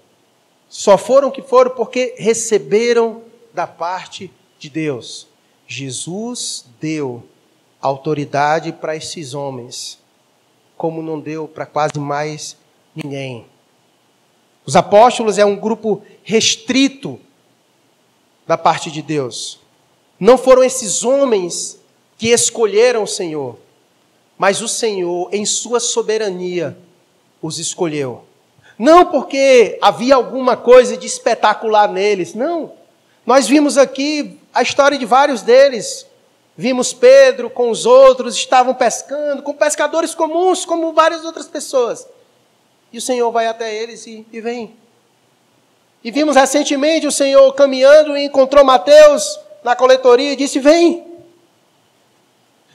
Só 0.68 0.98
foram 0.98 1.28
o 1.28 1.32
que 1.32 1.40
foram 1.40 1.70
porque 1.70 2.14
receberam 2.18 3.22
da 3.54 3.66
parte 3.66 4.30
de 4.58 4.68
Deus. 4.68 5.28
Jesus 5.66 6.64
deu 6.80 7.24
autoridade 7.80 8.72
para 8.72 8.96
esses 8.96 9.32
homens, 9.32 9.98
como 10.76 11.00
não 11.00 11.20
deu 11.20 11.46
para 11.46 11.64
quase 11.64 11.98
mais 11.98 12.56
ninguém. 12.94 13.46
Os 14.66 14.76
apóstolos 14.76 15.38
é 15.38 15.44
um 15.44 15.56
grupo 15.56 16.02
restrito 16.22 17.18
da 18.46 18.58
parte 18.58 18.90
de 18.90 19.00
Deus. 19.00 19.60
Não 20.18 20.36
foram 20.36 20.64
esses 20.64 21.04
homens 21.04 21.78
que 22.16 22.28
escolheram 22.28 23.04
o 23.04 23.06
Senhor, 23.06 23.56
mas 24.36 24.60
o 24.60 24.68
Senhor, 24.68 25.28
em 25.32 25.46
sua 25.46 25.78
soberania, 25.78 26.76
os 27.40 27.58
escolheu. 27.58 28.24
Não 28.78 29.06
porque 29.06 29.78
havia 29.80 30.14
alguma 30.14 30.56
coisa 30.56 30.96
de 30.96 31.06
espetacular 31.06 31.88
neles, 31.88 32.34
não. 32.34 32.72
Nós 33.26 33.48
vimos 33.48 33.76
aqui 33.76 34.38
a 34.52 34.62
história 34.62 34.96
de 34.98 35.04
vários 35.04 35.42
deles. 35.42 36.06
Vimos 36.56 36.92
Pedro 36.92 37.48
com 37.48 37.70
os 37.70 37.86
outros, 37.86 38.34
estavam 38.34 38.74
pescando, 38.74 39.42
com 39.42 39.52
pescadores 39.52 40.14
comuns, 40.14 40.64
como 40.64 40.92
várias 40.92 41.24
outras 41.24 41.46
pessoas. 41.46 42.06
E 42.92 42.98
o 42.98 43.02
Senhor 43.02 43.30
vai 43.30 43.46
até 43.46 43.72
eles 43.74 44.06
e, 44.06 44.26
e 44.32 44.40
vem. 44.40 44.74
E 46.02 46.10
vimos 46.10 46.36
recentemente 46.36 47.06
o 47.06 47.12
Senhor 47.12 47.52
caminhando 47.52 48.16
e 48.16 48.24
encontrou 48.24 48.64
Mateus 48.64 49.38
na 49.62 49.76
coletoria 49.76 50.32
e 50.32 50.36
disse: 50.36 50.58
Vem. 50.58 51.06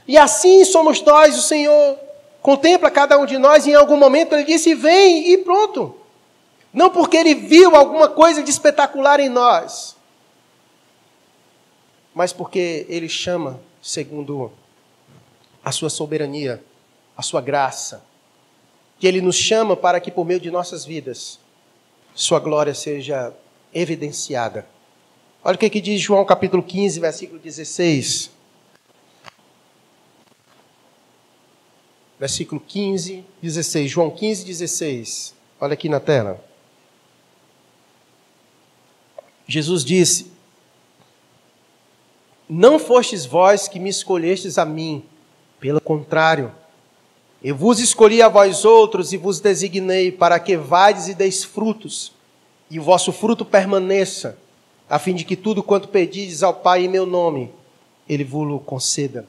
E 0.08 0.18
assim 0.18 0.66
somos 0.66 1.02
nós, 1.02 1.38
o 1.38 1.42
Senhor 1.42 1.98
contempla 2.42 2.92
cada 2.92 3.18
um 3.18 3.26
de 3.26 3.38
nós 3.38 3.66
e 3.66 3.72
em 3.72 3.76
algum 3.76 3.98
momento 3.98 4.34
ele 4.34 4.44
disse: 4.44 4.74
Vem 4.76 5.32
e 5.32 5.38
pronto. 5.40 5.98
Não 6.74 6.90
porque 6.90 7.18
ele 7.18 7.36
viu 7.36 7.76
alguma 7.76 8.10
coisa 8.10 8.42
de 8.42 8.50
espetacular 8.50 9.20
em 9.20 9.30
nós, 9.30 9.96
mas 12.14 12.32
porque 12.32 12.86
Ele 12.88 13.10
chama 13.10 13.60
segundo 13.82 14.52
a 15.64 15.72
sua 15.72 15.90
soberania, 15.90 16.64
a 17.18 17.22
sua 17.22 17.42
graça. 17.42 18.04
Que 19.00 19.08
Ele 19.08 19.22
nos 19.22 19.36
chama 19.36 19.76
para 19.76 20.00
que, 20.00 20.12
por 20.12 20.26
meio 20.26 20.40
de 20.40 20.52
nossas 20.52 20.86
vidas, 20.86 21.40
Sua 22.14 22.40
glória 22.40 22.74
seja 22.74 23.34
evidenciada. 23.74 24.68
Olha 25.46 25.56
o 25.56 25.58
que, 25.58 25.70
que 25.70 25.82
diz 25.82 26.00
João 26.00 26.24
capítulo 26.24 26.64
15, 26.64 27.02
versículo 27.02 27.38
16. 27.38 28.32
Versículo 32.18 32.62
15, 32.62 33.26
16. 33.42 33.92
João 33.92 34.10
15, 34.10 34.46
16. 34.46 35.36
Olha 35.60 35.74
aqui 35.74 35.90
na 35.90 36.00
tela. 36.00 36.42
Jesus 39.46 39.84
disse: 39.84 40.32
Não 42.48 42.80
fostes 42.80 43.26
vós 43.26 43.68
que 43.68 43.80
me 43.80 43.90
escolhestes 43.90 44.58
a 44.58 44.64
mim, 44.64 45.04
pelo 45.60 45.82
contrário, 45.82 46.56
eu 47.44 47.54
vos 47.54 47.80
escolhi 47.80 48.22
a 48.22 48.30
vós 48.30 48.64
outros 48.64 49.12
e 49.12 49.18
vos 49.18 49.42
designei 49.42 50.10
para 50.10 50.40
que 50.40 50.56
vades 50.56 51.10
e 51.10 51.14
deis 51.14 51.44
frutos, 51.44 52.14
e 52.72 52.80
o 52.80 52.84
vosso 52.84 53.12
fruto 53.12 53.44
permaneça, 53.44 54.38
a 54.90 55.00
fim 55.00 55.16
de 55.16 55.26
que 55.26 55.36
tudo 55.36 55.64
quanto 55.64 55.88
pedides 55.88 56.44
ao 56.44 56.54
Pai 56.54 56.86
em 56.86 56.88
meu 56.88 57.06
nome, 57.06 57.52
ele 58.08 58.24
vos 58.24 58.62
conceda. 58.66 59.28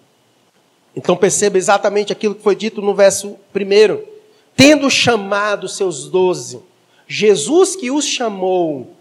Então 0.96 1.16
perceba 1.16 1.58
exatamente 1.58 2.12
aquilo 2.12 2.34
que 2.34 2.42
foi 2.42 2.54
dito 2.54 2.80
no 2.80 2.94
verso 2.94 3.36
primeiro. 3.52 4.06
Tendo 4.56 4.88
chamado 4.90 5.68
seus 5.68 6.08
doze, 6.08 6.60
Jesus 7.06 7.74
que 7.74 7.90
os 7.90 8.04
chamou, 8.04 8.94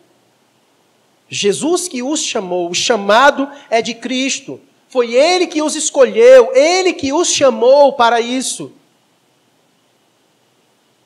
Jesus 1.30 1.88
que 1.88 2.04
os 2.04 2.22
chamou, 2.22 2.70
o 2.70 2.74
chamado 2.74 3.50
é 3.70 3.82
de 3.82 3.94
Cristo. 3.94 4.60
Foi 4.88 5.14
Ele 5.14 5.48
que 5.48 5.62
os 5.62 5.76
escolheu, 5.76 6.52
Ele 6.54 6.94
que 6.94 7.12
os 7.12 7.28
chamou 7.30 7.94
para 7.94 8.22
isso. 8.22 8.72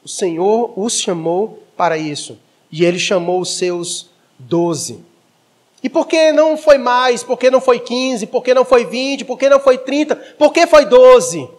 O 0.03 0.09
Senhor 0.09 0.73
os 0.77 0.99
chamou 0.99 1.63
para 1.75 1.97
isso. 1.97 2.37
E 2.71 2.83
Ele 2.83 2.99
chamou 2.99 3.39
os 3.39 3.57
seus 3.57 4.09
doze. 4.37 4.99
E 5.87 5.89
por 5.89 6.05
que 6.05 6.33
não 6.33 6.57
foi 6.57 6.77
mais? 6.77 7.23
Por 7.23 7.39
que 7.39 7.49
não 7.49 7.61
foi 7.61 7.79
15? 7.79 8.27
Por 8.27 8.43
que 8.43 8.53
não 8.53 8.65
foi 8.65 8.85
20? 8.85 9.23
Por 9.23 9.39
que 9.39 9.47
não 9.47 9.57
foi 9.57 9.77
30? 9.77 10.17
Por 10.37 10.51
que 10.51 10.67
foi 10.67 10.83
12? 10.83 11.49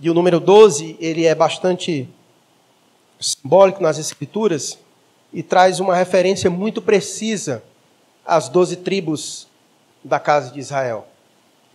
E 0.00 0.10
o 0.10 0.12
número 0.12 0.40
12, 0.40 0.96
ele 0.98 1.24
é 1.24 1.36
bastante 1.36 2.08
simbólico 3.20 3.80
nas 3.80 3.96
escrituras 3.96 4.76
e 5.32 5.40
traz 5.40 5.78
uma 5.78 5.94
referência 5.94 6.50
muito 6.50 6.82
precisa 6.82 7.62
às 8.26 8.48
12 8.48 8.78
tribos 8.78 9.46
da 10.02 10.18
casa 10.18 10.50
de 10.50 10.58
Israel. 10.58 11.06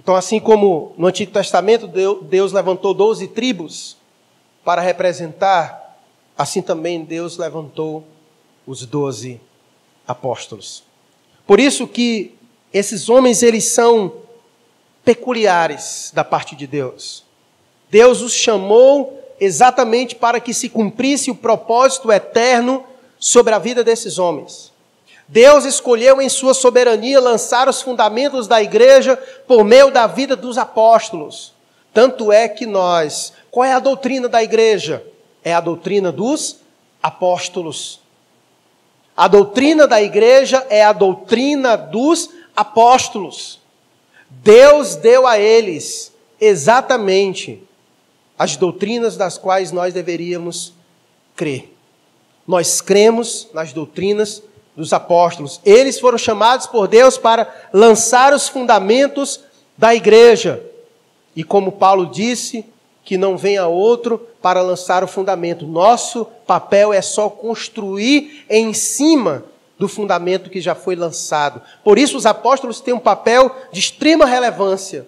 Então, 0.02 0.18
assim 0.18 0.38
como 0.38 0.94
no 0.98 1.08
Antigo 1.08 1.32
Testamento 1.32 1.88
Deus 2.24 2.52
levantou 2.52 2.94
12 2.94 3.26
tribos 3.30 3.96
para 4.66 4.82
representar, 4.82 5.98
assim 6.38 6.62
também 6.62 7.06
Deus 7.06 7.38
levantou 7.38 8.04
os 8.68 8.86
12 8.86 9.40
apóstolos. 10.10 10.84
Por 11.46 11.60
isso 11.60 11.88
que 11.88 12.36
esses 12.74 13.10
homens 13.10 13.44
eles 13.44 13.66
são 13.66 14.14
peculiares 15.06 16.12
da 16.14 16.24
parte 16.24 16.56
de 16.56 16.68
Deus. 16.68 17.24
Deus 17.90 18.22
os 18.22 18.34
chamou 18.34 19.20
exatamente 19.40 20.16
para 20.16 20.40
que 20.40 20.54
se 20.54 20.68
cumprisse 20.68 21.32
o 21.32 21.36
propósito 21.36 22.12
eterno 22.12 22.84
sobre 23.18 23.54
a 23.54 23.60
vida 23.60 23.84
desses 23.84 24.20
homens. 24.20 24.72
Deus 25.28 25.64
escolheu 25.64 26.20
em 26.20 26.28
sua 26.28 26.54
soberania 26.54 27.20
lançar 27.20 27.70
os 27.70 27.82
fundamentos 27.82 28.48
da 28.48 28.62
igreja 28.62 29.16
por 29.48 29.64
meio 29.64 29.92
da 29.92 30.08
vida 30.08 30.36
dos 30.36 30.58
apóstolos. 30.58 31.54
Tanto 31.94 32.32
é 32.32 32.48
que 32.48 32.66
nós, 32.66 33.34
qual 33.52 33.64
é 33.64 33.74
a 33.74 33.80
doutrina 33.80 34.28
da 34.28 34.44
igreja? 34.44 35.04
É 35.44 35.54
a 35.54 35.62
doutrina 35.62 36.12
dos 36.12 36.58
apóstolos. 37.02 38.00
A 39.20 39.28
doutrina 39.28 39.86
da 39.86 40.02
igreja 40.02 40.66
é 40.70 40.82
a 40.82 40.94
doutrina 40.94 41.76
dos 41.76 42.30
apóstolos. 42.56 43.60
Deus 44.30 44.96
deu 44.96 45.28
a 45.28 45.38
eles 45.38 46.14
exatamente 46.40 47.62
as 48.38 48.56
doutrinas 48.56 49.18
das 49.18 49.38
quais 49.38 49.74
nós 49.74 49.94
deveríamos 49.94 50.72
crer. 51.36 51.70
Nós 52.48 52.80
cremos 52.80 53.50
nas 53.54 53.74
doutrinas 53.74 54.42
dos 54.74 54.94
apóstolos. 54.94 55.60
Eles 55.66 56.00
foram 56.00 56.18
chamados 56.18 56.66
por 56.66 56.88
Deus 56.88 57.18
para 57.18 57.54
lançar 57.74 58.34
os 58.34 58.48
fundamentos 58.48 59.42
da 59.78 59.94
igreja. 59.94 60.64
E 61.36 61.44
como 61.44 61.74
Paulo 61.74 62.06
disse, 62.06 62.64
que 63.10 63.18
não 63.18 63.36
venha 63.36 63.66
outro 63.66 64.20
para 64.40 64.62
lançar 64.62 65.04
o 65.04 65.08
fundamento. 65.08 65.66
Nosso 65.66 66.26
papel 66.46 66.94
é 66.94 67.02
só 67.02 67.28
construir 67.28 68.46
em 68.48 68.72
cima 68.72 69.44
do 69.80 69.88
fundamento 69.88 70.48
que 70.48 70.62
já 70.62 70.76
foi 70.76 70.96
lançado. 70.96 71.60
Por 71.84 71.98
isso, 71.98 72.16
os 72.16 72.28
apóstolos 72.28 72.80
têm 72.80 72.94
um 72.94 73.00
papel 73.00 73.50
de 73.72 73.80
extrema 73.80 74.28
relevância, 74.28 75.08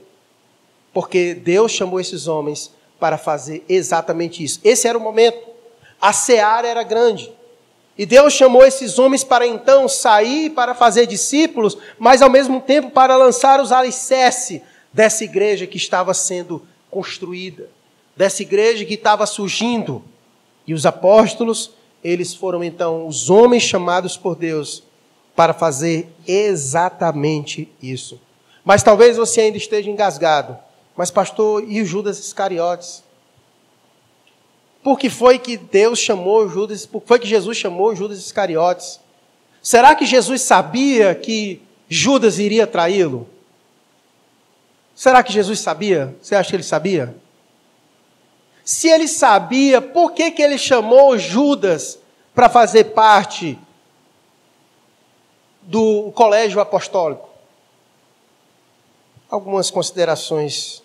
porque 0.92 1.36
Deus 1.36 1.74
chamou 1.74 2.00
esses 2.00 2.28
homens 2.28 2.72
para 3.00 3.20
fazer 3.20 3.64
exatamente 3.70 4.44
isso. 4.44 4.60
Esse 4.64 4.88
era 4.88 4.98
o 4.98 5.02
momento. 5.02 5.38
A 6.02 6.12
seara 6.12 6.68
era 6.68 6.82
grande. 6.82 7.32
E 7.96 8.04
Deus 8.04 8.34
chamou 8.34 8.66
esses 8.66 8.98
homens 8.98 9.24
para 9.24 9.46
então 9.46 9.88
sair 9.88 10.50
para 10.50 10.74
fazer 10.74 11.06
discípulos, 11.06 11.78
mas 12.00 12.24
ao 12.24 12.32
mesmo 12.32 12.62
tempo 12.62 12.90
para 12.90 13.16
lançar 13.16 13.62
os 13.62 13.72
alicerces 13.72 14.60
dessa 14.92 15.24
igreja 15.24 15.68
que 15.68 15.78
estava 15.78 16.16
sendo 16.16 16.66
construída 16.90 17.70
dessa 18.16 18.42
igreja 18.42 18.86
que 18.86 18.96
estava 18.96 19.26
surgindo. 19.26 20.04
E 20.66 20.74
os 20.74 20.86
apóstolos, 20.86 21.72
eles 22.04 22.34
foram 22.34 22.64
então 22.64 23.08
os 23.08 23.30
homens 23.30 23.64
chamados 23.64 24.18
por 24.18 24.36
Deus 24.36 24.84
para 25.36 25.54
fazer 25.54 26.08
exatamente 26.28 27.70
isso. 27.82 28.20
Mas 28.64 28.84
talvez 28.84 29.18
você 29.18 29.42
ainda 29.42 29.58
esteja 29.58 29.90
engasgado. 29.90 30.58
Mas, 30.96 31.10
pastor, 31.10 31.64
e 31.68 31.82
o 31.82 31.86
Judas 31.86 32.20
Iscariotes? 32.20 33.04
Por 34.84 35.00
que 35.00 35.10
foi 35.10 35.40
que 35.40 35.58
Deus 35.58 36.00
chamou 36.00 36.50
Judas? 36.50 36.86
Por 36.86 37.02
que 37.02 37.08
foi 37.08 37.20
que 37.20 37.28
Jesus 37.28 37.58
chamou 37.58 37.96
Judas 37.96 38.20
Iscariotes? 38.20 39.00
Será 39.62 39.96
que 39.96 40.06
Jesus 40.06 40.42
sabia 40.42 41.14
que 41.14 41.62
Judas 41.88 42.40
iria 42.40 42.66
traí-lo? 42.66 43.28
Será 44.96 45.24
que 45.24 45.32
Jesus 45.32 45.60
sabia? 45.60 46.16
Você 46.22 46.36
acha 46.36 46.50
que 46.50 46.56
ele 46.56 46.64
sabia? 46.64 47.16
Se 48.64 48.88
ele 48.88 49.08
sabia, 49.08 49.82
por 49.82 50.12
que, 50.12 50.32
que 50.32 50.42
ele 50.42 50.58
chamou 50.58 51.18
Judas 51.18 52.00
para 52.34 52.50
fazer 52.50 52.86
parte 52.86 53.58
do 55.62 56.12
colégio 56.14 56.60
apostólico? 56.60 57.30
Algumas 59.30 59.72
considerações 59.72 60.84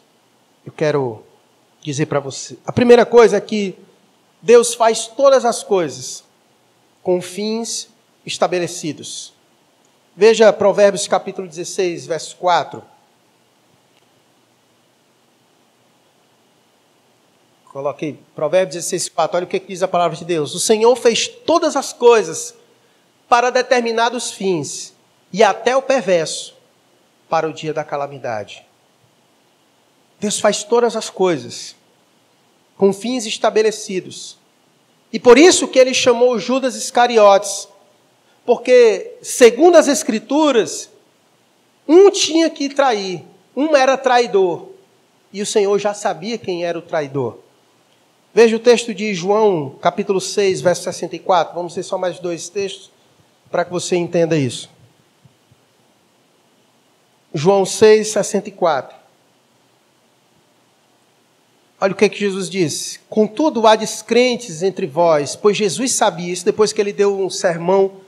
eu 0.64 0.72
quero 0.72 1.22
dizer 1.80 2.06
para 2.06 2.18
você. 2.18 2.58
A 2.66 2.72
primeira 2.72 3.06
coisa 3.06 3.36
é 3.36 3.40
que 3.40 3.78
Deus 4.42 4.74
faz 4.74 5.06
todas 5.06 5.44
as 5.44 5.62
coisas 5.62 6.24
com 7.02 7.22
fins 7.22 7.88
estabelecidos. 8.24 9.32
Veja 10.16 10.52
Provérbios 10.52 11.06
capítulo 11.06 11.46
16, 11.46 12.06
verso 12.06 12.36
4. 12.36 12.82
Coloquei 17.76 18.18
Provérbios 18.34 18.74
16, 18.74 19.10
4. 19.10 19.36
Olha 19.36 19.44
o 19.44 19.46
que 19.46 19.60
diz 19.60 19.82
a 19.82 19.86
palavra 19.86 20.16
de 20.16 20.24
Deus. 20.24 20.54
O 20.54 20.58
Senhor 20.58 20.96
fez 20.96 21.28
todas 21.28 21.76
as 21.76 21.92
coisas 21.92 22.54
para 23.28 23.50
determinados 23.50 24.30
fins, 24.30 24.94
e 25.30 25.42
até 25.42 25.76
o 25.76 25.82
perverso 25.82 26.56
para 27.28 27.46
o 27.46 27.52
dia 27.52 27.74
da 27.74 27.84
calamidade. 27.84 28.64
Deus 30.18 30.40
faz 30.40 30.64
todas 30.64 30.96
as 30.96 31.10
coisas 31.10 31.76
com 32.78 32.94
fins 32.94 33.26
estabelecidos. 33.26 34.38
E 35.12 35.20
por 35.20 35.36
isso 35.36 35.68
que 35.68 35.78
ele 35.78 35.92
chamou 35.92 36.38
Judas 36.38 36.76
Iscariotes, 36.76 37.68
porque, 38.46 39.18
segundo 39.20 39.76
as 39.76 39.86
Escrituras, 39.86 40.88
um 41.86 42.10
tinha 42.10 42.48
que 42.48 42.70
trair, 42.70 43.22
um 43.54 43.76
era 43.76 43.98
traidor, 43.98 44.70
e 45.30 45.42
o 45.42 45.46
Senhor 45.46 45.78
já 45.78 45.92
sabia 45.92 46.38
quem 46.38 46.64
era 46.64 46.78
o 46.78 46.82
traidor. 46.82 47.44
Veja 48.36 48.54
o 48.54 48.60
texto 48.60 48.92
de 48.92 49.14
João, 49.14 49.78
capítulo 49.80 50.20
6, 50.20 50.60
verso 50.60 50.82
64. 50.82 51.54
Vamos 51.54 51.74
ver 51.74 51.82
só 51.82 51.96
mais 51.96 52.18
dois 52.18 52.50
textos 52.50 52.90
para 53.50 53.64
que 53.64 53.70
você 53.70 53.96
entenda 53.96 54.36
isso. 54.36 54.68
João 57.32 57.64
6, 57.64 58.08
64. 58.08 58.94
Olha 61.80 61.92
o 61.94 61.96
que, 61.96 62.04
é 62.04 62.10
que 62.10 62.18
Jesus 62.18 62.50
disse. 62.50 63.00
Contudo, 63.08 63.66
há 63.66 63.74
descrentes 63.74 64.62
entre 64.62 64.86
vós, 64.86 65.34
pois 65.34 65.56
Jesus 65.56 65.92
sabia 65.92 66.30
isso 66.30 66.44
depois 66.44 66.74
que 66.74 66.80
ele 66.82 66.92
deu 66.92 67.18
um 67.18 67.30
sermão, 67.30 68.02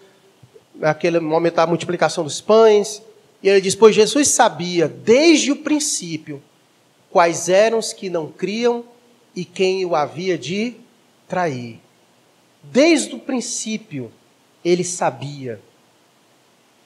naquele 0.75 1.21
momento 1.21 1.55
da 1.55 1.67
multiplicação 1.67 2.23
dos 2.23 2.39
pães. 2.39 3.01
E 3.43 3.49
ele 3.49 3.63
diz: 3.63 3.75
Pois 3.75 3.97
Jesus 3.97 4.29
sabia 4.29 4.89
desde 4.89 5.53
o 5.53 5.57
princípio 5.57 6.43
quais 7.11 7.49
eram 7.49 7.79
os 7.79 7.95
que 7.95 8.11
não 8.11 8.31
criam 8.31 8.85
e 9.39 9.45
quem 9.45 9.85
o 9.85 9.95
havia 9.95 10.37
de 10.37 10.75
trair. 11.29 11.79
Desde 12.61 13.15
o 13.15 13.21
princípio, 13.21 14.11
ele 14.65 14.83
sabia. 14.83 15.61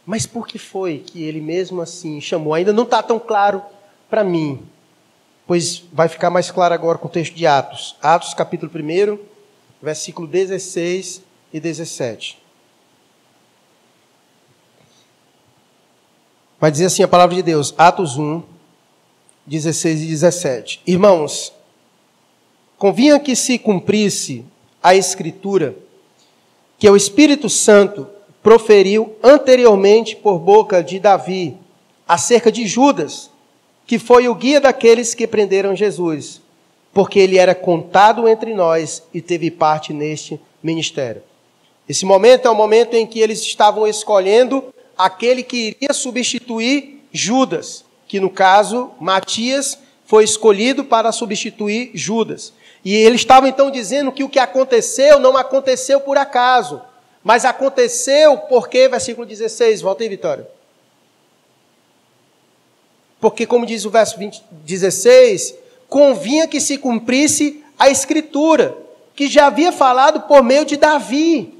Mas 0.04 0.26
por 0.26 0.46
que 0.46 0.58
foi 0.58 0.98
que 0.98 1.22
ele 1.22 1.40
mesmo 1.40 1.80
assim 1.80 2.20
chamou? 2.20 2.52
Ainda 2.52 2.70
não 2.70 2.82
está 2.82 3.02
tão 3.02 3.18
claro 3.18 3.62
para 4.10 4.22
mim, 4.22 4.62
pois 5.46 5.82
vai 5.90 6.08
ficar 6.08 6.28
mais 6.28 6.50
claro 6.50 6.74
agora 6.74 6.98
com 6.98 7.08
o 7.08 7.10
texto 7.10 7.32
de 7.32 7.46
Atos. 7.46 7.96
Atos, 8.02 8.34
capítulo 8.34 8.70
1, 8.70 9.18
versículo 9.80 10.28
16 10.28 11.22
e 11.54 11.58
17. 11.58 12.38
Vai 16.60 16.70
dizer 16.70 16.84
assim 16.84 17.02
a 17.02 17.08
palavra 17.08 17.34
de 17.34 17.42
Deus, 17.42 17.74
Atos 17.78 18.18
1, 18.18 18.42
16 19.46 20.02
e 20.02 20.06
17. 20.06 20.82
Irmãos, 20.86 21.50
convinha 22.82 23.20
que 23.20 23.36
se 23.36 23.60
cumprisse 23.60 24.44
a 24.82 24.92
Escritura 24.92 25.76
que 26.76 26.90
o 26.90 26.96
Espírito 26.96 27.48
Santo 27.48 28.08
proferiu 28.42 29.14
anteriormente 29.22 30.16
por 30.16 30.40
boca 30.40 30.82
de 30.82 30.98
Davi 30.98 31.56
acerca 32.08 32.50
de 32.50 32.66
Judas, 32.66 33.30
que 33.86 34.00
foi 34.00 34.26
o 34.26 34.34
guia 34.34 34.60
daqueles 34.60 35.14
que 35.14 35.28
prenderam 35.28 35.76
Jesus, 35.76 36.42
porque 36.92 37.20
ele 37.20 37.38
era 37.38 37.54
contado 37.54 38.26
entre 38.26 38.52
nós 38.52 39.04
e 39.14 39.20
teve 39.22 39.48
parte 39.48 39.92
neste 39.92 40.40
ministério. 40.60 41.22
Esse 41.88 42.04
momento 42.04 42.48
é 42.48 42.50
o 42.50 42.56
momento 42.56 42.94
em 42.94 43.06
que 43.06 43.20
eles 43.20 43.42
estavam 43.42 43.86
escolhendo 43.86 44.74
aquele 44.98 45.44
que 45.44 45.76
iria 45.80 45.92
substituir 45.92 47.00
Judas, 47.12 47.84
que 48.08 48.18
no 48.18 48.28
caso, 48.28 48.90
Matias 48.98 49.78
foi 50.04 50.24
escolhido 50.24 50.84
para 50.84 51.12
substituir 51.12 51.92
Judas. 51.94 52.52
E 52.84 52.94
eles 52.94 53.20
estavam 53.20 53.48
então 53.48 53.70
dizendo 53.70 54.10
que 54.10 54.24
o 54.24 54.28
que 54.28 54.38
aconteceu 54.38 55.18
não 55.20 55.36
aconteceu 55.36 56.00
por 56.00 56.18
acaso, 56.18 56.82
mas 57.22 57.44
aconteceu 57.44 58.36
porque, 58.38 58.88
versículo 58.88 59.24
16, 59.26 59.80
volta 59.80 60.02
aí, 60.02 60.08
Vitória. 60.08 60.48
Porque, 63.20 63.46
como 63.46 63.64
diz 63.64 63.84
o 63.84 63.90
verso 63.90 64.18
20, 64.18 64.42
16, 64.50 65.54
convinha 65.88 66.48
que 66.48 66.60
se 66.60 66.76
cumprisse 66.76 67.64
a 67.78 67.88
Escritura, 67.88 68.76
que 69.14 69.28
já 69.28 69.46
havia 69.46 69.70
falado 69.70 70.22
por 70.22 70.42
meio 70.42 70.64
de 70.64 70.76
Davi, 70.76 71.54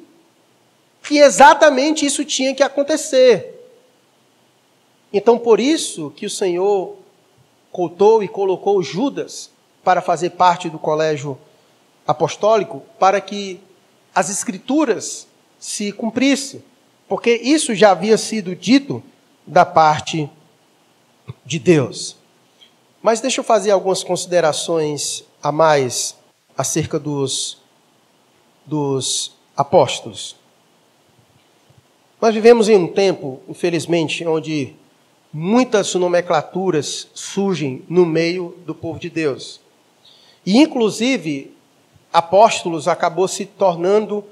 que 1.05 1.19
exatamente 1.19 2.05
isso 2.05 2.25
tinha 2.25 2.53
que 2.53 2.65
acontecer. 2.65 3.61
Então, 5.13 5.39
por 5.39 5.61
isso 5.61 6.13
que 6.17 6.27
o 6.27 6.31
Senhor 6.31 6.97
cotou 7.71 8.25
e 8.25 8.29
colocou 8.29 8.83
Judas 8.83 9.52
para 9.85 10.01
fazer 10.01 10.31
parte 10.31 10.69
do 10.69 10.79
colégio 10.79 11.39
apostólico, 12.07 12.83
para 12.99 13.21
que 13.21 13.61
as 14.15 14.31
Escrituras 14.31 15.27
se 15.59 15.93
cumprissem, 15.93 16.63
porque 17.09 17.35
isso 17.35 17.75
já 17.75 17.93
havia 17.93 18.19
sido 18.19 18.55
dito 18.55 19.03
da 19.47 19.65
parte 19.65 20.29
de 21.45 21.59
Deus. 21.59 22.17
Mas 23.03 23.21
deixa 23.21 23.41
eu 23.41 23.45
fazer 23.45 23.71
algumas 23.71 24.05
considerações 24.05 25.25
a 25.43 25.51
mais 25.51 26.17
acerca 26.57 26.99
dos, 26.99 27.59
dos 28.65 29.33
apóstolos. 29.57 30.37
Nós 32.21 32.33
vivemos 32.33 32.69
em 32.69 32.77
um 32.77 32.87
tempo, 32.87 33.41
infelizmente, 33.49 34.25
onde 34.25 34.77
muitas 35.33 35.93
nomenclaturas 35.95 37.09
surgem 37.15 37.85
no 37.89 38.07
meio 38.07 38.57
do 38.65 38.75
povo 38.75 39.01
de 39.01 39.11
Deus. 39.11 39.61
E, 40.45 40.59
inclusive, 40.59 41.55
apóstolos 42.13 42.89
acabou 42.89 43.29
se 43.29 43.47
tornando 43.47 44.25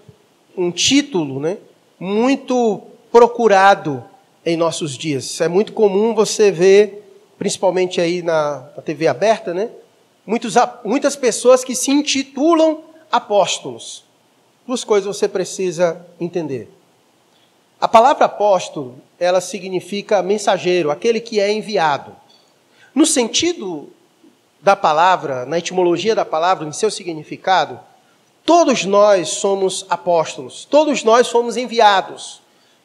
um 0.57 0.71
título 0.71 1.41
né, 1.41 1.59
muito 1.99 2.83
procurado 3.11 4.05
em 4.45 4.57
nossos 4.57 4.97
dias. 4.97 5.41
É 5.41 5.49
muito 5.49 5.73
comum 5.73 6.15
você 6.15 6.51
ver, 6.51 7.05
principalmente 7.39 8.01
aí 8.01 8.23
na, 8.23 8.69
na 8.77 8.83
TV 8.83 9.07
aberta, 9.07 9.55
né, 9.55 9.71
muitos, 10.27 10.55
muitas 10.85 11.17
pessoas 11.17 11.65
que 11.65 11.75
se 11.75 11.91
intitulam 11.91 12.81
apóstolos. 13.11 14.05
Duas 14.67 14.85
coisas 14.85 15.17
você 15.17 15.29
precisa 15.29 16.05
entender. 16.21 16.71
A 17.81 17.89
palavra 17.89 18.27
apóstolo, 18.27 18.97
ela 19.19 19.41
significa 19.41 20.23
mensageiro, 20.23 20.91
aquele 20.91 21.19
que 21.19 21.41
é 21.41 21.51
enviado. 21.51 22.15
No 22.95 23.07
sentido 23.07 23.89
da 24.63 24.77
palavra, 24.77 25.47
na 25.47 25.59
etimologia 25.59 26.15
da 26.15 26.25
palavra, 26.25 26.67
em 26.67 26.73
seu 26.73 26.91
significado, 26.91 27.81
todos 28.45 28.85
nós 28.85 29.29
somos 29.31 29.87
apóstolos, 29.89 30.67
todos 30.69 31.03
nós 31.03 31.27
somos 31.27 31.57
enviados. 31.57 32.41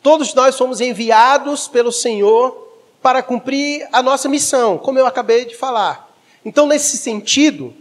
Todos 0.05 0.35
nós 0.35 0.53
somos 0.53 0.81
enviados 0.81 1.67
pelo 1.67 1.91
Senhor 1.91 2.55
para 3.01 3.23
cumprir 3.23 3.89
a 3.91 4.03
nossa 4.03 4.29
missão, 4.29 4.77
como 4.77 4.99
eu 4.99 5.07
acabei 5.07 5.45
de 5.45 5.55
falar. 5.55 6.07
Então, 6.45 6.67
nesse 6.67 6.95
sentido, 6.97 7.73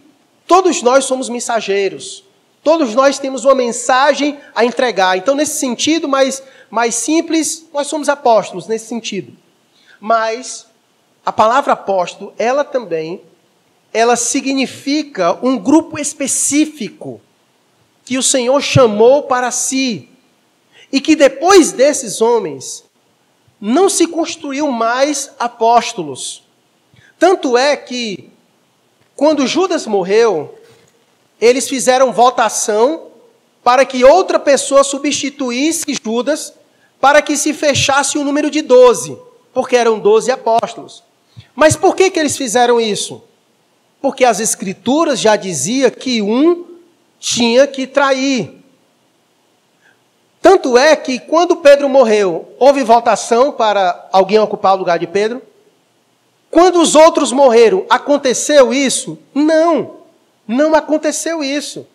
todos 0.47 0.81
nós 0.81 1.05
somos 1.05 1.29
mensageiros. 1.29 2.25
Todos 2.63 2.95
nós 2.95 3.19
temos 3.19 3.45
uma 3.45 3.55
mensagem 3.55 4.41
a 4.55 4.65
entregar. 4.65 5.19
Então, 5.19 5.35
nesse 5.35 5.59
sentido 5.59 6.09
mais, 6.09 6.43
mais 6.71 6.95
simples, 6.95 7.67
nós 7.75 7.89
somos 7.89 8.09
apóstolos, 8.09 8.67
nesse 8.67 8.87
sentido. 8.87 9.37
Mas 10.01 10.67
a 11.27 11.31
palavra 11.31 11.75
apóstolo, 11.75 12.33
ela 12.39 12.65
também, 12.65 13.21
ela 13.95 14.17
significa 14.17 15.39
um 15.41 15.57
grupo 15.57 16.01
específico 16.01 17.21
que 18.05 18.19
o 18.19 18.23
Senhor 18.23 18.61
chamou 18.61 19.23
para 19.23 19.53
si. 19.53 20.09
E 20.91 21.01
que 21.01 21.15
depois 21.15 21.71
desses 21.71 22.21
homens, 22.21 22.85
não 23.61 23.89
se 23.89 24.09
construiu 24.09 24.71
mais 24.71 25.31
apóstolos. 25.39 26.43
Tanto 27.19 27.57
é 27.57 27.77
que, 27.77 28.31
quando 29.15 29.47
Judas 29.47 29.87
morreu, 29.87 30.59
eles 31.41 31.69
fizeram 31.69 32.13
votação 32.13 33.07
para 33.63 33.85
que 33.85 34.05
outra 34.05 34.41
pessoa 34.41 34.83
substituísse 34.83 35.87
Judas, 36.05 36.53
para 37.01 37.23
que 37.23 37.37
se 37.37 37.55
fechasse 37.55 38.19
o 38.19 38.25
número 38.25 38.51
de 38.51 38.61
doze, 38.61 39.17
porque 39.53 39.77
eram 39.77 40.01
doze 40.01 40.31
apóstolos. 40.31 41.03
Mas 41.55 41.77
por 41.77 41.95
que, 41.95 42.11
que 42.11 42.19
eles 42.19 42.37
fizeram 42.37 42.81
isso? 42.81 43.23
Porque 44.05 44.23
as 44.23 44.39
escrituras 44.39 45.19
já 45.19 45.35
diziam 45.35 45.89
que 45.89 46.21
um 46.21 46.67
tinha 47.19 47.67
que 47.67 47.87
trair. 47.87 48.63
Tanto 50.43 50.77
é 50.77 50.95
que 50.95 51.19
quando 51.19 51.57
Pedro 51.57 51.89
morreu, 51.89 52.55
houve 52.59 52.85
votação 52.85 53.51
para 53.51 54.07
alguém 54.13 54.39
ocupar 54.39 54.75
o 54.75 54.77
lugar 54.77 54.99
de 54.99 55.07
Pedro? 55.07 55.41
Quando 56.51 56.83
os 56.83 56.95
outros 56.95 57.33
morreram, 57.33 57.87
aconteceu 57.89 58.75
isso? 58.75 59.19
Não. 59.35 59.93
Não 60.47 60.75
aconteceu 60.75 61.43
isso. 61.43 61.87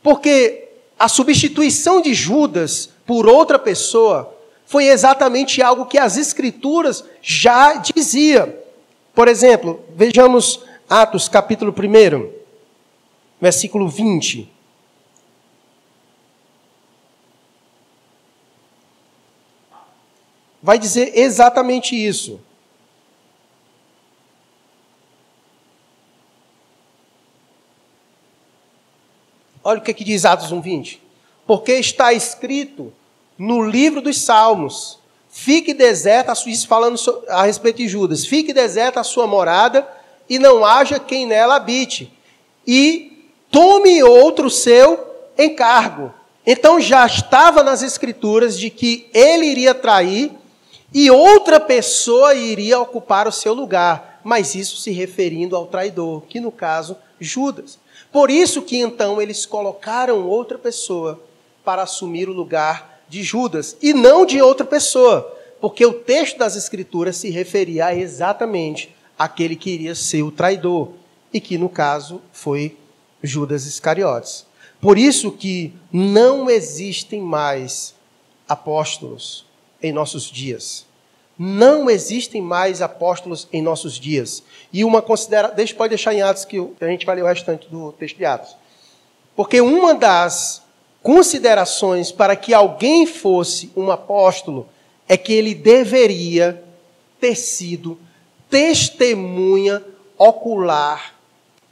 Porque 0.00 0.68
a 0.96 1.08
substituição 1.08 2.00
de 2.00 2.14
Judas 2.14 2.88
por 3.04 3.26
outra 3.26 3.58
pessoa 3.58 4.32
foi 4.64 4.84
exatamente 4.84 5.60
algo 5.60 5.86
que 5.86 5.98
as 5.98 6.16
Escrituras 6.16 7.02
já 7.20 7.74
dizia. 7.74 8.64
Por 9.12 9.26
exemplo, 9.26 9.80
vejamos 9.96 10.67
Atos 10.88 11.28
capítulo 11.28 11.70
1, 11.70 12.32
versículo 13.38 13.90
20. 13.90 14.50
Vai 20.62 20.78
dizer 20.78 21.12
exatamente 21.14 21.94
isso. 21.94 22.40
Olha 29.62 29.80
o 29.80 29.82
que, 29.82 29.90
é 29.90 29.94
que 29.94 30.04
diz 30.04 30.24
Atos 30.24 30.50
1,20. 30.50 31.00
Porque 31.46 31.72
está 31.72 32.14
escrito 32.14 32.94
no 33.36 33.62
livro 33.62 34.00
dos 34.00 34.22
Salmos: 34.22 34.98
fique 35.28 35.74
deserta, 35.74 36.32
isso 36.46 36.66
falando 36.66 36.98
a 37.28 37.42
respeito 37.44 37.76
de 37.76 37.88
Judas, 37.88 38.24
fique 38.24 38.54
deserta 38.54 39.00
a 39.00 39.04
sua 39.04 39.26
morada 39.26 39.97
e 40.28 40.38
não 40.38 40.64
haja 40.64 40.98
quem 40.98 41.26
nela 41.26 41.56
habite, 41.56 42.12
e 42.66 43.32
tome 43.50 44.02
outro 44.02 44.50
seu 44.50 45.06
encargo. 45.38 46.12
Então 46.46 46.80
já 46.80 47.06
estava 47.06 47.62
nas 47.62 47.82
Escrituras 47.82 48.58
de 48.58 48.70
que 48.70 49.08
ele 49.12 49.46
iria 49.46 49.74
trair 49.74 50.32
e 50.92 51.10
outra 51.10 51.60
pessoa 51.60 52.34
iria 52.34 52.80
ocupar 52.80 53.28
o 53.28 53.32
seu 53.32 53.52
lugar, 53.52 54.20
mas 54.24 54.54
isso 54.54 54.78
se 54.78 54.90
referindo 54.90 55.54
ao 55.54 55.66
traidor, 55.66 56.22
que 56.22 56.40
no 56.40 56.50
caso 56.50 56.96
Judas. 57.20 57.78
Por 58.10 58.30
isso 58.30 58.62
que 58.62 58.78
então 58.78 59.20
eles 59.20 59.44
colocaram 59.44 60.26
outra 60.26 60.56
pessoa 60.56 61.22
para 61.64 61.82
assumir 61.82 62.28
o 62.28 62.32
lugar 62.32 63.02
de 63.08 63.22
Judas 63.22 63.76
e 63.82 63.92
não 63.92 64.24
de 64.24 64.40
outra 64.40 64.66
pessoa, 64.66 65.36
porque 65.60 65.84
o 65.84 65.92
texto 65.92 66.38
das 66.38 66.56
Escrituras 66.56 67.16
se 67.16 67.28
referia 67.28 67.94
exatamente 67.94 68.94
àquele 69.18 69.56
que 69.56 69.70
iria 69.70 69.94
ser 69.94 70.22
o 70.22 70.30
traidor 70.30 70.90
e 71.32 71.40
que 71.40 71.58
no 71.58 71.68
caso 71.68 72.22
foi 72.32 72.76
Judas 73.22 73.66
Iscariotes. 73.66 74.46
Por 74.80 74.96
isso 74.96 75.32
que 75.32 75.72
não 75.92 76.48
existem 76.48 77.20
mais 77.20 77.94
apóstolos, 78.48 79.44
em 79.82 79.92
nossos 79.92 80.24
dias. 80.30 80.86
Não 81.38 81.88
existem 81.88 82.42
mais 82.42 82.82
apóstolos 82.82 83.46
em 83.52 83.62
nossos 83.62 83.94
dias. 83.94 84.42
E 84.72 84.84
uma 84.84 85.00
considera, 85.00 85.48
deixa 85.48 85.74
pode 85.74 85.90
deixar 85.90 86.12
em 86.12 86.22
Atos 86.22 86.44
que 86.44 86.58
a 86.80 86.86
gente 86.86 87.06
vai 87.06 87.16
ler 87.16 87.22
o 87.22 87.26
restante 87.26 87.68
do 87.68 87.92
texto 87.92 88.16
de 88.16 88.24
Atos. 88.24 88.56
Porque 89.36 89.60
uma 89.60 89.94
das 89.94 90.62
considerações 91.00 92.10
para 92.10 92.34
que 92.34 92.52
alguém 92.52 93.06
fosse 93.06 93.70
um 93.76 93.90
apóstolo 93.90 94.68
é 95.08 95.16
que 95.16 95.32
ele 95.32 95.54
deveria 95.54 96.62
ter 97.20 97.36
sido 97.36 97.98
testemunha 98.50 99.84
ocular 100.16 101.14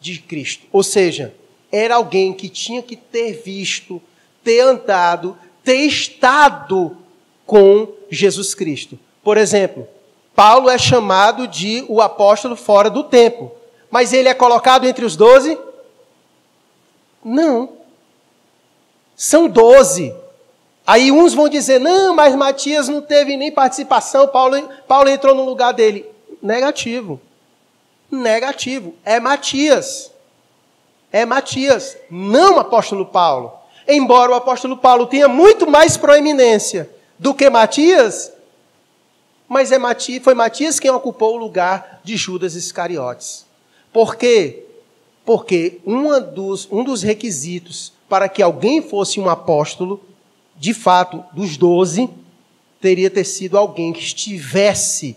de 0.00 0.18
Cristo. 0.18 0.66
Ou 0.72 0.82
seja, 0.82 1.34
era 1.70 1.96
alguém 1.96 2.32
que 2.32 2.48
tinha 2.48 2.82
que 2.82 2.96
ter 2.96 3.32
visto, 3.32 4.00
ter 4.44 4.60
andado, 4.60 5.36
ter 5.64 5.78
estado 5.86 6.96
com 7.44 7.88
Jesus 8.10 8.54
Cristo. 8.54 8.98
Por 9.22 9.36
exemplo, 9.36 9.88
Paulo 10.34 10.70
é 10.70 10.78
chamado 10.78 11.48
de 11.48 11.84
o 11.88 12.00
apóstolo 12.00 12.56
fora 12.56 12.90
do 12.90 13.04
tempo, 13.04 13.52
mas 13.90 14.12
ele 14.12 14.28
é 14.28 14.34
colocado 14.34 14.86
entre 14.86 15.04
os 15.04 15.16
doze? 15.16 15.58
Não. 17.24 17.70
São 19.16 19.48
doze. 19.48 20.14
Aí 20.86 21.10
uns 21.10 21.34
vão 21.34 21.48
dizer, 21.48 21.80
não, 21.80 22.14
mas 22.14 22.36
Matias 22.36 22.88
não 22.88 23.02
teve 23.02 23.36
nem 23.36 23.50
participação, 23.50 24.28
Paulo, 24.28 24.68
Paulo 24.86 25.08
entrou 25.08 25.34
no 25.34 25.44
lugar 25.44 25.72
dele. 25.72 26.06
Negativo. 26.46 27.20
Negativo. 28.08 28.94
É 29.04 29.18
Matias. 29.18 30.12
É 31.10 31.24
Matias, 31.24 31.96
não 32.08 32.56
o 32.56 32.60
apóstolo 32.60 33.06
Paulo. 33.06 33.52
Embora 33.88 34.30
o 34.30 34.34
apóstolo 34.34 34.76
Paulo 34.76 35.06
tenha 35.06 35.28
muito 35.28 35.68
mais 35.68 35.96
proeminência 35.96 36.90
do 37.18 37.34
que 37.34 37.48
Matias, 37.48 38.32
mas 39.48 39.72
é 39.72 39.78
Matias, 39.78 40.22
foi 40.22 40.34
Matias 40.34 40.78
quem 40.78 40.90
ocupou 40.90 41.34
o 41.34 41.38
lugar 41.38 42.00
de 42.04 42.16
Judas 42.16 42.54
Iscariotes. 42.54 43.46
Por 43.92 44.16
quê? 44.16 44.64
Porque 45.24 45.80
dos, 46.34 46.68
um 46.70 46.84
dos 46.84 47.02
requisitos 47.02 47.92
para 48.08 48.28
que 48.28 48.42
alguém 48.42 48.82
fosse 48.82 49.18
um 49.18 49.28
apóstolo, 49.28 50.00
de 50.56 50.74
fato, 50.74 51.24
dos 51.32 51.56
doze, 51.56 52.08
teria 52.80 53.10
ter 53.10 53.24
sido 53.24 53.56
alguém 53.56 53.92
que 53.92 54.00
estivesse 54.00 55.16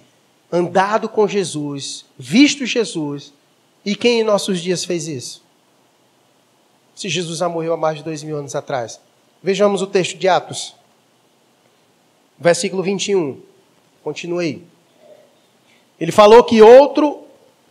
andado 0.51 1.07
com 1.07 1.27
Jesus, 1.27 2.05
visto 2.17 2.65
Jesus. 2.65 3.33
E 3.85 3.95
quem 3.95 4.19
em 4.19 4.23
nossos 4.23 4.59
dias 4.59 4.83
fez 4.83 5.07
isso? 5.07 5.43
Se 6.95 7.07
Jesus 7.07 7.39
já 7.39 7.47
morreu 7.47 7.73
há 7.73 7.77
mais 7.77 7.97
de 7.97 8.03
dois 8.03 8.23
mil 8.23 8.37
anos 8.37 8.55
atrás. 8.55 8.99
Vejamos 9.41 9.81
o 9.81 9.87
texto 9.87 10.17
de 10.17 10.27
Atos, 10.27 10.75
versículo 12.37 12.83
21. 12.83 13.41
Continuei. 14.03 14.63
Ele 15.99 16.11
falou 16.11 16.43
que 16.43 16.61
outro 16.61 17.23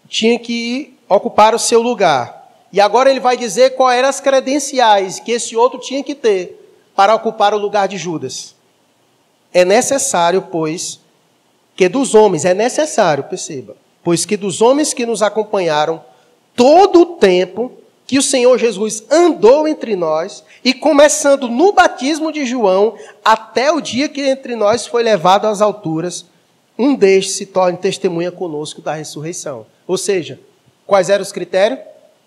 tinha 0.08 0.38
que 0.38 0.94
ocupar 1.08 1.54
o 1.54 1.58
seu 1.58 1.82
lugar. 1.82 2.38
E 2.72 2.80
agora 2.80 3.10
ele 3.10 3.20
vai 3.20 3.36
dizer 3.36 3.74
quais 3.76 3.98
eram 3.98 4.08
as 4.08 4.20
credenciais 4.20 5.18
que 5.18 5.32
esse 5.32 5.56
outro 5.56 5.78
tinha 5.78 6.02
que 6.02 6.14
ter 6.14 6.58
para 6.94 7.14
ocupar 7.14 7.54
o 7.54 7.58
lugar 7.58 7.88
de 7.88 7.96
Judas. 7.96 8.54
É 9.52 9.64
necessário, 9.64 10.42
pois, 10.50 11.00
que 11.78 11.88
dos 11.88 12.12
homens, 12.12 12.44
é 12.44 12.52
necessário, 12.52 13.22
perceba, 13.22 13.76
pois 14.02 14.24
que 14.24 14.36
dos 14.36 14.60
homens 14.60 14.92
que 14.92 15.06
nos 15.06 15.22
acompanharam 15.22 16.04
todo 16.56 17.02
o 17.02 17.06
tempo 17.06 17.70
que 18.04 18.18
o 18.18 18.22
Senhor 18.22 18.58
Jesus 18.58 19.04
andou 19.08 19.68
entre 19.68 19.94
nós, 19.94 20.42
e 20.64 20.74
começando 20.74 21.46
no 21.46 21.72
batismo 21.72 22.32
de 22.32 22.44
João, 22.44 22.96
até 23.24 23.70
o 23.70 23.80
dia 23.80 24.08
que 24.08 24.22
entre 24.22 24.56
nós 24.56 24.86
foi 24.86 25.04
levado 25.04 25.46
às 25.46 25.60
alturas, 25.60 26.24
um 26.76 26.96
destes 26.96 27.36
se 27.36 27.46
torne 27.46 27.78
testemunha 27.78 28.32
conosco 28.32 28.82
da 28.82 28.94
ressurreição. 28.94 29.64
Ou 29.86 29.96
seja, 29.96 30.40
quais 30.84 31.08
eram 31.08 31.22
os 31.22 31.30
critérios? 31.30 31.78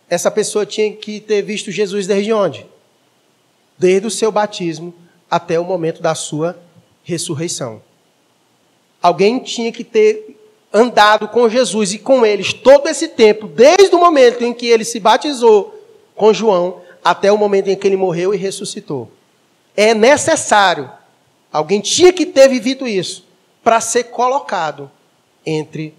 essa 0.09 0.29
pessoa 0.29 0.65
tinha 0.65 0.91
que 0.91 1.21
ter 1.21 1.41
visto 1.41 1.71
Jesus 1.71 2.05
desde 2.05 2.33
onde? 2.33 2.65
Desde 3.77 4.05
o 4.05 4.11
seu 4.11 4.29
batismo 4.29 4.93
até 5.29 5.57
o 5.57 5.63
momento 5.63 6.01
da 6.01 6.13
sua 6.13 6.59
ressurreição. 7.01 7.81
Alguém 9.01 9.39
tinha 9.39 9.71
que 9.71 9.83
ter 9.83 10.37
andado 10.73 11.27
com 11.27 11.49
Jesus 11.49 11.93
e 11.93 11.99
com 11.99 12.25
eles 12.25 12.53
todo 12.53 12.87
esse 12.87 13.09
tempo, 13.09 13.47
desde 13.47 13.93
o 13.93 13.99
momento 13.99 14.43
em 14.43 14.53
que 14.53 14.67
ele 14.67 14.85
se 14.85 14.99
batizou 14.99 15.77
com 16.15 16.33
João 16.33 16.81
até 17.03 17.31
o 17.31 17.37
momento 17.37 17.67
em 17.67 17.75
que 17.75 17.87
ele 17.87 17.97
morreu 17.97 18.33
e 18.33 18.37
ressuscitou. 18.37 19.09
É 19.75 19.93
necessário, 19.93 20.89
alguém 21.51 21.81
tinha 21.81 22.13
que 22.13 22.25
ter 22.25 22.47
vivido 22.47 22.87
isso 22.87 23.25
para 23.63 23.81
ser 23.81 24.05
colocado 24.05 24.89
entre 25.45 25.93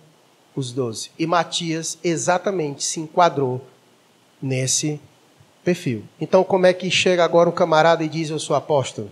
os 0.54 0.72
doze. 0.72 1.10
E 1.18 1.26
Matias 1.26 1.98
exatamente 2.02 2.84
se 2.84 3.00
enquadrou 3.00 3.60
nesse 4.40 5.00
perfil. 5.64 6.04
Então, 6.20 6.44
como 6.44 6.66
é 6.66 6.72
que 6.72 6.90
chega 6.90 7.24
agora 7.24 7.48
um 7.48 7.52
camarada 7.52 8.04
e 8.04 8.08
diz: 8.08 8.30
Eu 8.30 8.38
sou 8.38 8.54
apóstolo? 8.54 9.10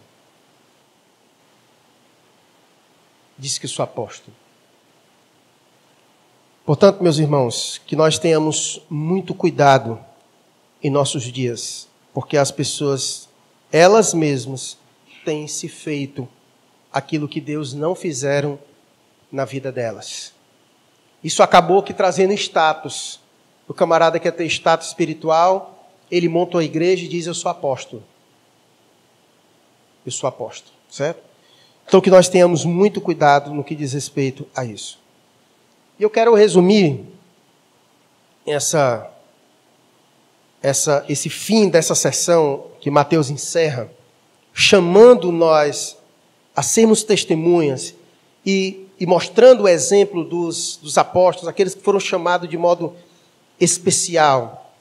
Diz 3.40 3.56
que 3.56 3.66
sou 3.66 3.82
apóstolo. 3.82 4.36
Portanto, 6.66 7.02
meus 7.02 7.18
irmãos, 7.18 7.80
que 7.86 7.96
nós 7.96 8.18
tenhamos 8.18 8.82
muito 8.90 9.34
cuidado 9.34 9.98
em 10.82 10.90
nossos 10.90 11.22
dias, 11.24 11.88
porque 12.12 12.36
as 12.36 12.50
pessoas, 12.50 13.30
elas 13.72 14.12
mesmas, 14.12 14.76
têm 15.24 15.48
se 15.48 15.70
feito 15.70 16.28
aquilo 16.92 17.26
que 17.26 17.40
Deus 17.40 17.72
não 17.72 17.94
fizeram 17.94 18.58
na 19.32 19.46
vida 19.46 19.72
delas. 19.72 20.34
Isso 21.24 21.42
acabou 21.42 21.82
que 21.82 21.94
trazendo 21.94 22.34
status 22.34 23.20
o 23.66 23.72
camarada 23.72 24.20
quer 24.20 24.32
ter 24.32 24.44
status 24.46 24.88
espiritual, 24.88 25.88
ele 26.10 26.28
monta 26.28 26.58
uma 26.58 26.64
igreja 26.64 27.06
e 27.06 27.08
diz: 27.08 27.26
Eu 27.26 27.34
sou 27.34 27.50
apóstolo. 27.50 28.02
Eu 30.04 30.12
sou 30.12 30.28
apóstolo, 30.28 30.74
certo? 30.90 31.29
Então, 31.90 32.00
que 32.00 32.08
nós 32.08 32.28
tenhamos 32.28 32.64
muito 32.64 33.00
cuidado 33.00 33.52
no 33.52 33.64
que 33.64 33.74
diz 33.74 33.94
respeito 33.94 34.46
a 34.54 34.64
isso. 34.64 34.96
E 35.98 36.04
eu 36.04 36.08
quero 36.08 36.32
resumir 36.36 37.04
essa, 38.46 39.10
essa, 40.62 41.04
esse 41.08 41.28
fim 41.28 41.68
dessa 41.68 41.96
sessão 41.96 42.66
que 42.80 42.92
Mateus 42.92 43.28
encerra, 43.28 43.90
chamando 44.54 45.32
nós 45.32 45.96
a 46.54 46.62
sermos 46.62 47.02
testemunhas 47.02 47.92
e, 48.46 48.86
e 49.00 49.04
mostrando 49.04 49.64
o 49.64 49.68
exemplo 49.68 50.22
dos, 50.22 50.76
dos 50.76 50.96
apóstolos, 50.96 51.48
aqueles 51.48 51.74
que 51.74 51.82
foram 51.82 51.98
chamados 51.98 52.48
de 52.48 52.56
modo 52.56 52.94
especial. 53.58 54.72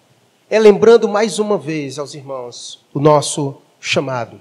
É 0.48 0.60
lembrando 0.60 1.10
mais 1.10 1.40
uma 1.40 1.58
vez 1.58 1.98
aos 1.98 2.14
irmãos 2.14 2.86
o 2.94 3.00
nosso 3.00 3.60
chamado. 3.80 4.40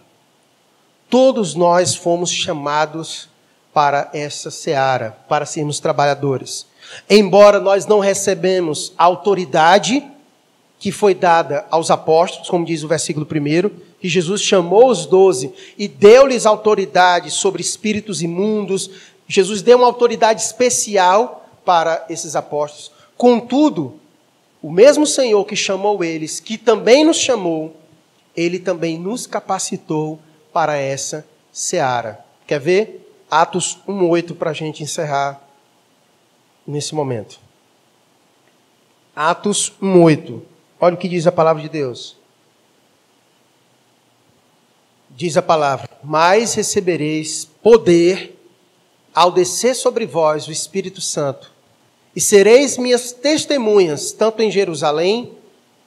Todos 1.10 1.54
nós 1.54 1.94
fomos 1.94 2.30
chamados 2.30 3.28
para 3.72 4.10
essa 4.12 4.50
seara, 4.50 5.16
para 5.28 5.46
sermos 5.46 5.80
trabalhadores. 5.80 6.66
Embora 7.08 7.60
nós 7.60 7.86
não 7.86 7.98
recebemos 7.98 8.92
a 8.98 9.04
autoridade 9.04 10.04
que 10.78 10.92
foi 10.92 11.14
dada 11.14 11.66
aos 11.70 11.90
apóstolos, 11.90 12.48
como 12.48 12.64
diz 12.64 12.82
o 12.82 12.88
versículo 12.88 13.26
1, 13.26 13.70
que 14.00 14.08
Jesus 14.08 14.42
chamou 14.42 14.88
os 14.88 15.06
doze 15.06 15.52
e 15.76 15.88
deu-lhes 15.88 16.46
autoridade 16.46 17.30
sobre 17.30 17.60
espíritos 17.60 18.22
imundos. 18.22 18.90
Jesus 19.26 19.60
deu 19.62 19.78
uma 19.78 19.86
autoridade 19.86 20.42
especial 20.42 21.48
para 21.64 22.06
esses 22.08 22.36
apóstolos. 22.36 22.92
Contudo, 23.16 23.94
o 24.62 24.70
mesmo 24.70 25.06
Senhor 25.06 25.44
que 25.44 25.56
chamou 25.56 26.04
eles, 26.04 26.38
que 26.38 26.56
também 26.56 27.04
nos 27.04 27.16
chamou, 27.16 27.74
ele 28.36 28.58
também 28.58 28.98
nos 28.98 29.26
capacitou 29.26 30.18
para 30.52 30.76
essa 30.76 31.26
seara. 31.52 32.24
Quer 32.46 32.60
ver? 32.60 33.04
Atos 33.30 33.78
1,8 33.86 34.34
para 34.34 34.50
a 34.50 34.54
gente 34.54 34.82
encerrar 34.82 35.40
nesse 36.66 36.94
momento. 36.94 37.38
Atos 39.14 39.72
1,8. 39.82 40.40
Olha 40.80 40.94
o 40.94 40.98
que 40.98 41.08
diz 41.08 41.26
a 41.26 41.32
palavra 41.32 41.62
de 41.62 41.68
Deus. 41.68 42.16
Diz 45.10 45.36
a 45.36 45.42
palavra: 45.42 45.88
Mas 46.02 46.54
recebereis 46.54 47.44
poder 47.62 48.38
ao 49.14 49.32
descer 49.32 49.74
sobre 49.74 50.06
vós 50.06 50.46
o 50.46 50.52
Espírito 50.52 51.00
Santo 51.00 51.50
e 52.14 52.20
sereis 52.20 52.78
minhas 52.78 53.12
testemunhas, 53.12 54.12
tanto 54.12 54.42
em 54.42 54.50
Jerusalém, 54.50 55.32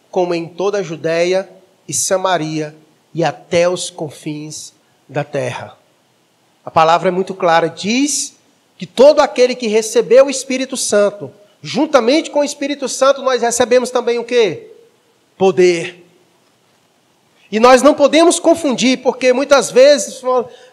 como 0.10 0.34
em 0.34 0.48
toda 0.48 0.80
a 0.80 0.84
Judéia 0.84 1.50
e 1.88 1.94
Samaria 1.94 2.76
e 3.14 3.24
até 3.24 3.68
os 3.68 3.90
confins 3.90 4.74
da 5.08 5.24
terra. 5.24 5.78
A 6.64 6.72
palavra 6.72 7.10
é 7.10 7.12
muito 7.12 7.34
clara, 7.34 7.68
diz 7.68 8.36
que 8.78 8.86
todo 8.86 9.20
aquele 9.20 9.56
que 9.56 9.68
recebeu 9.68 10.26
o 10.26 10.30
Espírito 10.30 10.78
Santo, 10.78 11.32
juntamente 11.62 12.30
com 12.30 12.40
o 12.40 12.44
Espírito 12.44 12.88
Santo, 12.88 13.22
nós 13.22 13.42
recebemos 13.42 13.90
também 13.90 14.20
o 14.20 14.24
quê? 14.24 14.72
Poder. 15.38 16.06
E 17.52 17.60
nós 17.60 17.82
não 17.82 17.94
podemos 17.94 18.40
confundir, 18.40 19.00
porque 19.00 19.34
muitas 19.34 19.70
vezes 19.70 20.22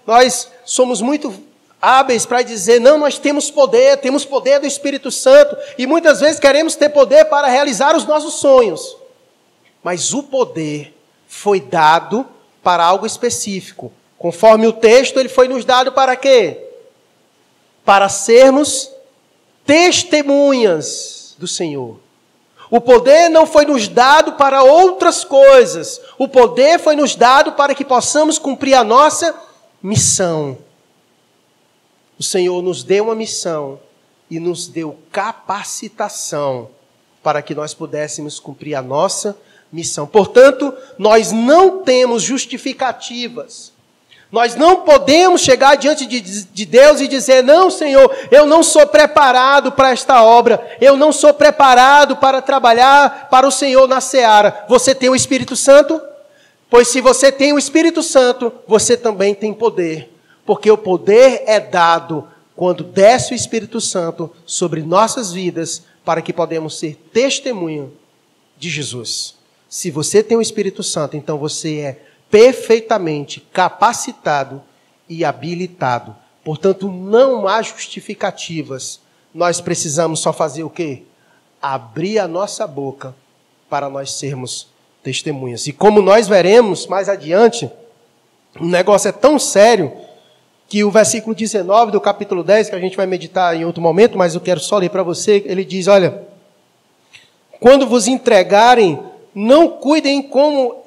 nós 0.07 0.49
somos 0.65 1.03
muito 1.03 1.35
hábeis 1.83 2.25
para 2.25 2.43
dizer: 2.43 2.81
não, 2.81 2.99
nós 2.99 3.19
temos 3.19 3.51
poder, 3.51 3.97
temos 3.97 4.25
poder 4.25 4.61
do 4.61 4.67
Espírito 4.67 5.11
Santo, 5.11 5.57
e 5.77 5.87
muitas 5.87 6.21
vezes 6.21 6.39
queremos 6.39 6.77
ter 6.77 6.91
poder 6.91 7.25
para 7.25 7.49
realizar 7.49 7.97
os 7.97 8.05
nossos 8.05 8.35
sonhos. 8.35 8.97
Mas 9.83 10.13
o 10.13 10.23
poder 10.23 10.95
foi 11.29 11.61
dado 11.61 12.27
para 12.63 12.83
algo 12.83 13.07
específico. 13.07 13.93
Conforme 14.19 14.67
o 14.67 14.73
texto, 14.73 15.21
ele 15.21 15.29
foi 15.29 15.47
nos 15.47 15.65
dado 15.65 15.93
para 15.93 16.17
quê? 16.17 16.59
Para 17.85 18.09
sermos 18.09 18.91
testemunhas 19.65 21.37
do 21.39 21.47
Senhor. 21.47 22.01
O 22.71 22.81
poder 22.81 23.29
não 23.29 23.47
foi 23.47 23.65
nos 23.65 23.87
dado 23.87 24.33
para 24.33 24.63
outras 24.63 25.25
coisas. 25.25 26.01
O 26.19 26.27
poder 26.27 26.79
foi 26.81 26.97
nos 26.97 27.15
dado 27.15 27.53
para 27.53 27.75
que 27.75 27.85
possamos 27.85 28.39
cumprir 28.39 28.75
a 28.75 28.83
nossa 28.83 29.35
missão. 29.83 30.59
O 32.19 32.23
Senhor 32.23 32.61
nos 32.63 32.83
deu 32.83 33.05
uma 33.05 33.15
missão 33.15 33.79
e 34.31 34.41
nos 34.41 34.67
deu 34.67 34.99
capacitação 35.13 36.69
para 37.23 37.41
que 37.41 37.55
nós 37.55 37.73
pudéssemos 37.73 38.41
cumprir 38.41 38.75
a 38.75 38.83
nossa 38.83 39.39
missão. 39.73 40.07
Portanto, 40.07 40.73
nós 40.99 41.33
não 41.33 41.83
temos 41.83 42.23
justificativas. 42.23 43.73
Nós 44.31 44.55
não 44.55 44.83
podemos 44.83 45.41
chegar 45.41 45.77
diante 45.77 46.05
de, 46.05 46.21
de, 46.21 46.67
Deus 46.67 47.01
e 47.01 47.09
dizer: 47.09 47.43
Não, 47.43 47.71
Senhor, 47.71 48.15
eu 48.31 48.45
não 48.45 48.63
sou 48.63 48.87
preparado 48.87 49.73
para 49.73 49.91
esta 49.91 50.23
obra, 50.23 50.77
eu 50.81 50.99
não 50.99 51.13
sou 51.13 51.33
preparado 51.33 52.17
para 52.17 52.43
trabalhar 52.43 53.29
para 53.31 53.49
o 53.49 53.51
Senhor 53.51 53.89
na 53.89 54.03
seara. 54.03 54.67
Você 54.69 54.95
tem 54.95 55.09
o 55.09 55.17
Espírito 55.17 55.57
Santo? 55.57 56.01
Pois 56.69 56.89
se 56.89 57.01
você 57.01 57.33
tem 57.33 57.55
o 57.55 57.59
Espírito 57.59 58.03
Santo, 58.03 58.53
você 58.67 58.99
também 58.99 59.35
tem 59.35 59.55
poder. 59.55 60.13
Porque 60.45 60.71
o 60.71 60.77
poder 60.77 61.45
é 61.47 61.59
dado 61.59 62.29
quando 62.55 62.85
desce 62.85 63.33
o 63.33 63.37
Espírito 63.37 63.81
Santo 63.81 64.31
sobre 64.45 64.83
nossas 64.83 65.33
vidas, 65.33 65.83
para 66.05 66.21
que 66.21 66.33
podemos 66.33 66.79
ser 66.79 66.97
testemunho 67.13 67.93
de 68.59 68.69
Jesus. 68.69 69.38
Se 69.69 69.91
você 69.91 70.23
tem 70.23 70.37
o 70.37 70.43
Espírito 70.43 70.83
Santo, 70.83 71.17
então 71.17 71.37
você 71.37 71.79
é 71.79 72.03
perfeitamente 72.31 73.41
capacitado 73.53 74.63
e 75.09 75.25
habilitado. 75.25 76.17
Portanto, 76.43 76.91
não 76.91 77.47
há 77.47 77.61
justificativas. 77.61 79.01
Nós 79.35 79.61
precisamos 79.61 80.21
só 80.21 80.33
fazer 80.33 80.63
o 80.63 80.71
quê? 80.71 81.03
Abrir 81.61 82.19
a 82.19 82.29
nossa 82.29 82.67
boca 82.67 83.15
para 83.69 83.91
nós 83.91 84.13
sermos 84.13 84.69
testemunhas. 85.03 85.67
E 85.67 85.73
como 85.73 86.01
nós 86.01 86.27
veremos 86.29 86.87
mais 86.87 87.09
adiante, 87.09 87.71
o 88.59 88.67
negócio 88.67 89.09
é 89.09 89.13
tão 89.13 89.39
sério 89.39 89.93
que 90.69 90.85
o 90.85 90.91
versículo 90.91 91.35
19 91.35 91.93
do 91.93 92.01
capítulo 92.01 92.45
10, 92.45 92.71
que 92.71 92.77
a 92.77 92.81
gente 92.81 92.97
vai 92.97 93.07
meditar 93.07 93.57
em 93.57 93.65
outro 93.65 93.83
momento, 93.83 94.19
mas 94.19 94.35
eu 94.35 94.41
quero 94.41 94.61
só 94.61 94.77
ler 94.79 94.91
para 94.91 95.03
você, 95.03 95.43
ele 95.47 95.65
diz: 95.65 95.87
Olha, 95.87 96.27
quando 97.59 97.87
vos 97.87 98.07
entregarem 98.07 98.99
não 99.39 99.69
cuidem 99.69 100.21
como 100.21 100.83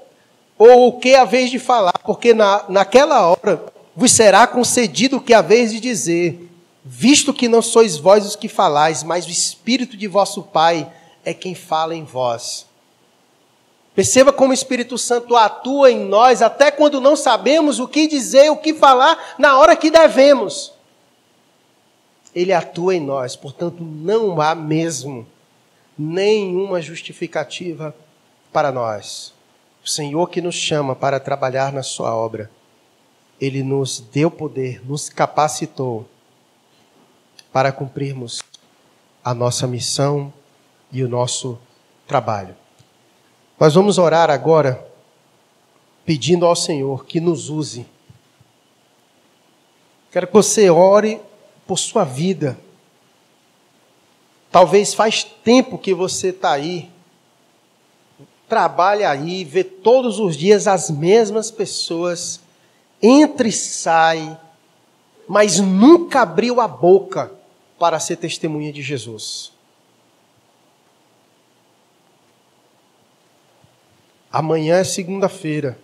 ou 0.57 0.89
o 0.89 0.99
que 0.99 1.15
a 1.15 1.23
vez 1.23 1.49
de 1.49 1.57
falar, 1.57 1.97
porque 2.03 2.33
na, 2.33 2.65
naquela 2.67 3.29
hora 3.29 3.63
vos 3.95 4.11
será 4.11 4.45
concedido 4.45 5.17
o 5.17 5.21
que 5.21 5.33
a 5.33 5.41
vez 5.41 5.71
de 5.71 5.79
dizer, 5.79 6.49
visto 6.83 7.33
que 7.33 7.47
não 7.47 7.61
sois 7.61 7.97
vós 7.97 8.25
os 8.25 8.35
que 8.35 8.49
falais, 8.49 9.03
mas 9.03 9.25
o 9.25 9.29
Espírito 9.29 9.95
de 9.95 10.05
vosso 10.05 10.43
Pai 10.43 10.91
é 11.23 11.33
quem 11.33 11.55
fala 11.55 11.95
em 11.95 12.03
vós. 12.03 12.65
Perceba 13.95 14.33
como 14.33 14.51
o 14.51 14.53
Espírito 14.53 14.97
Santo 14.97 15.37
atua 15.37 15.89
em 15.89 15.99
nós, 15.99 16.41
até 16.41 16.69
quando 16.71 16.99
não 16.99 17.15
sabemos 17.15 17.79
o 17.79 17.87
que 17.87 18.05
dizer, 18.05 18.51
o 18.51 18.57
que 18.57 18.73
falar, 18.73 19.35
na 19.39 19.57
hora 19.57 19.77
que 19.77 19.89
devemos. 19.89 20.73
Ele 22.35 22.51
atua 22.51 22.95
em 22.95 23.01
nós, 23.01 23.35
portanto, 23.35 23.81
não 23.81 24.41
há 24.41 24.53
mesmo 24.53 25.25
nenhuma 25.97 26.81
justificativa 26.81 27.95
para 28.51 28.71
nós. 28.71 29.33
O 29.83 29.89
Senhor 29.89 30.29
que 30.29 30.41
nos 30.41 30.55
chama 30.55 30.95
para 30.95 31.19
trabalhar 31.19 31.73
na 31.73 31.81
Sua 31.81 32.15
obra, 32.15 32.51
Ele 33.39 33.63
nos 33.63 33.99
deu 33.99 34.29
poder, 34.29 34.85
nos 34.85 35.09
capacitou 35.09 36.07
para 37.51 37.71
cumprirmos 37.71 38.43
a 39.23 39.33
nossa 39.33 39.67
missão 39.67 40.31
e 40.91 41.03
o 41.03 41.09
nosso 41.09 41.57
trabalho. 42.07 42.55
Nós 43.59 43.73
vamos 43.73 43.97
orar 43.97 44.29
agora 44.29 44.87
pedindo 46.05 46.45
ao 46.45 46.55
Senhor 46.55 47.05
que 47.05 47.19
nos 47.19 47.49
use. 47.49 47.85
Quero 50.11 50.27
que 50.27 50.33
você 50.33 50.69
ore 50.69 51.21
por 51.65 51.77
sua 51.77 52.03
vida. 52.03 52.59
Talvez 54.51 54.93
faz 54.93 55.23
tempo 55.23 55.77
que 55.77 55.93
você 55.93 56.29
está 56.29 56.51
aí 56.51 56.90
trabalha 58.51 59.09
aí, 59.09 59.45
vê 59.45 59.63
todos 59.63 60.19
os 60.19 60.35
dias 60.35 60.67
as 60.67 60.91
mesmas 60.91 61.49
pessoas, 61.49 62.41
entra 63.01 63.47
e 63.47 63.51
sai, 63.51 64.37
mas 65.25 65.57
nunca 65.57 66.23
abriu 66.23 66.59
a 66.59 66.67
boca 66.67 67.31
para 67.79 67.97
ser 67.97 68.17
testemunha 68.17 68.73
de 68.73 68.81
Jesus. 68.81 69.53
Amanhã 74.29 74.79
é 74.79 74.83
segunda-feira. 74.83 75.79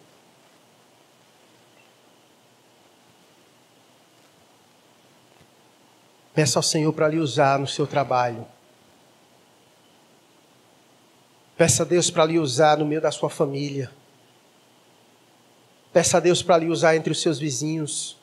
Peça 6.34 6.60
ao 6.60 6.64
Senhor 6.64 6.92
para 6.92 7.08
lhe 7.08 7.18
usar 7.18 7.58
no 7.60 7.66
seu 7.66 7.88
trabalho. 7.88 8.46
Peça 11.58 11.82
a 11.82 11.86
Deus 11.86 12.12
para 12.12 12.26
lhe 12.26 12.38
usar 12.38 12.78
no 12.78 12.86
meio 12.86 13.02
da 13.02 13.12
sua 13.12 13.30
família. 13.30 13.90
Peça 15.92 16.18
a 16.18 16.20
Deus 16.20 16.44
para 16.44 16.60
lhe 16.60 16.68
usar 16.68 16.96
entre 16.96 17.12
os 17.12 17.20
seus 17.20 17.40
vizinhos. 17.40 18.17